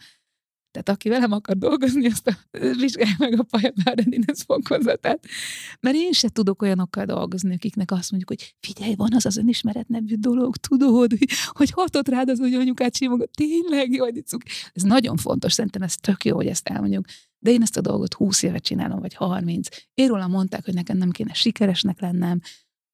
Tehát 0.70 0.89
aki 0.89 1.09
velem 1.09 1.33
akar 1.33 1.57
dolgozni, 1.57 2.07
azt 2.07 2.26
a, 2.26 2.37
vizsgálja 2.81 3.14
meg 3.18 3.39
a 3.39 3.43
Pajabáredines 3.43 4.43
fokozatát. 4.47 5.26
Mert 5.81 5.97
én 5.97 6.12
se 6.12 6.28
tudok 6.28 6.62
olyanokkal 6.62 7.05
dolgozni, 7.05 7.55
akiknek 7.55 7.91
azt 7.91 8.11
mondjuk, 8.11 8.41
hogy 8.41 8.55
figyelj, 8.61 8.95
van 8.95 9.14
az 9.14 9.26
az 9.26 9.37
önismeret 9.37 9.89
nevű 9.89 10.14
dolog, 10.14 10.57
tudod, 10.57 11.12
hogy 11.47 11.70
hatott 11.70 12.09
rád 12.09 12.28
az, 12.28 12.39
hogy 12.39 12.55
anyukát 12.55 12.97
simogat, 12.97 13.31
tényleg 13.31 13.93
jó, 13.93 14.05
hogy 14.05 14.22
Ez 14.72 14.83
nagyon 14.83 15.16
fontos, 15.16 15.53
szerintem 15.53 15.83
ez 15.83 15.97
tök 15.97 16.24
jó, 16.24 16.37
hogy 16.37 16.47
ezt 16.47 16.68
elmondjuk. 16.68 17.05
De 17.39 17.51
én 17.51 17.62
ezt 17.62 17.76
a 17.76 17.81
dolgot 17.81 18.14
20 18.14 18.43
éve 18.43 18.59
csinálom, 18.59 19.01
vagy 19.01 19.14
30. 19.14 19.68
Én 19.95 20.09
róla 20.09 20.26
mondták, 20.26 20.64
hogy 20.64 20.74
nekem 20.74 20.97
nem 20.97 21.11
kéne 21.11 21.33
sikeresnek 21.33 22.01
lennem, 22.01 22.41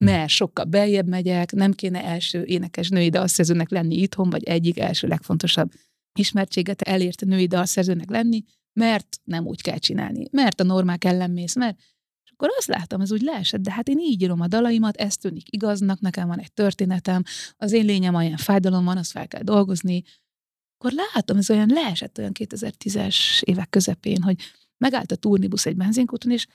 mert 0.04 0.28
sokkal 0.28 0.64
beljebb 0.64 1.06
megyek, 1.06 1.52
nem 1.52 1.72
kéne 1.72 2.04
első 2.04 2.44
énekes 2.44 2.88
női 2.88 3.08
dalszerzőnek 3.08 3.70
lenni 3.70 3.96
itthon, 3.96 4.30
vagy 4.30 4.44
egyik 4.44 4.78
első 4.78 5.06
legfontosabb 5.08 5.72
ismertséget 6.18 6.82
elért 6.82 7.24
női 7.24 7.46
dalszerzőnek 7.46 8.10
lenni, 8.10 8.42
mert 8.72 9.20
nem 9.24 9.46
úgy 9.46 9.62
kell 9.62 9.78
csinálni, 9.78 10.26
mert 10.30 10.60
a 10.60 10.64
normák 10.64 11.04
ellen 11.04 11.30
mész, 11.30 11.56
mert 11.56 11.78
és 12.24 12.32
akkor 12.32 12.48
azt 12.58 12.68
látom, 12.68 13.00
ez 13.00 13.12
úgy 13.12 13.20
leesett, 13.20 13.60
de 13.60 13.72
hát 13.72 13.88
én 13.88 13.98
így 13.98 14.22
írom 14.22 14.40
a 14.40 14.46
dalaimat, 14.46 14.96
ez 14.96 15.16
tűnik 15.16 15.52
igaznak, 15.52 16.00
nekem 16.00 16.28
van 16.28 16.38
egy 16.38 16.52
történetem, 16.52 17.22
az 17.56 17.72
én 17.72 17.84
lényem 17.84 18.14
olyan 18.14 18.36
fájdalom 18.36 18.84
van, 18.84 18.96
azt 18.96 19.10
fel 19.10 19.28
kell 19.28 19.42
dolgozni. 19.42 20.02
Akkor 20.78 20.92
látom, 21.12 21.36
ez 21.36 21.50
olyan 21.50 21.68
leesett 21.68 22.18
olyan 22.18 22.32
2010-es 22.38 23.42
évek 23.42 23.68
közepén, 23.68 24.22
hogy 24.22 24.40
megállt 24.78 25.12
a 25.12 25.16
turnibusz 25.16 25.66
egy 25.66 25.76
benzinkúton, 25.76 26.32
és 26.32 26.46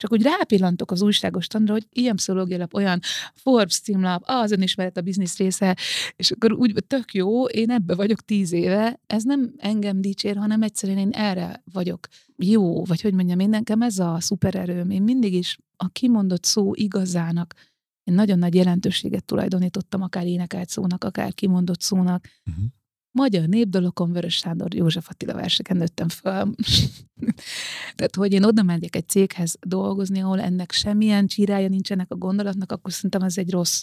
csak 0.00 0.12
úgy 0.12 0.22
rápillantok 0.22 0.90
az 0.90 1.02
újságos 1.02 1.46
tanra, 1.46 1.72
hogy 1.72 1.86
ilyen 1.92 2.16
pszichológiai 2.16 2.66
olyan 2.72 3.00
Forbes 3.34 3.80
címlap, 3.80 4.22
az 4.26 4.50
önismeret 4.50 4.96
a 4.96 5.00
biznisz 5.00 5.36
része, 5.36 5.76
és 6.16 6.30
akkor 6.30 6.52
úgy 6.52 6.84
tök 6.86 7.14
jó, 7.14 7.44
én 7.44 7.70
ebbe 7.70 7.94
vagyok 7.94 8.20
tíz 8.20 8.52
éve, 8.52 9.00
ez 9.06 9.22
nem 9.22 9.52
engem 9.56 10.00
dicsér, 10.00 10.36
hanem 10.36 10.62
egyszerűen 10.62 10.98
én 10.98 11.10
erre 11.10 11.62
vagyok 11.72 12.06
jó, 12.36 12.84
vagy 12.84 13.00
hogy 13.00 13.14
mondjam, 13.14 13.38
én 13.38 13.48
nekem 13.48 13.82
ez 13.82 13.98
a 13.98 14.16
szupererőm, 14.20 14.90
én 14.90 15.02
mindig 15.02 15.34
is 15.34 15.58
a 15.76 15.88
kimondott 15.88 16.44
szó 16.44 16.74
igazának, 16.74 17.54
én 18.04 18.14
nagyon 18.14 18.38
nagy 18.38 18.54
jelentőséget 18.54 19.24
tulajdonítottam 19.24 20.02
akár 20.02 20.26
énekelt 20.26 20.68
szónak, 20.68 21.04
akár 21.04 21.34
kimondott 21.34 21.80
szónak, 21.80 22.24
uh-huh 22.46 22.64
magyar 23.12 23.46
népdalokon 23.46 24.12
Vörös 24.12 24.36
Sándor 24.36 24.74
József 24.74 25.08
Attila 25.10 25.34
verseken 25.34 25.76
nőttem 25.76 26.08
föl. 26.08 26.54
Tehát, 27.96 28.16
hogy 28.16 28.32
én 28.32 28.44
oda 28.44 28.62
megyek 28.62 28.96
egy 28.96 29.08
céghez 29.08 29.56
dolgozni, 29.60 30.20
ahol 30.20 30.40
ennek 30.40 30.72
semmilyen 30.72 31.26
csírája 31.26 31.68
nincsenek 31.68 32.12
a 32.12 32.16
gondolatnak, 32.16 32.72
akkor 32.72 32.92
szerintem 32.92 33.22
ez 33.22 33.38
egy 33.38 33.50
rossz 33.50 33.82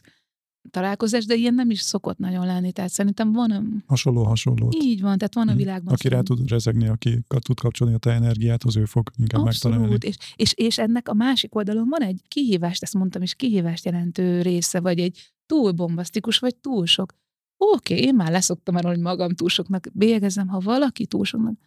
találkozás, 0.69 1.25
de 1.25 1.35
ilyen 1.35 1.53
nem 1.53 1.69
is 1.69 1.81
szokott 1.81 2.17
nagyon 2.17 2.45
lenni, 2.45 2.71
tehát 2.71 2.89
szerintem 2.89 3.31
van... 3.31 3.83
Hasonló, 3.87 4.23
hasonló. 4.23 4.71
Így 4.81 5.01
van, 5.01 5.17
tehát 5.17 5.33
van 5.33 5.47
a 5.47 5.51
mhm. 5.51 5.59
világban. 5.59 5.93
Aki 5.93 6.07
rá 6.07 6.21
tud 6.21 6.49
rezegni, 6.49 6.87
aki 6.87 7.19
tud 7.39 7.59
kapcsolni 7.59 7.93
a 7.93 7.97
te 7.97 8.11
energiáthoz, 8.11 8.75
ő 8.75 8.85
fog 8.85 9.11
inkább 9.17 9.41
Abszolút. 9.41 9.77
megtalálni. 9.77 10.07
És, 10.07 10.17
és, 10.35 10.53
és 10.53 10.77
ennek 10.77 11.09
a 11.09 11.13
másik 11.13 11.55
oldalon 11.55 11.89
van 11.89 12.01
egy 12.01 12.21
kihívást, 12.27 12.83
ezt 12.83 12.93
mondtam 12.93 13.21
is, 13.21 13.35
kihívást 13.35 13.85
jelentő 13.85 14.41
része, 14.41 14.79
vagy 14.79 14.99
egy 14.99 15.33
túl 15.45 15.71
bombasztikus, 15.71 16.39
vagy 16.39 16.55
túl 16.55 16.85
sok 16.85 17.13
oké, 17.57 17.93
okay, 17.93 18.05
én 18.05 18.15
már 18.15 18.31
leszoktam 18.31 18.75
arról, 18.75 18.91
hogy 18.91 19.01
magam 19.01 19.33
túl 19.33 19.49
soknak 19.49 19.87
bélyegezem, 19.93 20.47
ha 20.47 20.59
valaki 20.59 21.05
túl 21.05 21.25
soknak 21.25 21.59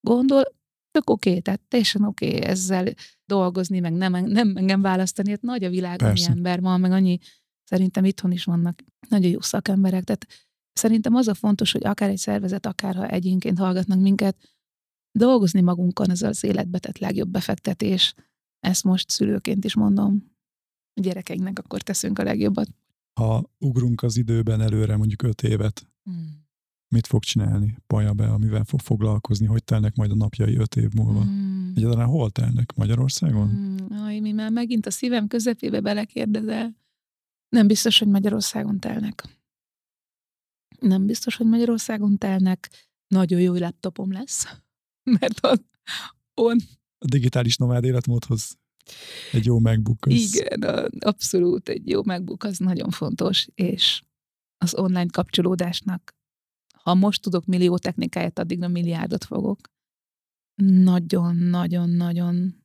gondol, 0.00 0.42
tök 0.90 1.10
oké, 1.10 1.28
okay, 1.28 1.42
tehát 1.42 1.60
teljesen 1.68 2.02
oké 2.02 2.26
okay 2.26 2.42
ezzel 2.42 2.94
dolgozni, 3.24 3.80
meg 3.80 3.92
nem, 3.92 4.12
nem 4.24 4.56
engem 4.56 4.82
választani, 4.82 5.30
hát 5.30 5.42
nagy 5.42 5.64
a 5.64 5.70
világ, 5.70 6.02
annyi 6.02 6.24
ember 6.24 6.60
van, 6.60 6.80
meg 6.80 6.92
annyi, 6.92 7.18
szerintem 7.64 8.04
itthon 8.04 8.32
is 8.32 8.44
vannak 8.44 8.84
nagyon 9.08 9.30
jó 9.30 9.40
szakemberek, 9.40 10.04
tehát 10.04 10.26
szerintem 10.72 11.14
az 11.14 11.28
a 11.28 11.34
fontos, 11.34 11.72
hogy 11.72 11.84
akár 11.84 12.10
egy 12.10 12.18
szervezet, 12.18 12.66
akár 12.66 12.94
ha 12.94 13.08
egyénként 13.08 13.58
hallgatnak 13.58 14.00
minket, 14.00 14.36
dolgozni 15.18 15.60
magunkon, 15.60 16.10
az 16.10 16.22
az 16.22 16.44
életbe 16.44 16.78
tett 16.78 16.98
legjobb 16.98 17.28
befektetés. 17.28 18.14
Ezt 18.60 18.84
most 18.84 19.10
szülőként 19.10 19.64
is 19.64 19.74
mondom. 19.74 20.30
A 20.94 21.00
gyerekeinknek 21.00 21.58
akkor 21.58 21.82
teszünk 21.82 22.18
a 22.18 22.22
legjobbat 22.22 22.68
ha 23.12 23.50
ugrunk 23.58 24.02
az 24.02 24.16
időben 24.16 24.60
előre 24.60 24.96
mondjuk 24.96 25.22
öt 25.22 25.42
évet, 25.42 25.86
hmm. 26.04 26.44
mit 26.88 27.06
fog 27.06 27.22
csinálni, 27.22 27.76
paja 27.86 28.12
be, 28.12 28.28
amivel 28.28 28.64
fog 28.64 28.80
foglalkozni, 28.80 29.46
hogy 29.46 29.64
telnek 29.64 29.94
majd 29.94 30.10
a 30.10 30.14
napjai 30.14 30.56
öt 30.56 30.76
év 30.76 30.92
múlva. 30.94 31.24
Mm. 31.24 31.70
Egyáltalán 31.74 32.06
hol 32.06 32.30
telnek? 32.30 32.74
Magyarországon? 32.74 33.48
Mm. 33.48 33.96
Aj, 33.96 34.20
mi 34.20 34.32
már 34.32 34.50
megint 34.50 34.86
a 34.86 34.90
szívem 34.90 35.26
közepébe 35.26 35.80
belekérdezel. 35.80 36.76
Nem 37.48 37.66
biztos, 37.66 37.98
hogy 37.98 38.08
Magyarországon 38.08 38.80
telnek. 38.80 39.38
Nem 40.80 41.06
biztos, 41.06 41.36
hogy 41.36 41.46
Magyarországon 41.46 42.18
telnek. 42.18 42.88
Nagyon 43.06 43.40
jó 43.40 43.54
laptopom 43.54 44.12
lesz, 44.12 44.46
mert 45.20 45.46
on, 45.46 45.66
on 46.34 46.58
a 46.98 47.06
digitális 47.06 47.56
nomád 47.56 47.84
életmódhoz 47.84 48.58
egy 49.32 49.44
jó 49.44 49.60
MacBook. 49.60 50.06
Az... 50.06 50.12
Igen, 50.12 50.62
abszolút 50.98 51.68
egy 51.68 51.88
jó 51.88 52.02
MacBook 52.04 52.44
az 52.44 52.58
nagyon 52.58 52.90
fontos, 52.90 53.48
és 53.54 54.02
az 54.58 54.74
online 54.74 55.10
kapcsolódásnak, 55.12 56.16
ha 56.82 56.94
most 56.94 57.22
tudok 57.22 57.44
millió 57.44 57.78
technikáját, 57.78 58.38
a 58.38 58.68
milliárdot 58.68 59.24
fogok. 59.24 59.58
Nagyon-nagyon-nagyon 60.64 62.64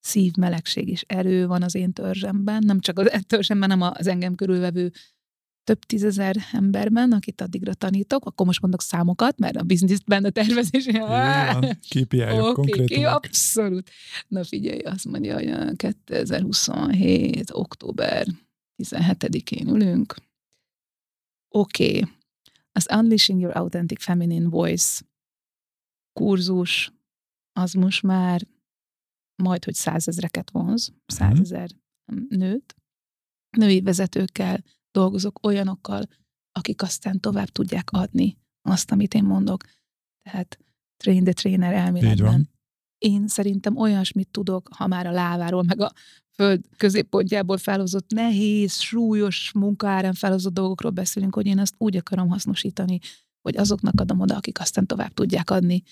szívmelegség 0.00 0.88
és 0.88 1.04
erő 1.06 1.46
van 1.46 1.62
az 1.62 1.74
én 1.74 1.92
törzsemben, 1.92 2.62
nem 2.66 2.80
csak 2.80 2.98
az 2.98 3.24
törzsemben, 3.26 3.70
hanem 3.70 3.92
az 3.96 4.06
engem 4.06 4.34
körülvevő 4.34 4.92
több 5.70 5.84
tízezer 5.84 6.36
emberben, 6.52 7.12
akit 7.12 7.40
addigra 7.40 7.74
tanítok, 7.74 8.24
akkor 8.24 8.46
most 8.46 8.60
mondok 8.60 8.82
számokat, 8.82 9.38
mert 9.38 9.56
a 9.56 9.62
bizniszben 9.62 10.24
a 10.24 10.30
tervezés... 10.30 10.86
kpi 11.88 12.22
okay, 12.22 12.52
konkrétan. 12.52 13.04
Abszolút. 13.04 13.90
Na 14.28 14.44
figyelj, 14.44 14.78
azt 14.78 15.04
mondja, 15.04 15.34
hogy 15.34 15.76
2027. 15.76 17.50
október 17.52 18.26
17-én 18.82 19.68
ülünk. 19.68 20.14
Oké. 21.48 21.98
Okay. 21.98 22.10
Az 22.72 22.86
Unleashing 22.94 23.40
Your 23.40 23.56
Authentic 23.56 24.02
Feminine 24.02 24.48
Voice 24.48 25.02
kurzus, 26.12 26.92
az 27.52 27.72
most 27.72 28.02
már 28.02 28.46
majd, 29.42 29.64
hogy 29.64 29.74
százezreket 29.74 30.50
vonz, 30.50 30.88
mhm. 30.88 30.98
százezer 31.06 31.70
nőt, 32.28 32.74
női 33.56 33.80
vezetőkkel, 33.80 34.62
dolgozok 34.90 35.46
olyanokkal, 35.46 36.02
akik 36.52 36.82
aztán 36.82 37.20
tovább 37.20 37.48
tudják 37.48 37.90
adni 37.90 38.38
azt, 38.62 38.90
amit 38.90 39.14
én 39.14 39.24
mondok. 39.24 39.64
Tehát 40.22 40.58
train 40.96 41.24
the 41.24 41.32
trainer 41.32 41.72
elméletben. 41.72 42.50
Én 42.98 43.28
szerintem 43.28 43.76
olyasmit 43.76 44.28
tudok, 44.28 44.68
ha 44.76 44.86
már 44.86 45.06
a 45.06 45.10
láváról, 45.10 45.62
meg 45.62 45.80
a 45.80 45.92
föld 46.34 46.64
középpontjából 46.76 47.58
felhozott 47.58 48.10
nehéz, 48.10 48.72
súlyos 48.72 49.52
munkaáren 49.54 50.12
felhozott 50.12 50.52
dolgokról 50.52 50.92
beszélünk, 50.92 51.34
hogy 51.34 51.46
én 51.46 51.58
azt 51.58 51.74
úgy 51.78 51.96
akarom 51.96 52.28
hasznosítani, 52.28 52.98
hogy 53.42 53.56
azoknak 53.56 54.00
adom 54.00 54.20
oda, 54.20 54.36
akik 54.36 54.60
aztán 54.60 54.86
tovább 54.86 55.12
tudják 55.12 55.50
adni. 55.50 55.82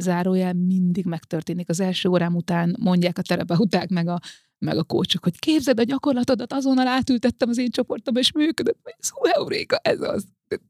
Zárójel 0.00 0.52
mindig 0.52 1.04
megtörténik. 1.04 1.68
Az 1.68 1.80
első 1.80 2.08
órám 2.08 2.34
után 2.34 2.76
mondják 2.80 3.18
a 3.18 3.22
terapeuták 3.22 3.88
meg 3.88 4.08
a 4.08 4.20
meg 4.64 4.78
a 4.78 4.84
kócsok, 4.84 5.22
hogy 5.22 5.38
képzeld 5.38 5.78
a 5.78 5.82
gyakorlatodat, 5.82 6.52
azonnal 6.52 6.86
átültettem 6.86 7.48
az 7.48 7.58
én 7.58 7.70
csoportomba, 7.70 8.20
és 8.20 8.32
működött. 8.32 8.96
Szó, 8.98 9.24
euréka, 9.24 9.76
ez 9.76 10.00
az. 10.00 10.26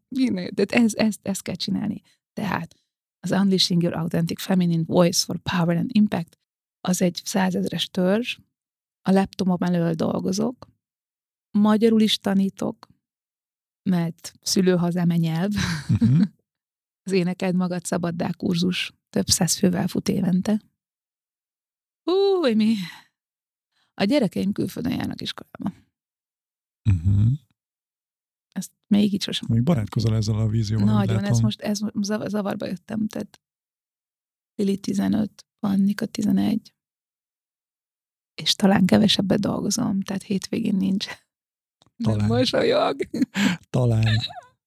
De 0.08 0.64
ez, 0.68 0.94
ezt, 0.94 1.20
ezt 1.22 1.42
kell 1.42 1.54
csinálni. 1.54 2.02
Tehát 2.32 2.74
az 3.20 3.30
Unleashing 3.30 3.82
Your 3.82 3.96
Authentic 3.96 4.42
Feminine 4.42 4.82
Voice 4.86 5.24
for 5.24 5.38
Power 5.38 5.76
and 5.76 5.90
Impact 5.92 6.38
az 6.80 7.02
egy 7.02 7.20
százezres 7.24 7.88
törzs, 7.88 8.38
a 9.02 9.10
laptopom 9.10 9.62
elől 9.62 9.94
dolgozok, 9.94 10.66
magyarul 11.50 12.00
is 12.00 12.18
tanítok, 12.18 12.88
mert 13.90 14.32
szülőhazám 14.40 15.10
a 15.10 15.14
nyelv. 15.14 15.52
Uh-huh. 15.88 16.20
az 17.06 17.12
éneked 17.12 17.54
magad 17.54 17.84
szabaddá 17.84 18.30
kurzus 18.32 18.92
több 19.10 19.26
száz 19.26 19.58
fővel 19.58 19.86
fut 19.86 20.08
évente. 20.08 20.62
Hú, 22.02 22.54
mi 22.54 22.74
a 23.94 24.04
gyerekeim 24.04 24.52
külföldön 24.52 24.92
járnak 24.92 25.20
iskolába. 25.20 25.72
Uh-huh. 26.90 27.32
Ezt 28.52 28.72
még 28.86 29.12
így 29.12 29.22
sosem. 29.22 29.48
Még 29.50 29.62
barátkozol 29.62 30.14
ezzel 30.14 30.38
a 30.38 30.48
vízióval. 30.48 30.86
Nagyon, 30.86 31.24
ez 31.24 31.38
most 31.38 31.60
ez 31.60 31.80
zavarba 32.26 32.66
jöttem, 32.66 33.06
tehát 33.06 33.40
Lili 34.54 34.78
15, 34.78 35.46
Annika 35.58 36.06
11, 36.06 36.74
és 38.34 38.54
talán 38.54 38.86
kevesebbet 38.86 39.40
dolgozom, 39.40 40.00
tehát 40.00 40.22
hétvégén 40.22 40.76
nincs. 40.76 41.06
Talán. 42.02 42.18
Nem 42.18 42.26
mosolyog. 42.26 43.08
Talán. 43.70 44.16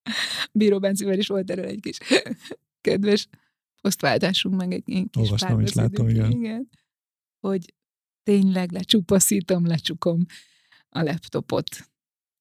Bíró 0.52 0.80
Bencivel 0.80 1.18
is 1.18 1.28
volt 1.28 1.52
erről 1.52 1.66
egy 1.66 1.80
kis 1.80 1.98
kedves 2.82 3.28
posztváltásunk, 3.82 4.56
meg 4.56 4.74
egy 4.74 4.84
kis 4.84 5.04
Olvastam 5.14 5.60
is 5.60 5.74
látom, 5.74 6.10
igen. 6.10 6.32
igen. 6.32 6.70
Hogy 7.40 7.74
tényleg 8.28 8.72
lecsupaszítom, 8.72 9.66
lecsukom 9.66 10.26
a 10.90 11.02
laptopot 11.02 11.90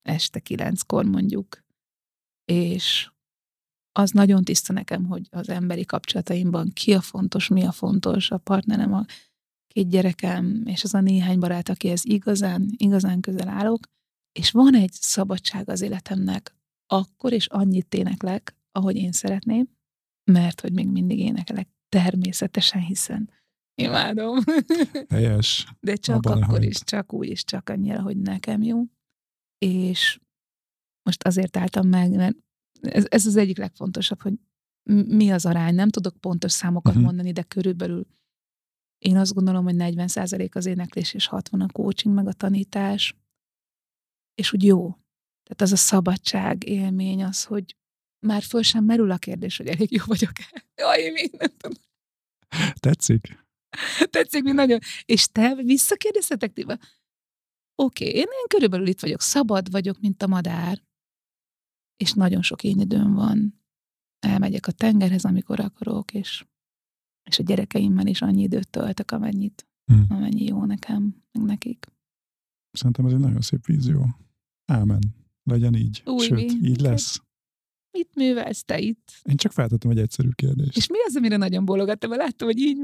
este 0.03 0.41
kilenckor 0.41 1.05
mondjuk, 1.05 1.65
és 2.45 3.11
az 3.93 4.11
nagyon 4.11 4.45
tiszta 4.45 4.73
nekem, 4.73 5.05
hogy 5.05 5.27
az 5.31 5.49
emberi 5.49 5.85
kapcsolataimban 5.85 6.71
ki 6.73 6.95
a 6.95 7.01
fontos, 7.01 7.49
mi 7.49 7.65
a 7.65 7.73
fontos, 7.73 8.31
a 8.31 8.39
partnerem, 8.39 8.93
a 8.93 9.05
két 9.67 9.89
gyerekem, 9.89 10.63
és 10.65 10.85
az 10.85 10.95
a 10.95 11.01
néhány 11.01 11.39
barát, 11.39 11.69
akihez 11.69 12.05
igazán, 12.05 12.69
igazán 12.77 13.21
közel 13.21 13.49
állok, 13.49 13.87
és 14.33 14.51
van 14.51 14.75
egy 14.75 14.93
szabadság 14.93 15.69
az 15.69 15.81
életemnek, 15.81 16.57
akkor 16.87 17.33
és 17.33 17.47
annyit 17.47 17.95
éneklek, 17.95 18.57
ahogy 18.73 18.97
én 18.97 19.13
szeretném, 19.13 19.69
mert 20.25 20.61
hogy 20.61 20.73
még 20.73 20.89
mindig 20.89 21.19
énekelek 21.19 21.69
természetesen, 21.89 22.81
hiszen 22.81 23.31
Imádom. 23.83 24.39
Helyes. 25.09 25.67
De 25.81 25.97
csak 25.97 26.17
Abban 26.17 26.43
akkor 26.43 26.63
is, 26.65 26.85
csak 26.85 27.13
úgy 27.13 27.29
is, 27.29 27.45
csak 27.45 27.69
annyira, 27.69 28.03
hogy 28.03 28.17
nekem 28.17 28.63
jó. 28.63 28.83
És 29.59 30.21
most 31.03 31.23
azért 31.23 31.57
álltam 31.57 31.89
meg, 31.89 32.11
mert 32.11 32.37
ez, 32.81 33.05
ez 33.09 33.27
az 33.27 33.37
egyik 33.37 33.59
legfontosabb, 33.59 34.23
hogy 34.23 34.35
mi 35.07 35.31
az 35.31 35.47
arány. 35.47 35.75
Nem 35.75 35.89
tudok 35.89 36.17
pontos 36.17 36.53
számokat 36.53 36.93
uh-huh. 36.93 37.07
mondani, 37.07 37.33
de 37.33 37.43
körülbelül 37.43 38.07
én 38.99 39.17
azt 39.17 39.35
gondolom, 39.35 39.65
hogy 39.65 39.75
40% 39.79 40.53
az 40.55 40.67
éneklés 40.67 41.15
és 41.15 41.27
60 41.27 41.61
a 41.61 41.67
coaching, 41.73 42.15
meg 42.15 42.27
a 42.27 42.33
tanítás. 42.33 43.17
És 44.35 44.53
úgy 44.53 44.65
jó. 44.65 44.81
Tehát 45.43 45.61
az 45.61 45.73
a 45.73 45.77
szabadság 45.77 46.69
élmény 46.69 47.25
az, 47.25 47.45
hogy 47.45 47.77
már 48.27 48.43
föl 48.43 48.63
sem 48.63 48.85
merül 48.85 49.11
a 49.11 49.19
kérdés, 49.19 49.57
hogy 49.57 49.67
elég 49.67 49.93
jó 49.93 50.03
vagyok-e. 50.07 50.65
Jaj, 50.75 51.01
én 51.01 51.31
nem 51.39 51.51
tudom. 51.57 51.79
Tetszik? 52.81 53.46
Tetszik 54.11 54.43
mi 54.43 54.53
nagyon. 54.53 54.79
És 55.05 55.27
te 55.27 55.55
visszakérdezhetek 55.55 56.51
Oké, 57.79 58.09
okay, 58.09 58.19
én, 58.19 58.23
én 58.23 58.47
körülbelül 58.49 58.87
itt 58.87 59.01
vagyok, 59.01 59.21
szabad 59.21 59.71
vagyok, 59.71 60.01
mint 60.01 60.23
a 60.23 60.27
madár, 60.27 60.83
és 61.97 62.13
nagyon 62.13 62.43
sok 62.43 62.65
én 62.65 62.79
időm 62.79 63.15
van. 63.15 63.65
Elmegyek 64.19 64.67
a 64.67 64.73
tengerhez, 64.73 65.25
amikor 65.25 65.61
akarok, 65.61 66.13
és, 66.13 66.47
és 67.31 67.39
a 67.39 67.43
gyerekeimmel 67.43 68.07
is 68.07 68.23
annyi 68.23 68.43
időt 68.43 68.71
töltök, 68.71 69.11
amennyit, 69.11 69.67
hmm. 69.93 70.07
amennyi 70.09 70.45
jó 70.45 70.65
nekem, 70.65 71.23
meg 71.33 71.45
nekik. 71.45 71.87
Szerintem 72.71 73.07
ez 73.07 73.13
egy 73.13 73.19
nagyon 73.19 73.41
szép 73.41 73.67
vízió. 73.67 74.07
Ámen. 74.65 75.01
Legyen 75.43 75.75
így. 75.75 76.03
Új, 76.05 76.25
Sőt, 76.25 76.53
így 76.53 76.81
lesz. 76.81 77.21
Mit 77.91 78.15
művelsz 78.15 78.65
te 78.65 78.79
itt? 78.79 79.21
Én 79.23 79.37
csak 79.37 79.53
feltettem 79.53 79.91
egy 79.91 79.99
egyszerű 79.99 80.29
kérdést. 80.31 80.77
És 80.77 80.87
mi 80.89 80.97
az, 81.07 81.17
amire 81.17 81.37
nagyon 81.37 81.65
bólogattam? 81.65 82.11
Láttam, 82.11 82.49
hogy 82.49 82.59
így 82.59 82.79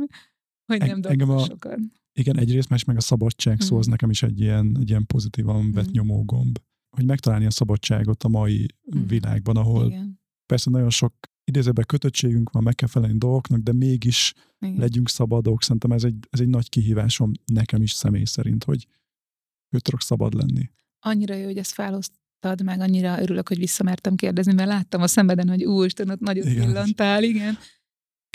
hogy 0.66 0.78
nem 0.78 1.00
engem 1.02 1.30
a, 1.30 1.44
sokan. 1.44 1.92
Igen, 2.12 2.38
egyrészt 2.38 2.68
más 2.68 2.84
meg 2.84 2.96
a 2.96 3.00
szabadság 3.00 3.60
szó, 3.60 3.78
az 3.78 3.86
nekem 3.86 4.10
is 4.10 4.22
egy 4.22 4.40
ilyen, 4.40 4.76
egy 4.80 4.88
ilyen 4.88 5.06
pozitívan 5.06 5.72
vett 5.72 5.90
nyomó 5.90 6.24
gomb. 6.24 6.58
Hogy 6.96 7.06
megtalálni 7.06 7.46
a 7.46 7.50
szabadságot 7.50 8.22
a 8.22 8.28
mai 8.28 8.66
mm. 8.96 9.06
világban, 9.06 9.56
ahol 9.56 9.86
igen. 9.86 10.20
persze 10.46 10.70
nagyon 10.70 10.90
sok 10.90 11.14
idézőben 11.44 11.84
kötöttségünk 11.86 12.50
van, 12.50 12.62
meg 12.62 12.74
kell 12.74 12.88
felelni 12.88 13.18
dolgoknak, 13.18 13.60
de 13.60 13.72
mégis 13.72 14.32
igen. 14.60 14.76
legyünk 14.76 15.08
szabadok. 15.08 15.62
Szerintem 15.62 15.92
ez 15.92 16.04
egy, 16.04 16.16
ez 16.30 16.40
egy 16.40 16.48
nagy 16.48 16.68
kihívásom 16.68 17.32
nekem 17.44 17.82
is 17.82 17.92
személy 17.92 18.24
szerint, 18.24 18.64
hogy 18.64 18.86
hogy 19.72 19.82
tudok 19.82 20.02
szabad 20.02 20.34
lenni. 20.34 20.70
Annyira 21.00 21.34
jó, 21.34 21.44
hogy 21.44 21.58
ezt 21.58 21.72
felhoztad, 21.72 22.62
meg 22.64 22.80
annyira 22.80 23.20
örülök, 23.20 23.48
hogy 23.48 23.58
visszamertem 23.58 24.16
kérdezni, 24.16 24.52
mert 24.52 24.68
láttam 24.68 25.02
a 25.02 25.06
szemeden, 25.06 25.48
hogy 25.48 25.64
úristen, 25.64 26.10
ott 26.10 26.20
nagyot 26.20 26.44
igen. 26.44 26.66
pillantál, 26.66 27.22
igen. 27.22 27.58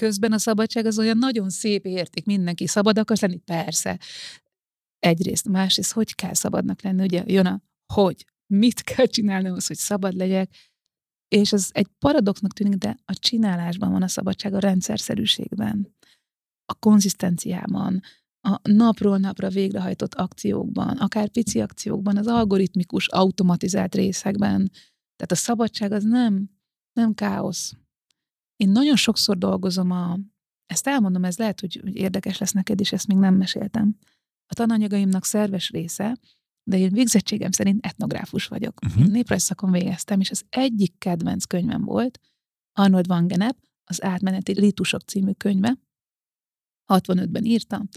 Közben 0.02 0.32
a 0.32 0.38
szabadság 0.38 0.86
az 0.86 1.00
olyan 1.00 1.18
nagyon 1.18 1.50
szép 1.50 1.86
érték, 1.86 2.26
mindenki 2.26 2.68
szabad 2.68 2.98
akar 2.98 3.18
lenni, 3.22 3.38
persze. 3.38 4.00
Egyrészt, 5.00 5.48
másrészt, 5.48 5.92
hogy 5.92 6.16
kell 6.16 6.34
szabadnak 6.34 6.82
lenni, 6.82 7.04
ugye 7.04 7.24
jön 7.26 7.46
a 7.46 7.62
hogy, 7.94 8.26
mit 8.54 8.82
kell 8.82 9.06
csinálni 9.06 9.48
ahhoz, 9.48 9.68
hogy 9.68 9.76
szabad 9.76 10.14
legyek, 10.14 10.50
és 11.28 11.54
ez 11.54 11.70
egy 11.72 11.88
paradoxnak 12.00 12.54
tűnik, 12.54 12.78
de 12.78 12.98
a 13.06 13.14
csinálásban 13.14 13.92
van 13.92 14.02
a 14.02 14.08
szabadság, 14.08 14.54
a 14.54 14.60
rendszerszerűségben, 14.60 15.96
a 16.66 16.74
konzisztenciában, 16.74 18.02
a 18.48 18.60
napról 18.64 19.18
napra 19.18 19.50
végrehajtott 19.50 20.14
akciókban, 20.14 20.98
akár 20.98 21.30
pici 21.30 21.62
akciókban, 21.62 22.18
az 22.18 22.28
algoritmikus, 22.28 23.08
automatizált 23.08 23.96
részekben. 23.96 24.72
Tehát 25.16 25.32
a 25.32 25.36
szabadság 25.36 25.92
az 25.92 26.04
nem, 26.04 26.50
nem 26.94 27.14
káosz, 27.14 27.74
Én 28.58 28.70
nagyon 28.70 28.96
sokszor 28.96 29.38
dolgozom 29.38 29.92
a, 29.92 30.20
ezt 30.66 30.88
elmondom, 30.88 31.24
ez 31.24 31.38
lehet, 31.38 31.60
hogy, 31.60 31.80
hogy 31.82 31.96
érdekes 31.96 32.38
lesz 32.38 32.52
neked, 32.52 32.80
és 32.80 32.92
ezt 32.92 33.08
még 33.08 33.18
nem 33.18 33.36
meséltem. 33.36 33.98
A 34.48 34.54
tananyagaimnak 34.54 35.26
szerves 35.26 35.70
része, 35.70 36.18
de 36.64 36.78
én 36.78 36.92
végzettségem 36.92 37.52
szerint 37.52 37.86
etnográfus 37.86 38.48
vagyok. 38.48 38.80
Uh-huh. 38.86 39.04
Én 39.04 39.12
néprajzszakon 39.12 39.72
végeztem, 39.72 40.20
és 40.20 40.32
az 40.32 40.44
egyik 40.50 40.98
kedvenc 40.98 41.46
könyvem 41.46 41.84
volt 41.84 42.20
Arnold 42.74 43.08
van 43.08 43.28
Genep, 43.28 43.58
az 43.84 44.04
átmeneti 44.04 44.52
ritusok 44.52 45.02
című 45.02 45.32
könyve. 45.32 45.78
65-ben 46.94 47.46
írtam, 47.46 47.88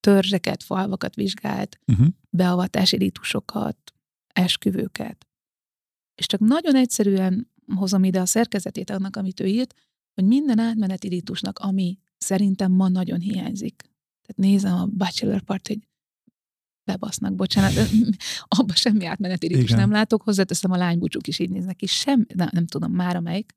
törzseket, 0.00 0.62
falvakat 0.62 1.14
vizsgált, 1.14 1.78
uh-huh. 1.86 2.06
beavatási 2.30 2.96
ritusokat, 2.96 3.94
esküvőket. 4.26 5.26
És 6.14 6.26
csak 6.26 6.40
nagyon 6.40 6.74
egyszerűen 6.74 7.50
hozom 7.74 8.04
ide 8.04 8.20
a 8.20 8.26
szerkezetét 8.26 8.90
annak, 8.90 9.16
amit 9.16 9.40
ő 9.40 9.46
írt, 9.46 9.74
hogy 10.14 10.24
minden 10.24 10.58
átmeneti 10.58 11.08
ritusnak, 11.08 11.58
ami 11.58 11.98
szerintem 12.18 12.72
ma 12.72 12.88
nagyon 12.88 13.20
hiányzik. 13.20 13.76
Tehát 14.22 14.36
nézem 14.36 14.74
a 14.74 14.86
bachelor 14.86 15.42
part, 15.42 15.68
hogy 15.68 15.78
bebasznak, 16.84 17.34
bocsánat, 17.34 17.72
abban 18.58 18.74
semmi 18.74 19.04
átmeneti 19.04 19.46
ritus 19.46 19.62
Igen. 19.62 19.78
nem 19.78 19.90
látok, 19.90 20.22
hozzáteszem 20.22 20.70
a 20.70 20.76
lánybúcsúk 20.76 21.26
is 21.26 21.38
így 21.38 21.50
néznek 21.50 21.76
ki, 21.76 21.86
sem, 21.86 22.26
nem, 22.34 22.48
nem 22.52 22.66
tudom 22.66 22.92
már 22.92 23.16
amelyik. 23.16 23.56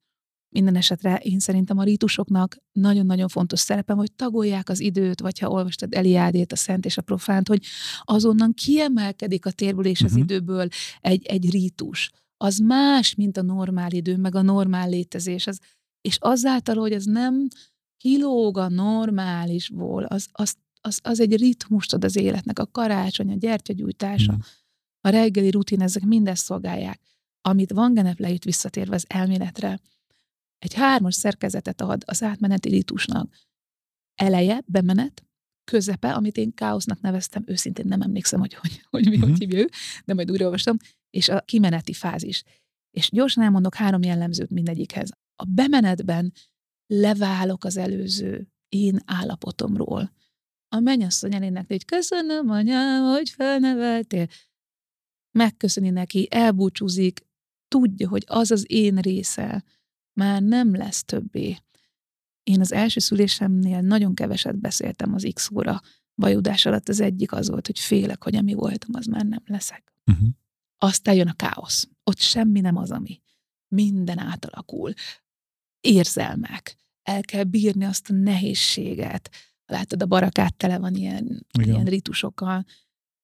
Minden 0.49 0.75
esetre 0.75 1.15
én 1.15 1.39
szerintem 1.39 1.77
a 1.77 1.83
rítusoknak 1.83 2.57
nagyon-nagyon 2.71 3.27
fontos 3.27 3.59
szerepe, 3.59 3.93
hogy 3.93 4.11
tagolják 4.11 4.69
az 4.69 4.79
időt, 4.79 5.19
vagy 5.19 5.39
ha 5.39 5.49
olvastad 5.49 5.93
Eliádét, 5.93 6.51
a 6.51 6.55
Szent 6.55 6.85
és 6.85 6.97
a 6.97 7.01
Profánt, 7.01 7.47
hogy 7.47 7.65
azonnan 8.01 8.53
kiemelkedik 8.53 9.45
a 9.45 9.51
térből 9.51 9.85
és 9.85 10.01
uh-huh. 10.01 10.05
az 10.05 10.13
mhm. 10.13 10.21
időből 10.21 10.67
egy, 11.01 11.25
egy 11.25 11.49
rítus. 11.49 12.11
Az 12.41 12.57
más, 12.57 13.15
mint 13.15 13.37
a 13.37 13.41
normál 13.41 13.91
idő, 13.91 14.17
meg 14.17 14.35
a 14.35 14.41
normál 14.41 14.89
létezés. 14.89 15.47
Az, 15.47 15.59
és 16.01 16.17
azáltal, 16.19 16.75
hogy 16.75 16.91
ez 16.91 17.05
nem 17.05 17.47
kilóg 17.97 18.57
a 18.57 18.69
normálisból, 18.69 20.03
az, 20.03 20.27
az, 20.31 20.55
az, 20.81 20.99
az 21.03 21.19
egy 21.19 21.37
ritmust 21.37 21.93
ad 21.93 22.03
az 22.03 22.15
életnek, 22.15 22.59
a 22.59 22.65
karácsony, 22.65 23.31
a 23.31 23.35
gyertyagyújtása, 23.35 24.31
mm. 24.31 24.39
a 25.01 25.09
reggeli 25.09 25.51
rutin, 25.51 25.81
ezek 25.81 26.03
mindezt 26.03 26.43
szolgálják. 26.43 27.01
Amit 27.41 27.71
Van 27.71 27.93
Genep 27.93 28.19
leírt 28.19 28.43
visszatérve 28.43 28.95
az 28.95 29.05
elméletre, 29.07 29.79
egy 30.59 30.73
hármas 30.73 31.15
szerkezetet 31.15 31.81
ad 31.81 32.03
az 32.05 32.23
átmeneti 32.23 32.69
ritusnak. 32.69 33.35
Eleje, 34.15 34.61
bemenet, 34.65 35.25
közepe, 35.63 36.13
amit 36.13 36.37
én 36.37 36.53
káosznak 36.53 37.01
neveztem, 37.01 37.43
őszintén 37.45 37.85
nem 37.87 38.01
emlékszem, 38.01 38.39
hogy 38.39 38.53
hogy, 38.53 38.81
hogy 38.89 39.09
mi, 39.09 39.17
mm-hmm. 39.17 39.29
hogy 39.29 39.39
hívja 39.39 39.59
ő, 39.59 39.69
de 40.05 40.13
majd 40.13 40.31
újraolvastam, 40.31 40.77
és 41.11 41.29
a 41.29 41.41
kimeneti 41.41 41.93
fázis. 41.93 42.43
És 42.91 43.09
gyorsan 43.09 43.43
elmondok 43.43 43.75
három 43.75 44.03
jellemzőt 44.03 44.49
mindegyikhez. 44.49 45.09
A 45.35 45.45
bemenetben 45.45 46.33
leválok 46.87 47.63
az 47.63 47.77
előző 47.77 48.47
én 48.69 48.99
állapotomról. 49.05 50.13
A 50.67 50.79
mennyasszony 50.79 51.33
elénekli, 51.33 51.73
hogy 51.75 51.85
köszönöm, 51.85 52.49
anyám, 52.49 53.03
hogy 53.03 53.29
felneveltél. 53.29 54.27
Megköszöni 55.31 55.89
neki, 55.89 56.27
elbúcsúzik, 56.29 57.19
tudja, 57.67 58.09
hogy 58.09 58.23
az 58.27 58.51
az 58.51 58.71
én 58.71 58.95
része 58.95 59.63
már 60.13 60.41
nem 60.41 60.75
lesz 60.75 61.03
többé. 61.03 61.57
Én 62.43 62.59
az 62.59 62.71
első 62.71 62.99
szülésemnél 62.99 63.81
nagyon 63.81 64.15
keveset 64.15 64.59
beszéltem 64.59 65.13
az 65.13 65.27
X 65.33 65.51
óra 65.51 65.81
vajudás 66.15 66.65
alatt. 66.65 66.89
Az 66.89 66.99
egyik 66.99 67.31
az 67.31 67.49
volt, 67.49 67.65
hogy 67.65 67.79
félek, 67.79 68.23
hogy 68.23 68.35
ami 68.35 68.53
voltam, 68.53 68.89
az 68.93 69.05
már 69.05 69.25
nem 69.25 69.43
leszek. 69.45 69.93
Uh-huh. 70.11 70.27
Aztán 70.83 71.15
jön 71.15 71.27
a 71.27 71.33
káosz. 71.33 71.89
Ott 72.03 72.19
semmi 72.19 72.59
nem 72.59 72.75
az, 72.75 72.91
ami. 72.91 73.21
Minden 73.67 74.19
átalakul. 74.19 74.93
Érzelmek. 75.81 76.75
El 77.01 77.21
kell 77.21 77.43
bírni 77.43 77.85
azt 77.85 78.09
a 78.09 78.13
nehézséget. 78.13 79.29
Látod, 79.65 80.01
a 80.01 80.05
barakát 80.05 80.55
tele 80.55 80.79
van 80.79 80.95
ilyen, 80.95 81.45
ilyen 81.63 81.85
ritusokkal. 81.85 82.65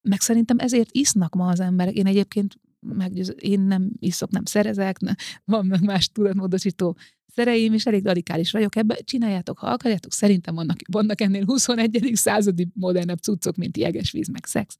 Meg 0.01 0.21
szerintem 0.21 0.59
ezért 0.59 0.89
isznak 0.91 1.35
ma 1.35 1.47
az 1.47 1.59
emberek. 1.59 1.93
Én 1.93 2.05
egyébként 2.05 2.59
meggyőz, 2.79 3.35
én 3.39 3.59
nem 3.59 3.91
iszok, 3.99 4.29
nem 4.29 4.45
szerezek, 4.45 4.99
ne, 4.99 5.13
van 5.45 5.65
meg 5.65 5.83
más 5.83 6.09
tudatmódosító 6.09 6.97
szereim, 7.25 7.73
és 7.73 7.85
elég 7.85 8.05
radikális 8.05 8.51
vagyok 8.51 8.75
ebbe. 8.75 8.95
Csináljátok, 8.95 9.57
ha 9.57 9.67
akarjátok, 9.67 10.13
szerintem 10.13 10.55
vannak, 10.55 10.77
vannak 10.91 11.21
ennél 11.21 11.45
21. 11.45 12.11
századi 12.13 12.67
modernebb 12.73 13.19
cuccok, 13.19 13.55
mint 13.55 13.77
jegesvíz, 13.77 14.27
meg 14.27 14.45
szex, 14.45 14.77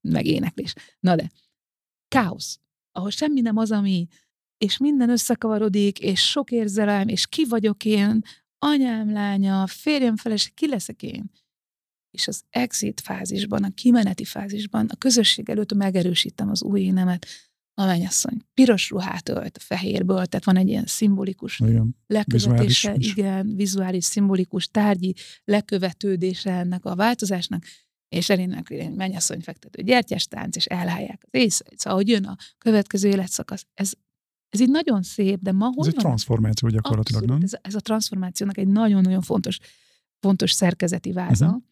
meg 0.00 0.26
éneklés. 0.26 0.72
Na 1.00 1.16
de, 1.16 1.30
káosz, 2.08 2.58
ahol 2.92 3.10
semmi 3.10 3.40
nem 3.40 3.56
az, 3.56 3.70
ami, 3.70 4.06
és 4.58 4.78
minden 4.78 5.10
összekavarodik, 5.10 5.98
és 5.98 6.20
sok 6.30 6.50
érzelem, 6.50 7.08
és 7.08 7.26
ki 7.26 7.44
vagyok 7.44 7.84
én, 7.84 8.22
anyám 8.58 9.12
lánya, 9.12 9.66
férjem 9.66 10.16
feles, 10.16 10.52
ki 10.54 10.68
leszek 10.68 11.02
én? 11.02 11.30
És 12.10 12.28
az 12.28 12.42
exit 12.50 13.00
fázisban, 13.00 13.64
a 13.64 13.74
kimeneti 13.74 14.24
fázisban, 14.24 14.86
a 14.86 14.96
közösség 14.96 15.50
előtt 15.50 15.74
megerősítem 15.74 16.48
az 16.50 16.62
új 16.62 16.80
énemet, 16.80 17.26
a 17.78 17.84
mennyasszony 17.84 18.36
piros 18.54 18.90
ruhát 18.90 19.28
ölt 19.28 19.56
a 19.56 19.60
fehérből, 19.60 20.26
tehát 20.26 20.44
van 20.44 20.56
egy 20.56 20.68
ilyen 20.68 20.86
szimbolikus 20.86 21.60
igen. 21.60 21.96
lekövetése, 22.06 22.92
vizuális 22.92 23.10
igen, 23.10 23.56
vizuális, 23.56 24.04
szimbolikus, 24.04 24.68
tárgyi 24.68 25.14
lekövetődése 25.44 26.50
ennek 26.50 26.84
a 26.84 26.94
változásnak, 26.94 27.64
és 28.08 28.30
elénekli 28.30 28.78
egy 28.78 28.94
mennyasszony 28.94 29.40
fektető 29.40 29.82
gyertyás 29.82 30.26
tánc, 30.26 30.56
és 30.56 30.64
elhálják 30.64 31.22
az 31.24 31.40
éjszait. 31.40 31.78
Szóval, 31.78 31.98
hogy 31.98 32.08
jön 32.08 32.24
a 32.24 32.36
következő 32.58 33.08
életszakasz. 33.08 33.66
Ez, 33.74 33.92
ez 34.48 34.60
így 34.60 34.70
nagyon 34.70 35.02
szép, 35.02 35.40
de 35.40 35.52
ma 35.52 35.70
Ez 35.76 35.86
egy 35.86 35.94
transformáció 35.94 36.68
gyakorlatilag, 36.68 37.22
Abszolút, 37.22 37.42
nem? 37.42 37.50
Ez, 37.52 37.68
ez 37.68 37.74
a 37.74 37.80
transformációnak 37.80 38.58
egy 38.58 38.68
nagyon-nagyon 38.68 39.22
fontos, 39.22 39.58
fontos 40.20 40.52
szerkezeti 40.52 41.12
váza. 41.12 41.46
Uh-huh. 41.46 41.62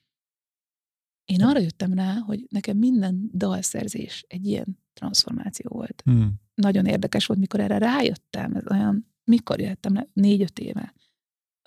Én 1.25 1.43
arra 1.43 1.61
jöttem 1.61 1.93
rá, 1.93 2.15
hogy 2.15 2.47
nekem 2.49 2.77
minden 2.77 3.31
dalszerzés 3.33 4.25
egy 4.29 4.47
ilyen 4.47 4.79
transformáció 4.93 5.71
volt. 5.71 6.03
Hmm. 6.05 6.35
Nagyon 6.55 6.87
érdekes 6.87 7.27
volt, 7.27 7.41
mikor 7.41 7.61
erre 7.61 7.79
rájöttem, 7.79 8.55
ez 8.55 8.67
olyan, 8.71 9.13
mikor 9.25 9.61
jöttem 9.61 9.95
rá, 9.95 10.07
négy-öt 10.13 10.59
éve. 10.59 10.95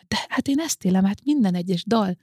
De 0.07 0.25
hát 0.27 0.47
én 0.47 0.59
ezt 0.59 0.85
élem, 0.85 1.05
hát 1.05 1.23
minden 1.23 1.55
egyes 1.55 1.83
dal 1.85 2.17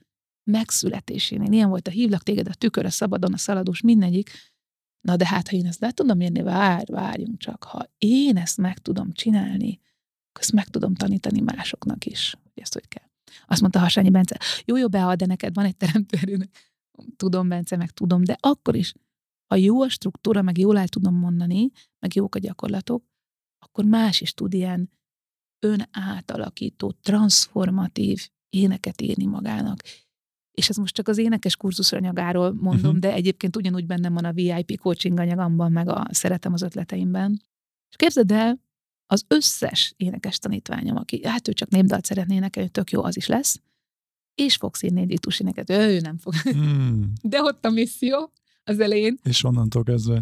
megszületésénél, 0.51 1.51
ilyen 1.51 1.69
volt 1.69 1.87
a 1.87 1.91
hívlak 1.91 2.23
téged 2.23 2.47
a 2.47 2.53
tükör, 2.53 2.85
a 2.85 2.89
szabadon, 2.89 3.33
a 3.33 3.37
szaladós, 3.37 3.81
mindegyik. 3.81 4.29
Na 5.01 5.15
de 5.15 5.27
hát, 5.27 5.47
ha 5.47 5.55
én 5.55 5.65
ezt 5.65 5.79
le 5.79 5.91
tudom 5.91 6.19
érni, 6.19 6.41
vár, 6.41 6.85
várjunk 6.87 7.37
csak, 7.37 7.63
ha 7.63 7.85
én 7.97 8.37
ezt 8.37 8.57
meg 8.57 8.77
tudom 8.77 9.11
csinálni, 9.11 9.79
ezt 10.39 10.51
meg 10.51 10.67
tudom 10.67 10.95
tanítani 10.95 11.41
másoknak 11.41 12.05
is, 12.05 12.35
hogy 12.43 12.61
ezt 12.63 12.73
hogy 12.73 12.87
kell. 12.87 13.09
Azt 13.45 13.61
mondta 13.61 13.79
Hasányi 13.79 14.09
Bence, 14.09 14.39
jó, 14.65 14.77
jó, 14.77 14.87
bead, 14.87 15.17
de 15.17 15.25
neked 15.25 15.53
van 15.53 15.65
egy 15.65 15.77
teremtőerőnek. 15.77 16.73
Tudom, 17.15 17.47
Bence, 17.47 17.75
meg 17.75 17.91
tudom, 17.91 18.23
de 18.23 18.37
akkor 18.39 18.75
is 18.75 18.93
ha 19.47 19.55
jó 19.55 19.81
a 19.81 19.89
struktúra, 19.89 20.41
meg 20.41 20.57
jól 20.57 20.77
el 20.77 20.87
tudom 20.87 21.15
mondani, 21.15 21.71
meg 21.99 22.15
jók 22.15 22.35
a 22.35 22.39
gyakorlatok, 22.39 23.03
akkor 23.59 23.85
más 23.85 24.21
is 24.21 24.33
tud 24.33 24.53
ilyen 24.53 24.89
önátalakító, 25.59 26.91
transformatív 26.91 28.29
éneket 28.49 29.01
írni 29.01 29.25
magának. 29.25 29.81
És 30.55 30.69
ez 30.69 30.75
most 30.75 30.95
csak 30.95 31.07
az 31.07 31.17
énekes 31.17 31.55
kurzus 31.55 31.91
anyagáról 31.91 32.53
mondom, 32.53 32.85
uh-huh. 32.85 32.99
de 32.99 33.13
egyébként 33.13 33.55
ugyanúgy 33.55 33.85
bennem 33.85 34.13
van 34.13 34.25
a 34.25 34.33
VIP 34.33 34.79
coaching 34.79 35.19
anyagamban, 35.19 35.71
meg 35.71 35.89
a 35.89 36.07
szeretem 36.11 36.53
az 36.53 36.61
ötleteimben. 36.61 37.41
És 37.89 37.95
képzeld 37.95 38.31
el, 38.31 38.59
az 39.07 39.25
összes 39.27 39.93
énekes 39.97 40.37
tanítványom, 40.37 40.95
aki 40.97 41.27
hát 41.27 41.47
ő 41.47 41.53
csak 41.53 41.69
népdalt 41.69 42.05
szeretné 42.05 42.35
énekelni, 42.35 42.69
tök 42.69 42.91
jó, 42.91 43.03
az 43.03 43.17
is 43.17 43.27
lesz, 43.27 43.61
és 44.35 44.55
fogsz 44.55 44.83
írni 44.83 45.01
egy 45.01 45.19
éneket, 45.39 45.69
ő, 45.69 45.75
ő 45.75 45.99
nem 45.99 46.17
fog. 46.17 46.33
Mm. 46.55 47.03
De 47.21 47.41
ott 47.41 47.65
a 47.65 47.69
misszió, 47.69 48.31
az 48.63 48.79
elején. 48.79 49.19
És 49.23 49.43
onnantól 49.43 49.83
kezdve? 49.83 50.19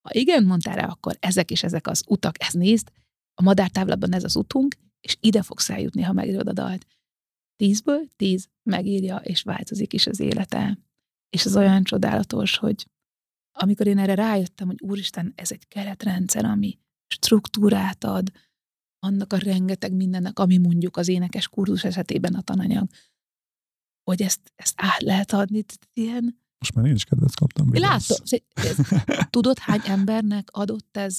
Ha 0.00 0.10
igen, 0.12 0.44
mondtál 0.44 0.76
rá, 0.76 0.86
akkor 0.86 1.16
ezek 1.20 1.50
és 1.50 1.62
ezek 1.62 1.86
az 1.86 2.02
utak, 2.06 2.34
ez 2.38 2.52
nézd, 2.52 2.88
a 3.34 3.42
madártávlatban 3.42 4.14
ez 4.14 4.24
az 4.24 4.36
utunk, 4.36 4.76
és 5.00 5.16
ide 5.20 5.42
fogsz 5.42 5.70
eljutni, 5.70 6.02
ha 6.02 6.12
megírod 6.12 6.48
a 6.48 6.52
dalt. 6.52 6.86
Tízből 7.58 8.08
tíz 8.16 8.48
megírja, 8.62 9.16
és 9.16 9.42
változik 9.42 9.92
is 9.92 10.06
az 10.06 10.20
élete. 10.20 10.78
És 11.30 11.46
az 11.46 11.56
olyan 11.56 11.82
csodálatos, 11.82 12.56
hogy 12.56 12.86
amikor 13.52 13.86
én 13.86 13.98
erre 13.98 14.14
rájöttem, 14.14 14.66
hogy 14.66 14.80
úristen, 14.80 15.32
ez 15.36 15.52
egy 15.52 15.68
keretrendszer, 15.68 16.44
ami 16.44 16.78
struktúrát 17.06 18.04
ad, 18.04 18.30
annak 18.98 19.32
a 19.32 19.36
rengeteg 19.36 19.92
mindennek, 19.92 20.38
ami 20.38 20.56
mondjuk 20.56 20.96
az 20.96 21.08
énekes 21.08 21.48
kurzus 21.48 21.84
esetében 21.84 22.34
a 22.34 22.42
tananyag, 22.42 22.88
hogy 24.04 24.22
ezt, 24.22 24.52
ezt 24.56 24.74
át 24.76 25.00
lehet 25.00 25.32
adni, 25.32 25.64
ilyen 25.92 26.46
most 26.58 26.74
már 26.74 26.84
én 26.84 26.94
is 26.94 27.04
kedvet 27.04 27.34
kaptam. 27.34 27.70
Látom. 27.72 28.16
Tudod, 29.30 29.58
hány 29.58 29.80
embernek 29.84 30.48
adott 30.50 30.96
ez 30.96 31.18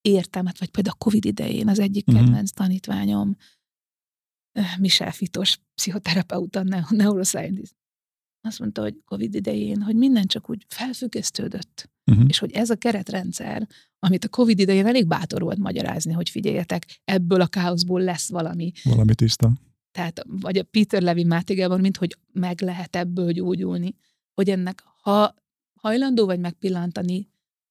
értelmet, 0.00 0.58
vagy 0.58 0.70
például 0.70 0.96
a 0.98 1.04
Covid 1.04 1.24
idején 1.24 1.68
az 1.68 1.78
egyik 1.78 2.06
uh-huh. 2.06 2.24
kedvenc 2.24 2.50
tanítványom, 2.50 3.28
eh, 3.28 3.44
Michel 4.78 5.12
Fitos, 5.12 5.58
pszichoterapeuta, 5.74 6.62
neuroscientist. 6.90 7.74
Azt 8.40 8.58
mondta, 8.58 8.82
hogy 8.82 9.00
Covid 9.04 9.34
idején, 9.34 9.82
hogy 9.82 9.96
minden 9.96 10.26
csak 10.26 10.50
úgy 10.50 10.64
felfüggesztődött. 10.68 11.90
Uh-huh. 12.10 12.24
És 12.28 12.38
hogy 12.38 12.52
ez 12.52 12.70
a 12.70 12.76
keretrendszer, 12.76 13.68
amit 13.98 14.24
a 14.24 14.28
Covid 14.28 14.58
idején 14.58 14.86
elég 14.86 15.06
bátor 15.06 15.42
volt 15.42 15.58
magyarázni, 15.58 16.12
hogy 16.12 16.30
figyeljetek, 16.30 17.00
ebből 17.04 17.40
a 17.40 17.46
káoszból 17.46 18.00
lesz 18.00 18.30
valami. 18.30 18.72
Valami 18.82 19.14
tiszta. 19.14 19.52
Tehát, 19.90 20.24
vagy 20.26 20.58
a 20.58 20.62
Peter 20.62 21.02
Levin 21.02 21.26
Mátigában, 21.26 21.80
mint 21.80 21.96
hogy 21.96 22.16
meg 22.32 22.60
lehet 22.60 22.96
ebből 22.96 23.32
gyógyulni, 23.32 23.94
hogy 24.34 24.50
ennek, 24.50 24.82
ha 25.02 25.34
hajlandó 25.80 26.26
vagy 26.26 26.38
megpillantani 26.38 27.28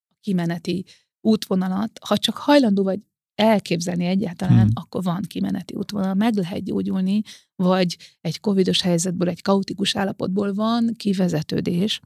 a 0.10 0.16
kimeneti 0.22 0.86
útvonalat, 1.22 2.00
ha 2.06 2.18
csak 2.18 2.38
hajlandó 2.38 2.84
vagy 2.84 3.00
elképzelni 3.36 4.06
egyáltalán, 4.06 4.62
hmm. 4.62 4.72
akkor 4.74 5.04
van 5.04 5.22
kimeneti 5.28 5.74
útvonal, 5.74 6.14
meg 6.14 6.36
lehet 6.36 6.64
gyógyulni, 6.64 7.22
vagy 7.56 7.98
egy 8.22 8.40
covidos 8.40 8.82
helyzetből, 8.82 9.30
egy 9.30 9.42
kaotikus 9.42 9.96
állapotból 9.96 10.54
van 10.54 10.94
kivezetődés. 10.98 12.00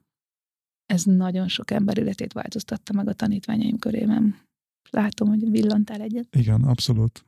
Ez 0.86 1.04
nagyon 1.04 1.48
sok 1.48 1.72
ember 1.72 1.98
életét 1.98 2.34
változtatta 2.34 2.94
meg 2.94 3.08
a 3.08 3.14
tanítványaim 3.14 3.80
körében. 3.80 4.40
Látom, 4.90 5.28
hogy 5.28 5.52
villantál 5.52 6.02
egyet. 6.02 6.36
Igen, 6.36 6.64
abszolút. 6.64 7.26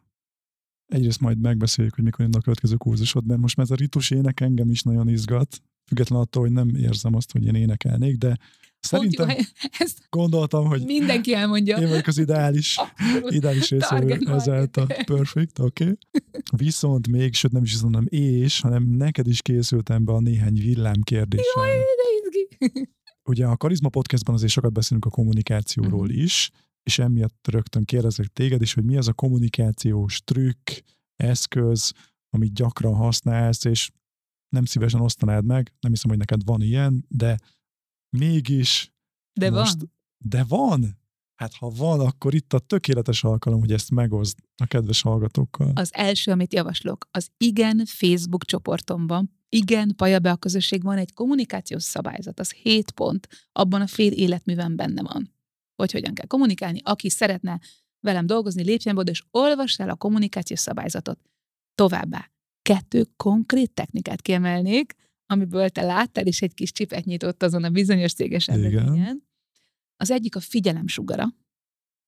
Egyrészt 0.90 1.20
majd 1.20 1.40
megbeszéljük, 1.40 1.96
hogy 1.96 2.04
mikor 2.04 2.20
jön 2.26 2.36
a 2.36 2.42
következő 2.42 2.76
kurzusod, 2.76 3.26
mert 3.26 3.40
most 3.40 3.56
már 3.56 3.66
ez 3.66 3.72
a 3.72 3.76
ritus 3.76 4.12
ének 4.12 4.40
engem 4.40 4.70
is 4.70 4.82
nagyon 4.82 5.08
izgat, 5.08 5.62
függetlenül 5.86 6.24
attól, 6.24 6.44
hogy 6.44 6.52
nem 6.52 6.76
érzem 6.76 7.16
azt, 7.16 7.32
hogy 7.32 7.46
én 7.46 7.56
énekelnék, 7.56 8.18
de 8.18 8.38
Szerintem 8.80 9.28
Pont, 9.28 9.52
ezt 9.80 10.00
gondoltam, 10.10 10.66
hogy 10.66 10.86
mindenki 10.86 11.34
elmondja. 11.34 11.78
Én 11.78 11.88
vagyok 11.88 12.08
az 12.08 12.18
ideális, 12.18 12.80
ideális 13.30 13.70
részéről 13.70 14.30
ezáltal. 14.30 14.86
Perfect, 15.06 15.60
oké. 15.60 15.84
Okay. 15.84 15.98
Viszont 16.58 17.08
még, 17.08 17.34
sőt 17.34 17.52
nem 17.52 17.64
is 17.64 17.74
azt 17.74 17.84
mondom, 17.84 18.06
és, 18.10 18.62
hanem 18.62 18.84
neked 18.84 19.28
is 19.28 19.42
készültem 19.42 20.06
be 20.06 20.12
a 20.12 20.20
néhány 20.20 20.54
villám 20.54 21.02
kérdéssel. 21.02 21.66
Jaj, 21.66 21.78
de 21.78 22.38
izgi. 22.58 22.90
Ugye 23.24 23.46
a 23.46 23.58
Karizma 23.58 23.90
Podcastban 23.90 24.36
azért 24.36 24.52
sokat 24.52 24.74
beszélünk 24.74 25.06
a 25.06 25.10
kommunikációról 25.10 26.00
uh-huh. 26.00 26.22
is, 26.24 26.50
és 26.90 27.00
emiatt 27.00 27.48
rögtön 27.48 27.86
kérdezek 27.86 28.28
téged 28.28 28.62
is, 28.62 28.74
hogy 28.74 28.84
mi 28.84 28.98
az 28.98 29.08
a 29.08 29.14
kommunikációs 29.14 30.22
trükk, 30.24 30.70
eszköz, 31.16 31.92
amit 32.30 32.54
gyakran 32.54 32.96
használsz, 32.96 33.66
és 33.66 33.90
nem 34.50 34.66
szívesen 34.66 35.02
osztanád 35.02 35.46
meg, 35.46 35.74
nem 35.80 35.92
hiszem, 35.92 36.10
hogy 36.10 36.20
neked 36.20 36.44
van 36.46 36.62
ilyen, 36.62 37.06
de 37.08 37.38
mégis 38.18 38.94
De 39.40 39.50
most, 39.50 39.78
van. 39.78 39.92
De 40.18 40.44
van! 40.44 40.98
Hát 41.36 41.54
ha 41.54 41.70
van, 41.70 42.00
akkor 42.00 42.34
itt 42.34 42.54
a 42.54 42.60
tökéletes 42.60 43.24
alkalom, 43.24 43.60
hogy 43.60 43.72
ezt 43.72 43.92
megozd 43.92 44.38
a 44.56 44.66
kedves 44.66 45.02
hallgatókkal. 45.02 45.72
Az 45.76 45.94
első, 45.94 46.32
amit 46.32 46.54
javaslok, 46.54 47.08
az 47.12 47.30
Igen 47.38 47.86
Facebook 47.86 48.46
csoportomban, 48.46 49.32
Igen 49.50 49.96
Pajabe 49.96 50.32
a 50.32 50.36
közösség 50.38 50.84
van 50.84 50.98
egy 50.98 51.14
kommunikációs 51.14 51.84
szabályzat, 51.84 52.40
az 52.40 52.52
7 52.52 52.92
pont, 52.92 53.28
abban 53.52 53.82
a 53.82 53.88
fél 53.88 54.12
életművem 54.12 54.76
benne 54.76 55.02
van. 55.02 55.38
Hogy 55.80 55.92
hogyan 55.92 56.14
kell 56.14 56.26
kommunikálni, 56.26 56.80
aki 56.84 57.10
szeretne 57.10 57.60
velem 58.00 58.26
dolgozni, 58.26 58.64
lépjen 58.64 58.96
be 58.96 59.02
és 59.02 59.24
olvass 59.32 59.80
el 59.80 59.90
a 59.90 59.96
kommunikációs 59.96 60.60
szabályzatot. 60.60 61.20
Továbbá, 61.76 62.32
kettő 62.62 63.06
konkrét 63.16 63.72
technikát 63.72 64.22
kiemelnék, 64.22 64.94
amiből 65.26 65.70
te 65.70 65.82
láttál, 65.82 66.26
és 66.26 66.42
egy 66.42 66.54
kis 66.54 66.72
csipet 66.72 67.06
nyitott 67.06 67.44
azon 67.44 67.64
a 67.64 67.70
bizonyos 67.70 68.14
céges 68.14 68.48
eredményen. 68.48 69.28
Az 69.98 70.12
egyik 70.12 70.36
a 70.36 70.40
figyelem 70.40 70.88
sugara, 70.88 71.36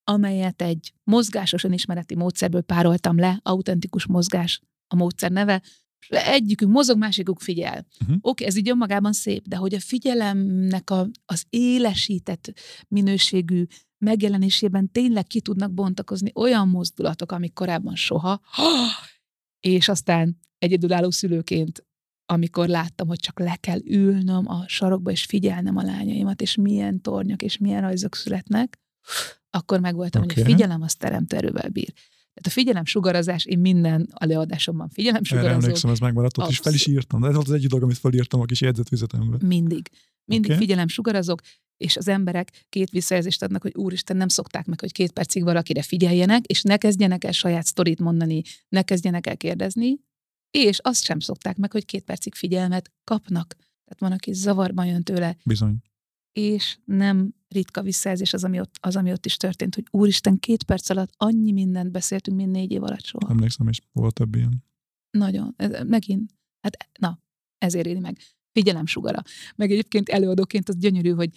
amelyet 0.04 0.62
egy 0.62 0.94
mozgásos 1.04 1.64
önismereti 1.64 2.16
módszerből 2.16 2.62
pároltam 2.62 3.18
le, 3.18 3.40
autentikus 3.44 4.06
mozgás 4.06 4.62
a 4.88 4.96
módszer 4.96 5.32
neve, 5.32 5.62
egyikünk 6.10 6.72
mozog, 6.72 6.98
másikuk 6.98 7.40
figyel. 7.40 7.86
Uh-huh. 8.02 8.16
Oké, 8.16 8.18
okay, 8.22 8.46
ez 8.48 8.56
így 8.56 8.70
önmagában 8.70 9.14
szép, 9.14 9.48
de 9.48 9.56
hogy 9.56 9.74
a 9.74 9.80
figyelemnek 9.80 10.90
a, 10.90 11.10
az 11.26 11.46
élesített 11.50 12.54
minőségű 12.88 13.66
megjelenésében 13.98 14.92
tényleg 14.92 15.28
ki 15.28 15.42
tudnak 15.42 15.74
bontakozni 15.74 16.32
olyan 16.36 16.68
mozdulatok, 16.68 17.32
amik 17.32 17.54
korábban 17.54 17.96
soha, 17.96 18.42
és 19.60 19.90
aztán 19.90 20.40
egyedülálló 20.58 21.12
szülőként 21.12 21.86
amikor 22.26 22.68
láttam, 22.68 23.08
hogy 23.08 23.20
csak 23.20 23.40
le 23.40 23.56
kell 23.56 23.80
ülnöm 23.86 24.48
a 24.48 24.68
sarokba, 24.68 25.12
és 25.12 25.26
figyelnem 25.26 25.78
a 25.78 25.84
lányaimat, 25.84 26.42
és 26.42 26.56
milyen 26.56 27.02
tornyok, 27.02 27.42
és 27.42 27.58
milyen 27.58 27.82
rajzok 27.82 28.16
születnek, 28.16 28.80
akkor 29.50 29.80
megvoltam, 29.80 30.24
okay. 30.24 30.36
hogy 30.36 30.44
a 30.44 30.46
figyelem 30.46 30.82
az 30.82 30.96
teremtő 30.96 31.38
erővel 31.38 31.70
bír. 31.70 31.94
Tehát 32.34 32.48
a 32.48 32.50
figyelem 32.50 32.86
sugarazás, 32.86 33.46
én 33.46 33.60
minden 33.60 34.08
előadásomban 34.14 34.90
figyelem 34.90 35.24
sugarazok. 35.24 35.54
Erre 35.54 35.64
emlékszem, 35.64 35.92
ez 35.92 36.00
megmaradt, 36.00 36.38
ott 36.38 36.50
is 36.50 36.58
fel 36.58 36.74
is 36.74 36.88
írtam. 36.88 37.24
Ez 37.24 37.34
volt 37.34 37.48
az 37.48 37.54
egyik 37.54 37.70
dolog, 37.70 37.84
amit 37.84 37.98
felírtam 37.98 38.42
a 38.42 38.46
kis 38.46 38.62
jegyzetfüzetembe. 38.62 39.38
Mindig. 39.42 39.90
Mindig 40.26 40.50
okay. 40.52 40.62
figyelem 40.62 40.88
sugarazok, 40.88 41.42
és 41.78 41.98
az 41.98 42.08
emberek 42.08 42.66
két 42.70 42.90
visszajelzést 42.90 43.44
adnak, 43.44 43.62
hogy 43.62 43.76
úristen, 43.76 44.18
nem 44.18 44.28
szokták 44.28 44.66
meg, 44.66 44.80
hogy 44.80 44.92
két 44.92 45.12
percig 45.12 45.44
valakire 45.44 45.82
figyeljenek, 45.82 46.46
és 46.46 46.62
ne 46.62 46.78
kezdjenek 46.78 47.24
el 47.24 47.32
saját 47.32 47.66
sztorit 47.66 48.00
mondani, 48.00 48.42
ne 48.70 48.82
kezdjenek 48.82 49.28
el 49.28 49.38
kérdezni, 49.38 50.00
és 50.52 50.80
azt 50.80 51.04
sem 51.04 51.20
szokták 51.20 51.58
meg, 51.58 51.72
hogy 51.72 51.86
két 51.86 52.04
percig 52.04 52.36
figyelmet 52.36 52.92
kapnak. 53.04 53.56
Tehát 53.56 54.00
van, 54.00 54.12
aki 54.12 54.34
zavarban 54.34 54.86
jön 54.86 55.04
tőle. 55.04 55.38
Bizony. 55.46 55.76
És 56.32 56.78
nem 56.86 57.34
ritka 57.48 57.82
visszajelzés 57.82 58.34
az, 58.34 58.44
ami 58.44 58.60
ott, 58.60 58.76
az, 58.80 58.96
ami 58.96 59.12
ott 59.12 59.26
is 59.26 59.38
történt, 59.38 59.76
hogy 59.76 59.86
úristen, 59.92 60.40
két 60.40 60.64
perc 60.64 60.90
alatt 60.90 61.14
annyi 61.18 61.52
mindent 61.52 61.92
beszéltünk, 61.92 62.38
mint 62.38 62.52
négy 62.52 62.72
év 62.72 62.84
alatt 62.84 63.06
soha. 63.06 63.30
Emlékszem, 63.30 63.68
és 63.68 63.80
volt 63.92 64.14
több 64.14 64.36
ilyen. 64.36 64.64
Nagyon. 65.10 65.54
Ez, 65.58 65.88
megint, 65.88 66.34
hát 66.62 66.78
na, 67.00 67.20
ezért 67.58 67.86
éri 67.86 68.00
meg. 68.00 68.18
Figyelem 68.52 68.86
sugara. 68.86 69.22
Meg 69.56 69.72
egyébként 69.72 70.10
előadóként 70.10 70.70
az 70.70 70.78
gyönyörű, 70.78 71.10
hogy 71.10 71.30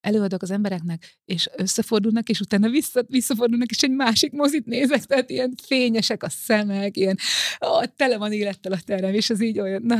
előadok 0.00 0.42
az 0.42 0.50
embereknek, 0.50 1.18
és 1.24 1.48
összefordulnak, 1.56 2.28
és 2.28 2.40
utána 2.40 2.68
vissza, 2.68 3.04
visszafordulnak, 3.08 3.70
és 3.70 3.82
egy 3.82 3.90
másik 3.90 4.32
mozit 4.32 4.66
nézek, 4.66 5.04
tehát 5.04 5.30
ilyen 5.30 5.54
fényesek 5.62 6.22
a 6.22 6.28
szemek, 6.28 6.96
ilyen, 6.96 7.18
ó, 7.66 7.84
tele 7.96 8.18
van 8.18 8.32
élettel 8.32 8.72
a 8.72 8.80
terem, 8.84 9.14
és 9.14 9.30
az 9.30 9.42
így 9.42 9.58
olyan, 9.58 9.82
na, 9.82 9.96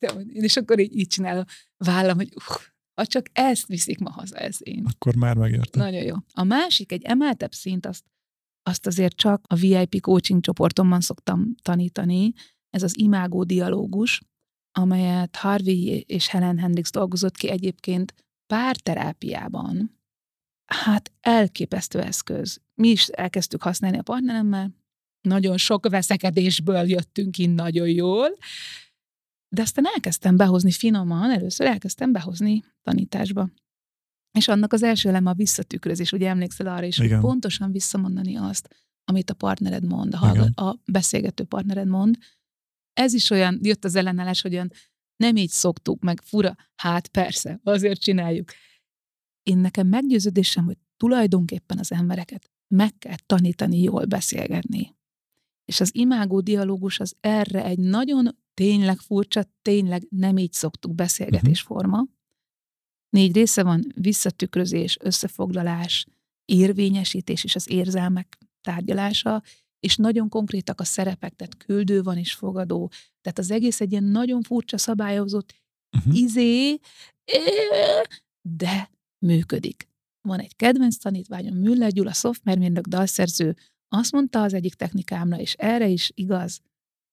jaj, 0.00 0.24
és 0.32 0.56
akkor 0.56 0.80
így, 0.80 0.96
így 0.96 1.06
csinál 1.06 1.38
a 1.38 1.46
vállam, 1.84 2.16
hogy 2.16 2.32
uh, 2.34 2.56
ha 2.94 3.06
csak 3.06 3.26
ezt 3.32 3.66
viszik 3.66 3.98
ma 3.98 4.10
haza, 4.10 4.36
ez 4.36 4.56
én. 4.60 4.84
Akkor 4.94 5.14
már 5.14 5.36
megérte. 5.36 5.78
Nagyon 5.78 6.02
jó. 6.02 6.14
A 6.32 6.42
másik, 6.42 6.92
egy 6.92 7.02
emeltebb 7.02 7.52
szint, 7.52 7.86
azt, 7.86 8.04
azt 8.62 8.86
azért 8.86 9.16
csak 9.16 9.44
a 9.48 9.54
VIP 9.54 10.00
coaching 10.00 10.42
csoportomban 10.42 11.00
szoktam 11.00 11.54
tanítani, 11.62 12.32
ez 12.70 12.82
az 12.82 12.98
imágó 12.98 13.44
dialógus, 13.44 14.20
amelyet 14.78 15.36
Harvey 15.36 16.00
és 16.00 16.28
Helen 16.28 16.58
Hendricks 16.58 16.90
dolgozott 16.90 17.36
ki 17.36 17.48
egyébként 17.48 18.14
párterápiában, 18.46 20.00
hát 20.64 21.12
elképesztő 21.20 22.00
eszköz. 22.00 22.60
Mi 22.74 22.88
is 22.88 23.06
elkezdtük 23.06 23.62
használni 23.62 23.98
a 23.98 24.02
partneremmel, 24.02 24.74
nagyon 25.28 25.56
sok 25.56 25.88
veszekedésből 25.88 26.88
jöttünk 26.88 27.30
ki 27.30 27.46
nagyon 27.46 27.88
jól, 27.88 28.36
de 29.54 29.62
aztán 29.62 29.86
elkezdtem 29.86 30.36
behozni 30.36 30.70
finoman, 30.70 31.30
először 31.30 31.66
elkezdtem 31.66 32.12
behozni 32.12 32.64
tanításba. 32.82 33.50
És 34.38 34.48
annak 34.48 34.72
az 34.72 34.82
első 34.82 35.08
eleme 35.08 35.30
a 35.30 35.34
visszatükrözés, 35.34 36.12
ugye 36.12 36.28
emlékszel 36.28 36.66
arra 36.66 36.86
is, 36.86 36.98
Igen. 36.98 37.10
hogy 37.10 37.30
pontosan 37.30 37.72
visszamondani 37.72 38.36
azt, 38.36 38.68
amit 39.04 39.30
a 39.30 39.34
partnered 39.34 39.86
mond, 39.86 40.14
a, 40.14 40.62
a 40.62 40.80
beszélgető 40.84 41.44
partnered 41.44 41.86
mond. 41.86 42.16
Ez 42.92 43.12
is 43.12 43.30
olyan, 43.30 43.58
jött 43.62 43.84
az 43.84 43.94
ellenállás, 43.94 44.40
hogy 44.40 44.52
olyan 44.52 44.70
nem 45.16 45.36
így 45.36 45.50
szoktuk, 45.50 46.02
meg 46.02 46.20
fura. 46.20 46.56
Hát 46.74 47.08
persze, 47.08 47.60
azért 47.62 48.00
csináljuk. 48.00 48.50
Én 49.42 49.58
nekem 49.58 49.86
meggyőződésem, 49.86 50.64
hogy 50.64 50.78
tulajdonképpen 50.96 51.78
az 51.78 51.92
embereket 51.92 52.50
meg 52.74 52.98
kell 52.98 53.16
tanítani 53.26 53.82
jól 53.82 54.04
beszélgetni. 54.04 54.96
És 55.64 55.80
az 55.80 55.94
imágó 55.94 56.40
dialógus 56.40 57.00
az 57.00 57.16
erre 57.20 57.64
egy 57.64 57.78
nagyon 57.78 58.41
tényleg 58.54 58.98
furcsa, 58.98 59.44
tényleg 59.62 60.06
nem 60.10 60.38
így 60.38 60.52
szoktuk 60.52 60.94
beszélgetésforma. 60.94 61.98
Uh-huh. 62.00 62.10
Négy 63.08 63.34
része 63.34 63.62
van, 63.62 63.92
visszatükrözés, 63.94 64.96
összefoglalás, 65.00 66.06
érvényesítés 66.44 67.44
és 67.44 67.54
az 67.54 67.70
érzelmek 67.70 68.38
tárgyalása, 68.60 69.42
és 69.80 69.96
nagyon 69.96 70.28
konkrétak 70.28 70.80
a 70.80 70.84
szerepek, 70.84 71.34
tehát 71.34 71.56
küldő 71.56 72.02
van 72.02 72.16
és 72.16 72.34
fogadó. 72.34 72.90
Tehát 73.20 73.38
az 73.38 73.50
egész 73.50 73.80
egy 73.80 73.90
ilyen 73.90 74.04
nagyon 74.04 74.42
furcsa 74.42 74.78
szabályozott 74.78 75.54
uh-huh. 75.96 76.16
izé, 76.16 76.78
de 78.48 78.90
működik. 79.18 79.88
Van 80.20 80.40
egy 80.40 80.56
kedvenc 80.56 80.96
tanítványom, 80.96 81.56
Müller 81.56 81.92
Gyula, 81.92 82.12
szoftvermérnök, 82.12 82.86
dalszerző, 82.86 83.56
azt 83.88 84.12
mondta 84.12 84.42
az 84.42 84.54
egyik 84.54 84.74
technikámra, 84.74 85.38
és 85.38 85.52
erre 85.52 85.88
is 85.88 86.10
igaz, 86.14 86.60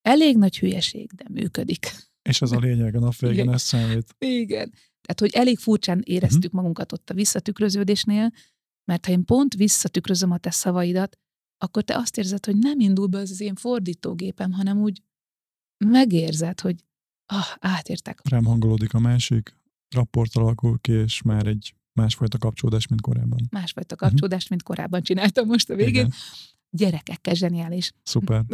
elég 0.01 0.37
nagy 0.37 0.59
hülyeség, 0.59 1.11
de 1.11 1.25
működik. 1.31 1.95
És 2.21 2.41
az 2.41 2.51
a 2.51 2.59
lényeg, 2.59 2.95
a 2.95 2.99
nap 2.99 3.15
végén 3.15 3.49
ez 3.49 3.61
számít. 3.61 4.15
Igen. 4.17 4.73
Tehát, 5.01 5.19
hogy 5.19 5.33
elég 5.33 5.57
furcsán 5.57 6.01
éreztük 6.03 6.43
uh-huh. 6.43 6.59
magunkat 6.59 6.91
ott 6.91 7.09
a 7.09 7.13
visszatükröződésnél, 7.13 8.31
mert 8.85 9.05
ha 9.05 9.11
én 9.11 9.25
pont 9.25 9.53
visszatükrözöm 9.53 10.31
a 10.31 10.37
te 10.37 10.51
szavaidat, 10.51 11.17
akkor 11.57 11.83
te 11.83 11.95
azt 11.95 12.17
érzed, 12.17 12.45
hogy 12.45 12.57
nem 12.57 12.79
indul 12.79 13.07
be 13.07 13.17
az, 13.17 13.31
az 13.31 13.41
én 13.41 13.55
fordítógépem, 13.55 14.51
hanem 14.51 14.77
úgy 14.77 15.01
megérzed, 15.85 16.59
hogy 16.59 16.83
ah, 17.25 17.47
átértek. 17.59 18.29
Rám 18.29 18.45
hangolódik 18.45 18.93
a 18.93 18.99
másik, 18.99 19.55
rapport 19.95 20.35
alakul 20.35 20.79
ki, 20.79 20.91
és 20.91 21.21
már 21.21 21.47
egy 21.47 21.73
Másfajta 21.99 22.37
kapcsolódás, 22.37 22.87
mint 22.87 23.01
korábban. 23.01 23.47
Másfajta 23.49 23.95
mhm. 23.95 24.03
kapcsolódást, 24.03 24.43
uh-huh. 24.43 24.57
mint 24.57 24.63
korábban 24.63 25.01
csináltam 25.01 25.47
most 25.47 25.69
a 25.69 25.75
végén. 25.75 25.93
Igen. 25.93 26.13
Gyerekekkel 26.71 27.33
zseniális. 27.33 27.91
Szuper. 28.03 28.45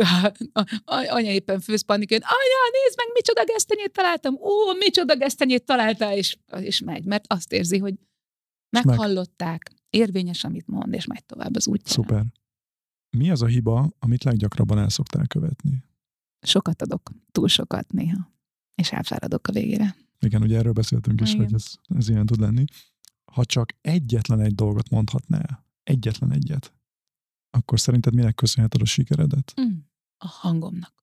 anya 1.18 1.32
éppen 1.32 1.59
főz 1.59 1.82
panikön, 1.82 2.22
anya, 2.22 2.72
nézd 2.72 2.97
meg, 2.97 3.07
micsoda 3.13 3.43
gesztenyét 3.43 3.91
találtam, 3.91 4.36
ó, 4.36 4.74
micsoda 4.80 5.18
gesztenyét 5.18 5.66
találtál, 5.66 6.18
és, 6.18 6.38
és 6.59 6.80
megy, 6.80 7.05
mert 7.05 7.26
azt 7.28 7.51
érzi, 7.53 7.78
hogy 7.78 7.93
meghallották, 8.70 9.72
érvényes, 9.89 10.43
amit 10.43 10.68
mond, 10.68 10.93
és 10.93 11.05
megy 11.05 11.26
tovább 11.26 11.55
az 11.55 11.68
útjára. 11.68 12.01
Szuper. 12.01 12.26
Mi 13.18 13.30
az 13.30 13.41
a 13.41 13.45
hiba, 13.45 13.89
amit 13.99 14.24
leggyakrabban 14.24 14.78
el 14.78 14.89
szoktál 14.89 15.28
követni? 15.28 15.84
Sokat 16.41 16.82
adok, 16.82 17.11
túl 17.32 17.47
sokat 17.47 17.91
néha, 17.91 18.32
és 18.76 18.91
elfáradok 18.91 19.47
a 19.47 19.51
végére. 19.51 19.95
Igen, 20.20 20.41
ugye 20.41 20.57
erről 20.57 20.72
beszéltünk 20.72 21.22
is, 21.22 21.34
Igen. 21.34 21.43
hogy 21.43 21.53
ez, 21.53 21.66
ez 21.97 22.09
ilyen 22.09 22.26
tud 22.26 22.39
lenni. 22.39 22.63
Ha 23.32 23.45
csak 23.45 23.70
egyetlen 23.82 24.39
egy 24.39 24.55
dolgot 24.55 24.89
mondhatnál, 24.89 25.66
egyetlen 25.84 26.32
egyet, 26.32 26.74
akkor 27.56 27.80
szerinted 27.80 28.14
minek 28.14 28.36
köszönheted 28.36 28.82
a 28.82 28.86
sikeredet? 28.86 29.53
Mm, 29.62 29.78
a 30.18 30.28
hangomnak. 30.28 30.93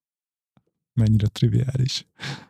Mennyire 0.93 1.27
triviális. 1.27 2.07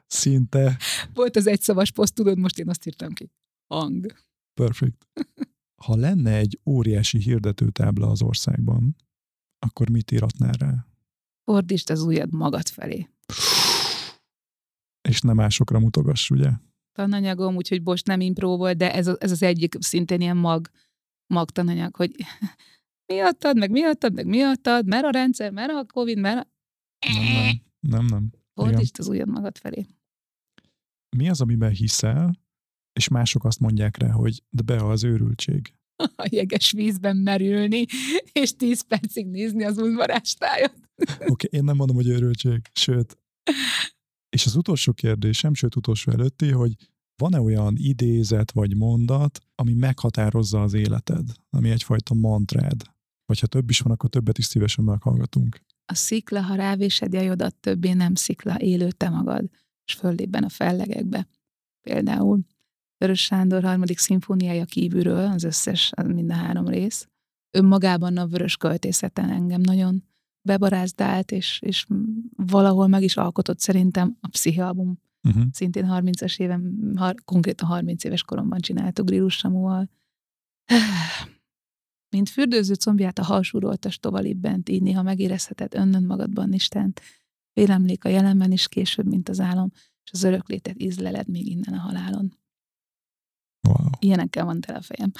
Szinte. 0.06 0.78
Volt 1.14 1.36
az 1.36 1.46
egyszavas 1.46 1.90
poszt, 1.90 2.14
tudod, 2.14 2.38
most 2.38 2.58
én 2.58 2.68
azt 2.68 2.86
írtam 2.86 3.12
ki. 3.12 3.30
Hang. 3.66 4.14
Perfect. 4.60 5.08
Ha 5.82 5.96
lenne 5.96 6.36
egy 6.36 6.60
óriási 6.64 7.18
hirdetőtábla 7.18 8.10
az 8.10 8.22
országban, 8.22 8.96
akkor 9.58 9.90
mit 9.90 10.10
íratnál 10.10 10.52
rá? 10.52 10.86
Fordítsd 11.44 11.90
az 11.90 12.02
ujjad 12.02 12.32
magad 12.32 12.68
felé. 12.68 13.08
És 15.08 15.20
nem 15.20 15.36
másokra 15.36 15.78
mutogass, 15.78 16.30
ugye? 16.30 16.50
Tananyagom, 16.92 17.56
úgyhogy 17.56 17.82
most 17.82 18.06
nem 18.06 18.20
impró 18.20 18.56
volt, 18.56 18.76
de 18.76 18.94
ez, 18.94 19.06
ez 19.06 19.30
az 19.30 19.42
egyik 19.42 19.74
szintén 19.78 20.20
ilyen 20.20 20.36
mag, 20.36 20.70
mag 21.26 21.50
tananyag, 21.50 21.96
hogy 21.96 22.14
miattad, 23.12 23.58
meg 23.58 23.70
miattad, 23.70 24.12
meg 24.12 24.26
miattad, 24.26 24.86
mert 24.86 25.04
a 25.04 25.10
rendszer, 25.10 25.50
mert 25.50 25.72
a 25.72 25.84
Covid, 25.84 26.18
mert 26.18 26.38
a... 26.38 26.48
Nem, 27.00 27.60
nem, 27.80 28.04
nem. 28.04 28.06
nem. 28.06 28.30
Fordítsd 28.54 28.98
az 28.98 29.08
ujjad 29.08 29.28
magad 29.28 29.58
felé. 29.58 29.86
Mi 31.16 31.28
az, 31.28 31.40
amiben 31.40 31.70
hiszel, 31.70 32.38
és 32.92 33.08
mások 33.08 33.44
azt 33.44 33.60
mondják 33.60 33.96
rá, 33.96 34.10
hogy 34.10 34.42
de 34.50 34.62
be 34.62 34.86
az 34.86 35.04
őrültség. 35.04 35.74
A 36.16 36.28
jeges 36.30 36.72
vízben 36.72 37.16
merülni, 37.16 37.84
és 38.32 38.56
tíz 38.56 38.80
percig 38.80 39.26
nézni 39.26 39.64
az 39.64 39.78
udvarástájat. 39.78 40.74
Oké, 40.96 41.24
okay, 41.26 41.48
én 41.50 41.64
nem 41.64 41.76
mondom, 41.76 41.96
hogy 41.96 42.08
őrültség, 42.08 42.60
sőt. 42.72 43.18
És 44.28 44.46
az 44.46 44.56
utolsó 44.56 44.92
kérdésem, 44.92 45.54
sőt 45.54 45.76
utolsó 45.76 46.12
előtti, 46.12 46.50
hogy 46.50 46.74
van-e 47.16 47.40
olyan 47.40 47.74
idézet 47.76 48.52
vagy 48.52 48.76
mondat, 48.76 49.38
ami 49.54 49.74
meghatározza 49.74 50.62
az 50.62 50.74
életed, 50.74 51.28
ami 51.50 51.70
egyfajta 51.70 52.14
mantrád? 52.14 52.91
Vagy 53.32 53.40
ha 53.40 53.46
több 53.46 53.70
is 53.70 53.80
van, 53.80 53.92
akkor 53.92 54.10
többet 54.10 54.38
is 54.38 54.44
szívesen 54.44 54.84
meghallgatunk. 54.84 55.60
A 55.86 55.94
szikla, 55.94 56.40
ha 56.40 56.54
rávésed 56.54 57.12
jajodat, 57.12 57.54
többé 57.54 57.92
nem 57.92 58.14
szikla, 58.14 58.60
élő 58.60 58.90
te 58.90 59.08
magad, 59.08 59.48
és 59.84 59.94
föllébben 59.94 60.44
a 60.44 60.48
fellegekbe. 60.48 61.26
Például 61.80 62.40
Vörös 62.96 63.22
Sándor 63.22 63.62
harmadik 63.62 63.98
szimfóniája 63.98 64.64
kívülről, 64.64 65.30
az 65.30 65.44
összes, 65.44 65.92
mind 66.06 66.30
a 66.30 66.34
három 66.34 66.68
rész. 66.68 67.08
Önmagában 67.50 68.16
a 68.16 68.26
vörös 68.26 68.56
költészeten 68.56 69.30
engem 69.30 69.60
nagyon 69.60 70.04
bebarázdált, 70.42 71.30
és, 71.30 71.60
és 71.62 71.86
valahol 72.36 72.86
meg 72.86 73.02
is 73.02 73.16
alkotott 73.16 73.60
szerintem 73.60 74.16
a 74.20 74.28
pszichialbum. 74.28 74.98
Uh-huh. 75.22 75.42
Szintén 75.52 75.86
30-as 75.90 76.40
éven, 76.40 76.92
har, 76.96 77.14
konkrétan 77.24 77.68
30 77.68 78.04
éves 78.04 78.22
koromban 78.22 78.60
csináltuk 78.60 79.06
Grillus 79.06 79.36
Samuval. 79.36 79.90
Mint 82.12 82.28
fürdőző 82.28 82.74
combját 82.74 83.18
a 83.18 83.24
halsúroltas 83.24 83.98
tovalib 83.98 84.38
bent, 84.38 84.68
így 84.68 84.82
néha 84.82 85.02
megérezheted 85.02 85.74
önnön 85.74 86.04
magadban 86.04 86.52
Istent. 86.52 87.00
Félemlék 87.52 88.04
a 88.04 88.08
jelenben 88.08 88.52
is 88.52 88.68
később, 88.68 89.06
mint 89.06 89.28
az 89.28 89.40
álom, 89.40 89.70
és 90.04 90.10
az 90.12 90.22
öröklétet 90.22 90.82
ízleled 90.82 91.28
még 91.28 91.46
innen 91.46 91.74
a 91.74 91.80
halálon. 91.80 92.38
Wow. 93.68 93.90
Ilyenekkel 93.98 94.44
van 94.44 94.60
tele 94.60 94.78
a 94.78 94.82
fejem. 94.82 95.10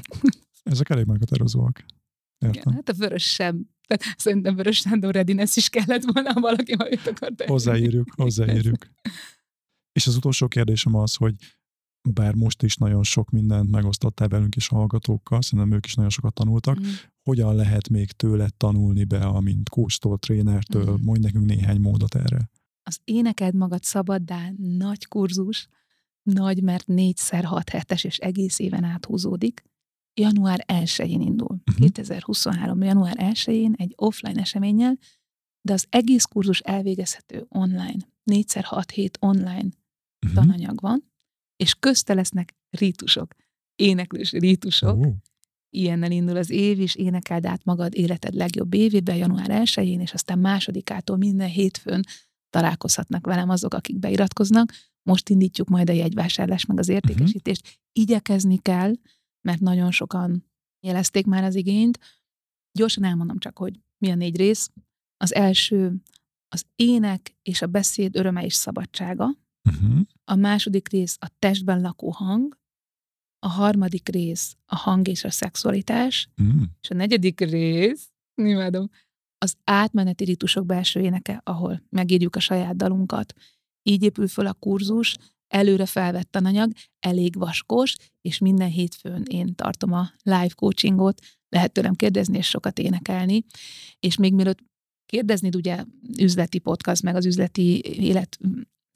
Ezek 0.72 0.88
elég 0.88 1.04
meghatározóak. 1.06 1.84
Értem. 2.38 2.60
Igen, 2.60 2.74
hát 2.74 2.88
a 2.88 2.92
vörös 2.92 3.32
sem. 3.32 3.68
Tehát 3.86 4.18
szerintem 4.18 4.54
vörös 4.54 4.78
Sándor 4.78 5.14
Redines 5.14 5.56
is 5.56 5.68
kellett 5.68 6.04
volna, 6.12 6.32
ha 6.32 6.40
valaki 6.40 6.76
ma 6.76 6.90
őt 6.90 7.06
akart 7.06 7.42
Hozzáírjuk, 7.42 8.08
hozzáírjuk. 8.16 8.86
És 9.98 10.06
az 10.06 10.16
utolsó 10.16 10.48
kérdésem 10.48 10.94
az, 10.94 11.14
hogy 11.14 11.34
bár 12.12 12.34
most 12.34 12.62
is 12.62 12.76
nagyon 12.76 13.02
sok 13.02 13.30
mindent 13.30 13.70
megosztottál 13.70 14.28
velünk 14.28 14.56
és 14.56 14.70
a 14.70 14.74
hallgatókkal, 14.74 15.42
szerintem 15.42 15.76
ők 15.76 15.86
is 15.86 15.94
nagyon 15.94 16.10
sokat 16.10 16.34
tanultak, 16.34 16.80
mm. 16.80 16.84
hogyan 17.22 17.54
lehet 17.54 17.88
még 17.88 18.10
tőle 18.12 18.48
tanulni 18.56 19.04
be, 19.04 19.18
amint 19.18 19.68
kóstól, 19.68 20.18
trénertől, 20.18 20.96
mm. 20.98 21.02
mondj 21.04 21.20
nekünk 21.20 21.44
néhány 21.44 21.80
módot 21.80 22.14
erre. 22.14 22.50
Az 22.82 23.00
Éneked 23.04 23.54
magad 23.54 23.82
szabaddá 23.82 24.50
nagy 24.56 25.06
kurzus, 25.06 25.68
nagy, 26.22 26.62
mert 26.62 26.86
négyszer 26.86 27.44
hat 27.44 27.68
hetes, 27.68 28.04
és 28.04 28.18
egész 28.18 28.58
éven 28.58 28.84
áthúzódik. 28.84 29.62
Január 30.14 30.64
1-én 30.66 31.20
indul. 31.20 31.46
Uh-huh. 31.46 31.74
Mhm. 31.74 31.82
2023. 31.82 32.82
január 32.82 33.16
1-én 33.18 33.74
egy 33.76 33.92
offline 33.96 34.40
eseménnyel, 34.40 34.98
de 35.60 35.72
az 35.72 35.86
egész 35.88 36.24
kurzus 36.24 36.60
elvégezhető 36.60 37.46
online. 37.48 37.98
Négyszer 38.22 38.64
hat 38.64 38.90
hét 38.90 39.18
online 39.20 39.68
uh-huh. 40.26 40.34
tananyag 40.34 40.80
van, 40.80 41.07
és 41.58 41.74
közte 41.74 42.14
lesznek 42.14 42.54
rítusok, 42.70 43.34
éneklős 43.76 44.30
rítusok. 44.30 44.96
Uh. 44.96 45.12
Ilyennel 45.70 46.10
indul 46.10 46.36
az 46.36 46.50
év, 46.50 46.80
és 46.80 46.94
énekeld 46.94 47.46
át 47.46 47.64
magad 47.64 47.94
életed 47.94 48.34
legjobb 48.34 48.74
évében, 48.74 49.16
január 49.16 49.48
1-én, 49.50 50.00
és 50.00 50.12
aztán 50.12 50.38
másodikától 50.38 51.16
minden 51.16 51.48
hétfőn 51.48 52.02
találkozhatnak 52.50 53.26
velem 53.26 53.48
azok, 53.48 53.74
akik 53.74 53.98
beiratkoznak. 53.98 54.72
Most 55.02 55.28
indítjuk 55.28 55.68
majd 55.68 55.90
a 55.90 55.92
jegyvásárlás 55.92 56.64
meg 56.64 56.78
az 56.78 56.88
értékesítést. 56.88 57.62
Uh-huh. 57.64 57.78
Igyekezni 57.92 58.58
kell, 58.58 58.92
mert 59.40 59.60
nagyon 59.60 59.90
sokan 59.90 60.44
jelezték 60.80 61.26
már 61.26 61.44
az 61.44 61.54
igényt. 61.54 61.98
Gyorsan 62.72 63.04
elmondom 63.04 63.38
csak, 63.38 63.58
hogy 63.58 63.80
mi 63.98 64.10
a 64.10 64.14
négy 64.14 64.36
rész. 64.36 64.70
Az 65.16 65.34
első 65.34 66.02
az 66.48 66.64
ének 66.76 67.36
és 67.42 67.62
a 67.62 67.66
beszéd 67.66 68.16
öröme 68.16 68.44
és 68.44 68.54
szabadsága. 68.54 69.36
Uh-huh. 69.68 70.00
A 70.24 70.34
második 70.34 70.88
rész 70.88 71.16
a 71.20 71.30
testben 71.38 71.80
lakó 71.80 72.10
hang. 72.10 72.58
A 73.38 73.48
harmadik 73.48 74.08
rész 74.08 74.56
a 74.66 74.76
hang 74.76 75.08
és 75.08 75.24
a 75.24 75.30
szexualitás. 75.30 76.28
Uh-huh. 76.42 76.62
És 76.80 76.90
a 76.90 76.94
negyedik 76.94 77.40
rész, 77.40 78.08
imádom, 78.34 78.88
az 79.38 79.54
átmeneti 79.64 80.24
ritusok 80.24 80.66
belső 80.66 81.00
éneke, 81.00 81.40
ahol 81.44 81.82
megírjuk 81.88 82.36
a 82.36 82.40
saját 82.40 82.76
dalunkat. 82.76 83.34
Így 83.82 84.02
épül 84.02 84.28
föl 84.28 84.46
a 84.46 84.52
kurzus, 84.52 85.16
előre 85.48 85.86
felvett 85.86 86.30
tananyag, 86.30 86.72
elég 87.00 87.36
vaskos, 87.36 87.96
és 88.20 88.38
minden 88.38 88.68
hétfőn 88.68 89.22
én 89.30 89.54
tartom 89.54 89.92
a 89.92 90.10
live 90.22 90.52
coachingot, 90.54 91.20
lehet 91.48 91.72
tőlem 91.72 91.94
kérdezni 91.94 92.36
és 92.36 92.48
sokat 92.48 92.78
énekelni, 92.78 93.44
és 94.00 94.16
még 94.16 94.34
mielőtt 94.34 94.64
kérdezni, 95.06 95.50
ugye 95.54 95.84
üzleti 96.18 96.58
podcast, 96.58 97.02
meg 97.02 97.16
az 97.16 97.26
üzleti 97.26 97.80
élet 97.80 98.38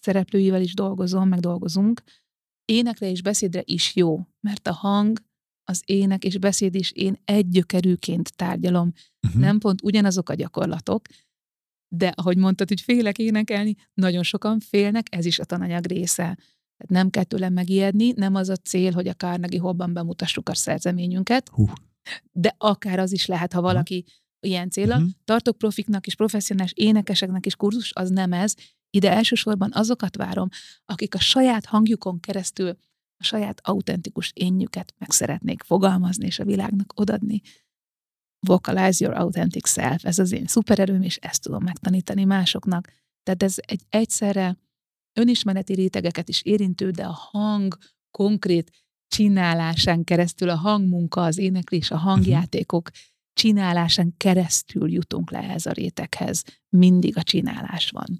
szereplőivel 0.02 0.62
is 0.62 0.74
dolgozom, 0.74 1.28
meg 1.28 1.40
dolgozunk, 1.40 2.02
énekre 2.64 3.10
és 3.10 3.22
beszédre 3.22 3.62
is 3.64 3.96
jó, 3.96 4.26
mert 4.40 4.68
a 4.68 4.72
hang, 4.72 5.18
az 5.64 5.82
ének 5.84 6.24
és 6.24 6.38
beszéd 6.38 6.74
is 6.74 6.90
én 6.90 7.16
egy 7.24 7.48
gyökerűként 7.48 8.36
tárgyalom. 8.36 8.92
Uh-huh. 9.26 9.40
Nem 9.40 9.58
pont 9.58 9.82
ugyanazok 9.82 10.28
a 10.28 10.34
gyakorlatok, 10.34 11.06
de 11.88 12.12
ahogy 12.14 12.36
mondtad, 12.36 12.68
hogy 12.68 12.80
félek 12.80 13.18
énekelni, 13.18 13.76
nagyon 13.94 14.22
sokan 14.22 14.60
félnek, 14.60 15.06
ez 15.10 15.24
is 15.24 15.38
a 15.38 15.44
tananyag 15.44 15.86
része. 15.86 16.22
Tehát 16.76 16.88
nem 16.88 17.10
kell 17.10 17.24
tőlem 17.24 17.52
megijedni, 17.52 18.12
nem 18.16 18.34
az 18.34 18.48
a 18.48 18.56
cél, 18.56 18.92
hogy 18.92 19.08
a 19.08 19.14
Carnegie 19.14 19.60
Hallban 19.60 19.92
bemutassuk 19.92 20.48
a 20.48 20.54
szerzeményünket, 20.54 21.50
uh. 21.56 21.70
de 22.32 22.54
akár 22.58 22.98
az 22.98 23.12
is 23.12 23.26
lehet, 23.26 23.52
ha 23.52 23.60
valaki 23.60 24.04
uh. 24.06 24.50
ilyen 24.50 24.70
célra. 24.70 24.94
Uh-huh. 24.94 25.10
Tartok 25.24 25.58
profiknak 25.58 26.06
és 26.06 26.14
professzionális 26.14 26.72
énekeseknek 26.74 27.46
is 27.46 27.56
kurzus, 27.56 27.92
az 27.94 28.10
nem 28.10 28.32
ez. 28.32 28.54
Ide 28.94 29.12
elsősorban 29.12 29.70
azokat 29.72 30.16
várom, 30.16 30.48
akik 30.84 31.14
a 31.14 31.18
saját 31.18 31.66
hangjukon 31.66 32.20
keresztül 32.20 32.76
a 33.16 33.24
saját 33.24 33.60
autentikus 33.64 34.30
énjüket 34.34 34.94
meg 34.98 35.10
szeretnék 35.10 35.62
fogalmazni 35.62 36.26
és 36.26 36.38
a 36.38 36.44
világnak 36.44 37.00
odadni 37.00 37.40
vocalize 38.46 39.04
your 39.04 39.20
authentic 39.20 39.68
self, 39.68 40.04
ez 40.04 40.18
az 40.18 40.32
én 40.32 40.46
szupererőm, 40.46 41.02
és 41.02 41.16
ezt 41.16 41.42
tudom 41.42 41.62
megtanítani 41.62 42.24
másoknak. 42.24 42.88
Tehát 43.22 43.42
ez 43.42 43.54
egy 43.58 43.82
egyszerre 43.88 44.56
önismereti 45.12 45.74
rétegeket 45.74 46.28
is 46.28 46.42
érintő, 46.42 46.90
de 46.90 47.04
a 47.04 47.12
hang 47.30 47.76
konkrét 48.10 48.70
csinálásán 49.08 50.04
keresztül, 50.04 50.48
a 50.48 50.56
hangmunka, 50.56 51.22
az 51.22 51.38
éneklés, 51.38 51.90
a 51.90 51.96
hangjátékok 51.96 52.90
csinálásán 53.32 54.14
keresztül 54.16 54.92
jutunk 54.92 55.30
le 55.30 55.38
ehhez 55.38 55.66
a 55.66 55.72
réteghez. 55.72 56.42
Mindig 56.68 57.16
a 57.16 57.22
csinálás 57.22 57.90
van. 57.90 58.18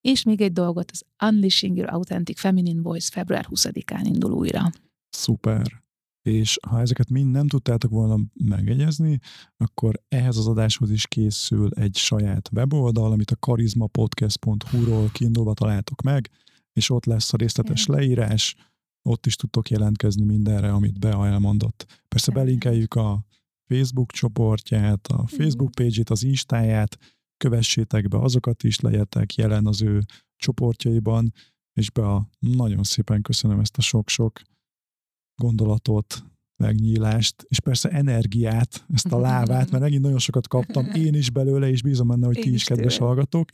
És 0.00 0.22
még 0.22 0.40
egy 0.40 0.52
dolgot, 0.52 0.90
az 0.90 1.04
Unleashing 1.28 1.76
Your 1.76 1.92
Authentic 1.92 2.40
Feminine 2.40 2.82
Voice 2.82 3.10
február 3.12 3.46
20-án 3.50 4.00
indul 4.04 4.32
újra. 4.32 4.70
Szuper. 5.08 5.82
és 6.22 6.58
ha 6.68 6.80
ezeket 6.80 7.10
mind 7.10 7.30
nem 7.30 7.46
tudtátok 7.46 7.90
volna 7.90 8.16
megegyezni, 8.44 9.18
akkor 9.56 10.02
ehhez 10.08 10.36
az 10.36 10.46
adáshoz 10.46 10.90
is 10.90 11.06
készül 11.06 11.68
egy 11.74 11.96
saját 11.96 12.50
weboldal, 12.52 13.12
amit 13.12 13.30
a 13.30 13.36
karizmapodcast.hu-ról 13.36 15.10
kiindulva 15.12 15.54
találtok 15.54 16.02
meg, 16.02 16.30
és 16.72 16.90
ott 16.90 17.04
lesz 17.04 17.32
a 17.32 17.36
részletes 17.36 17.86
leírás, 17.86 18.56
ott 19.02 19.26
is 19.26 19.36
tudtok 19.36 19.70
jelentkezni 19.70 20.24
mindenre, 20.24 20.72
amit 20.72 20.98
Bea 20.98 21.26
elmondott. 21.26 22.00
Persze 22.08 22.32
belinkeljük 22.32 22.94
a 22.94 23.24
Facebook 23.66 24.12
csoportját, 24.12 25.06
a 25.06 25.26
Facebook 25.26 25.70
page-ét, 25.70 26.10
az 26.10 26.22
Instáját, 26.22 26.98
kövessétek 27.40 28.08
be 28.08 28.18
azokat 28.18 28.62
is, 28.62 28.80
legyetek 28.80 29.34
jelen 29.34 29.66
az 29.66 29.82
ő 29.82 30.00
csoportjaiban, 30.36 31.32
és 31.72 31.90
be 31.90 32.28
nagyon 32.38 32.82
szépen 32.82 33.22
köszönöm 33.22 33.60
ezt 33.60 33.76
a 33.76 33.80
sok-sok 33.80 34.40
gondolatot, 35.34 36.24
megnyílást, 36.56 37.44
és 37.48 37.60
persze 37.60 37.88
energiát, 37.88 38.84
ezt 38.92 39.12
a 39.12 39.18
lávát, 39.18 39.70
mert 39.70 39.82
megint 39.82 40.02
nagyon 40.02 40.18
sokat 40.18 40.48
kaptam, 40.48 40.84
én 41.06 41.14
is 41.14 41.30
belőle, 41.30 41.68
és 41.68 41.82
bízom 41.82 42.08
benne, 42.08 42.26
hogy 42.26 42.36
én 42.36 42.42
ti 42.42 42.52
is, 42.52 42.64
kedves 42.64 42.94
tőle. 42.94 43.06
hallgatók. 43.06 43.50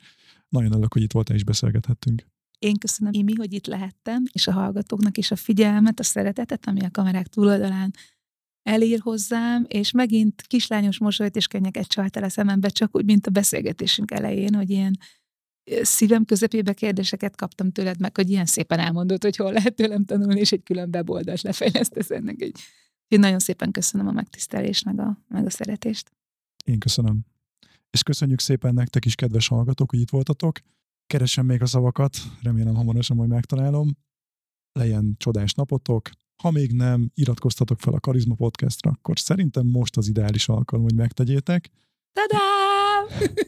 Nagyon 0.49 0.71
örülök, 0.73 0.93
hogy 0.93 1.03
itt 1.03 1.13
voltál 1.13 1.37
és 1.37 1.45
beszélgethettünk. 1.45 2.27
Én 2.59 2.77
köszönöm, 2.77 3.13
Imi, 3.13 3.35
hogy 3.35 3.53
itt 3.53 3.67
lehettem, 3.67 4.23
és 4.33 4.47
a 4.47 4.53
hallgatóknak 4.53 5.19
is 5.19 5.31
a 5.31 5.37
figyelmet, 5.37 6.01
a 6.01 6.03
szeretetet, 6.03 6.67
ami 6.67 6.81
a 6.81 6.91
kamerák 6.91 7.27
túloldalán 7.27 7.95
elír 8.67 9.01
hozzám, 9.01 9.65
és 9.69 9.91
megint 9.91 10.43
kislányos 10.43 10.99
mosolyt 10.99 11.37
és 11.37 11.47
könnyeket 11.47 11.87
csalt 11.87 12.17
el 12.17 12.23
a 12.23 12.29
szemembe, 12.29 12.69
csak 12.69 12.97
úgy, 12.97 13.05
mint 13.05 13.27
a 13.27 13.31
beszélgetésünk 13.31 14.11
elején, 14.11 14.55
hogy 14.55 14.71
ilyen 14.71 14.99
szívem 15.83 16.25
közepébe 16.25 16.73
kérdéseket 16.73 17.37
kaptam 17.37 17.71
tőled 17.71 18.01
meg, 18.01 18.17
hogy 18.17 18.31
ilyen 18.31 18.47
szépen 18.47 18.79
elmondod, 18.79 19.23
hogy 19.23 19.37
hol 19.37 19.53
lehet 19.53 19.75
tőlem 19.75 20.05
tanulni, 20.05 20.41
és 20.41 20.53
egy 20.53 20.63
külön 20.63 20.89
weboldalt 20.93 21.43
lefejlesztesz 21.43 22.11
ennek. 22.11 22.41
Egy... 22.41 22.61
Én 23.09 23.21
nagyon 23.21 23.39
szépen 23.39 23.71
köszönöm 23.71 24.07
a 24.07 24.13
megtisztelést, 24.13 24.85
meg 24.85 25.01
a, 25.01 25.25
meg 25.29 25.47
a 25.47 25.51
szeretést. 25.51 26.13
Én 26.65 26.79
köszönöm. 26.79 27.21
És 27.91 28.03
köszönjük 28.03 28.41
szépen 28.41 28.75
nektek 28.75 29.05
is, 29.05 29.15
kedves 29.15 29.49
hallgatók, 29.49 29.91
hogy 29.91 30.01
itt 30.01 30.11
voltatok. 30.11 30.59
Keresem 31.07 31.47
még 31.47 31.63
a 31.63 31.67
szavakat, 31.67 32.17
remélem 32.43 32.75
hamarosan 32.75 33.17
majd 33.17 33.29
megtalálom. 33.29 33.97
Legyen 34.73 35.15
csodás 35.19 35.53
napotok. 35.53 36.11
Ha 36.43 36.51
még 36.51 36.73
nem 36.73 37.11
iratkoztatok 37.15 37.81
fel 37.81 37.95
a 37.95 38.01
Karizma 38.01 38.35
Podcastra, 38.35 38.91
akkor 38.91 39.19
szerintem 39.19 39.67
most 39.67 39.97
az 39.97 40.09
ideális 40.09 40.49
alkalom, 40.49 40.85
hogy 40.85 40.95
megtegyétek. 40.95 41.71
Tadá! 42.13 42.45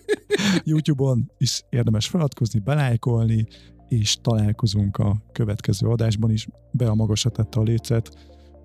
YouTube-on 0.64 1.30
is 1.38 1.62
érdemes 1.70 2.08
feladkozni, 2.08 2.58
belájkolni, 2.58 3.46
és 3.88 4.16
találkozunk 4.20 4.96
a 4.96 5.22
következő 5.32 5.88
adásban 5.88 6.30
is. 6.30 6.46
Be 6.72 6.88
a 6.88 6.94
magasra 6.94 7.30
tette 7.30 7.60
a 7.60 7.62
lécet, 7.62 8.16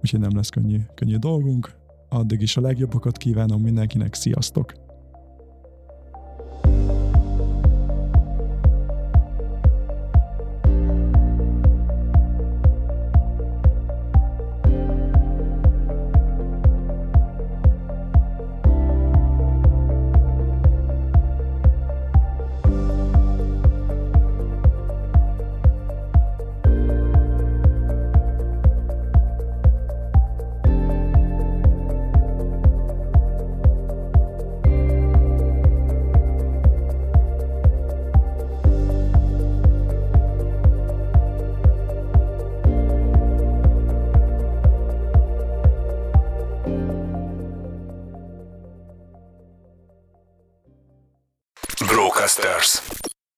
úgyhogy 0.01 0.19
nem 0.19 0.35
lesz 0.35 0.49
könnyű, 0.49 0.79
könnyű 0.95 1.15
dolgunk. 1.15 1.75
Addig 2.09 2.41
is 2.41 2.57
a 2.57 2.61
legjobbakat 2.61 3.17
kívánom 3.17 3.61
mindenkinek, 3.61 4.13
sziasztok! 4.13 4.82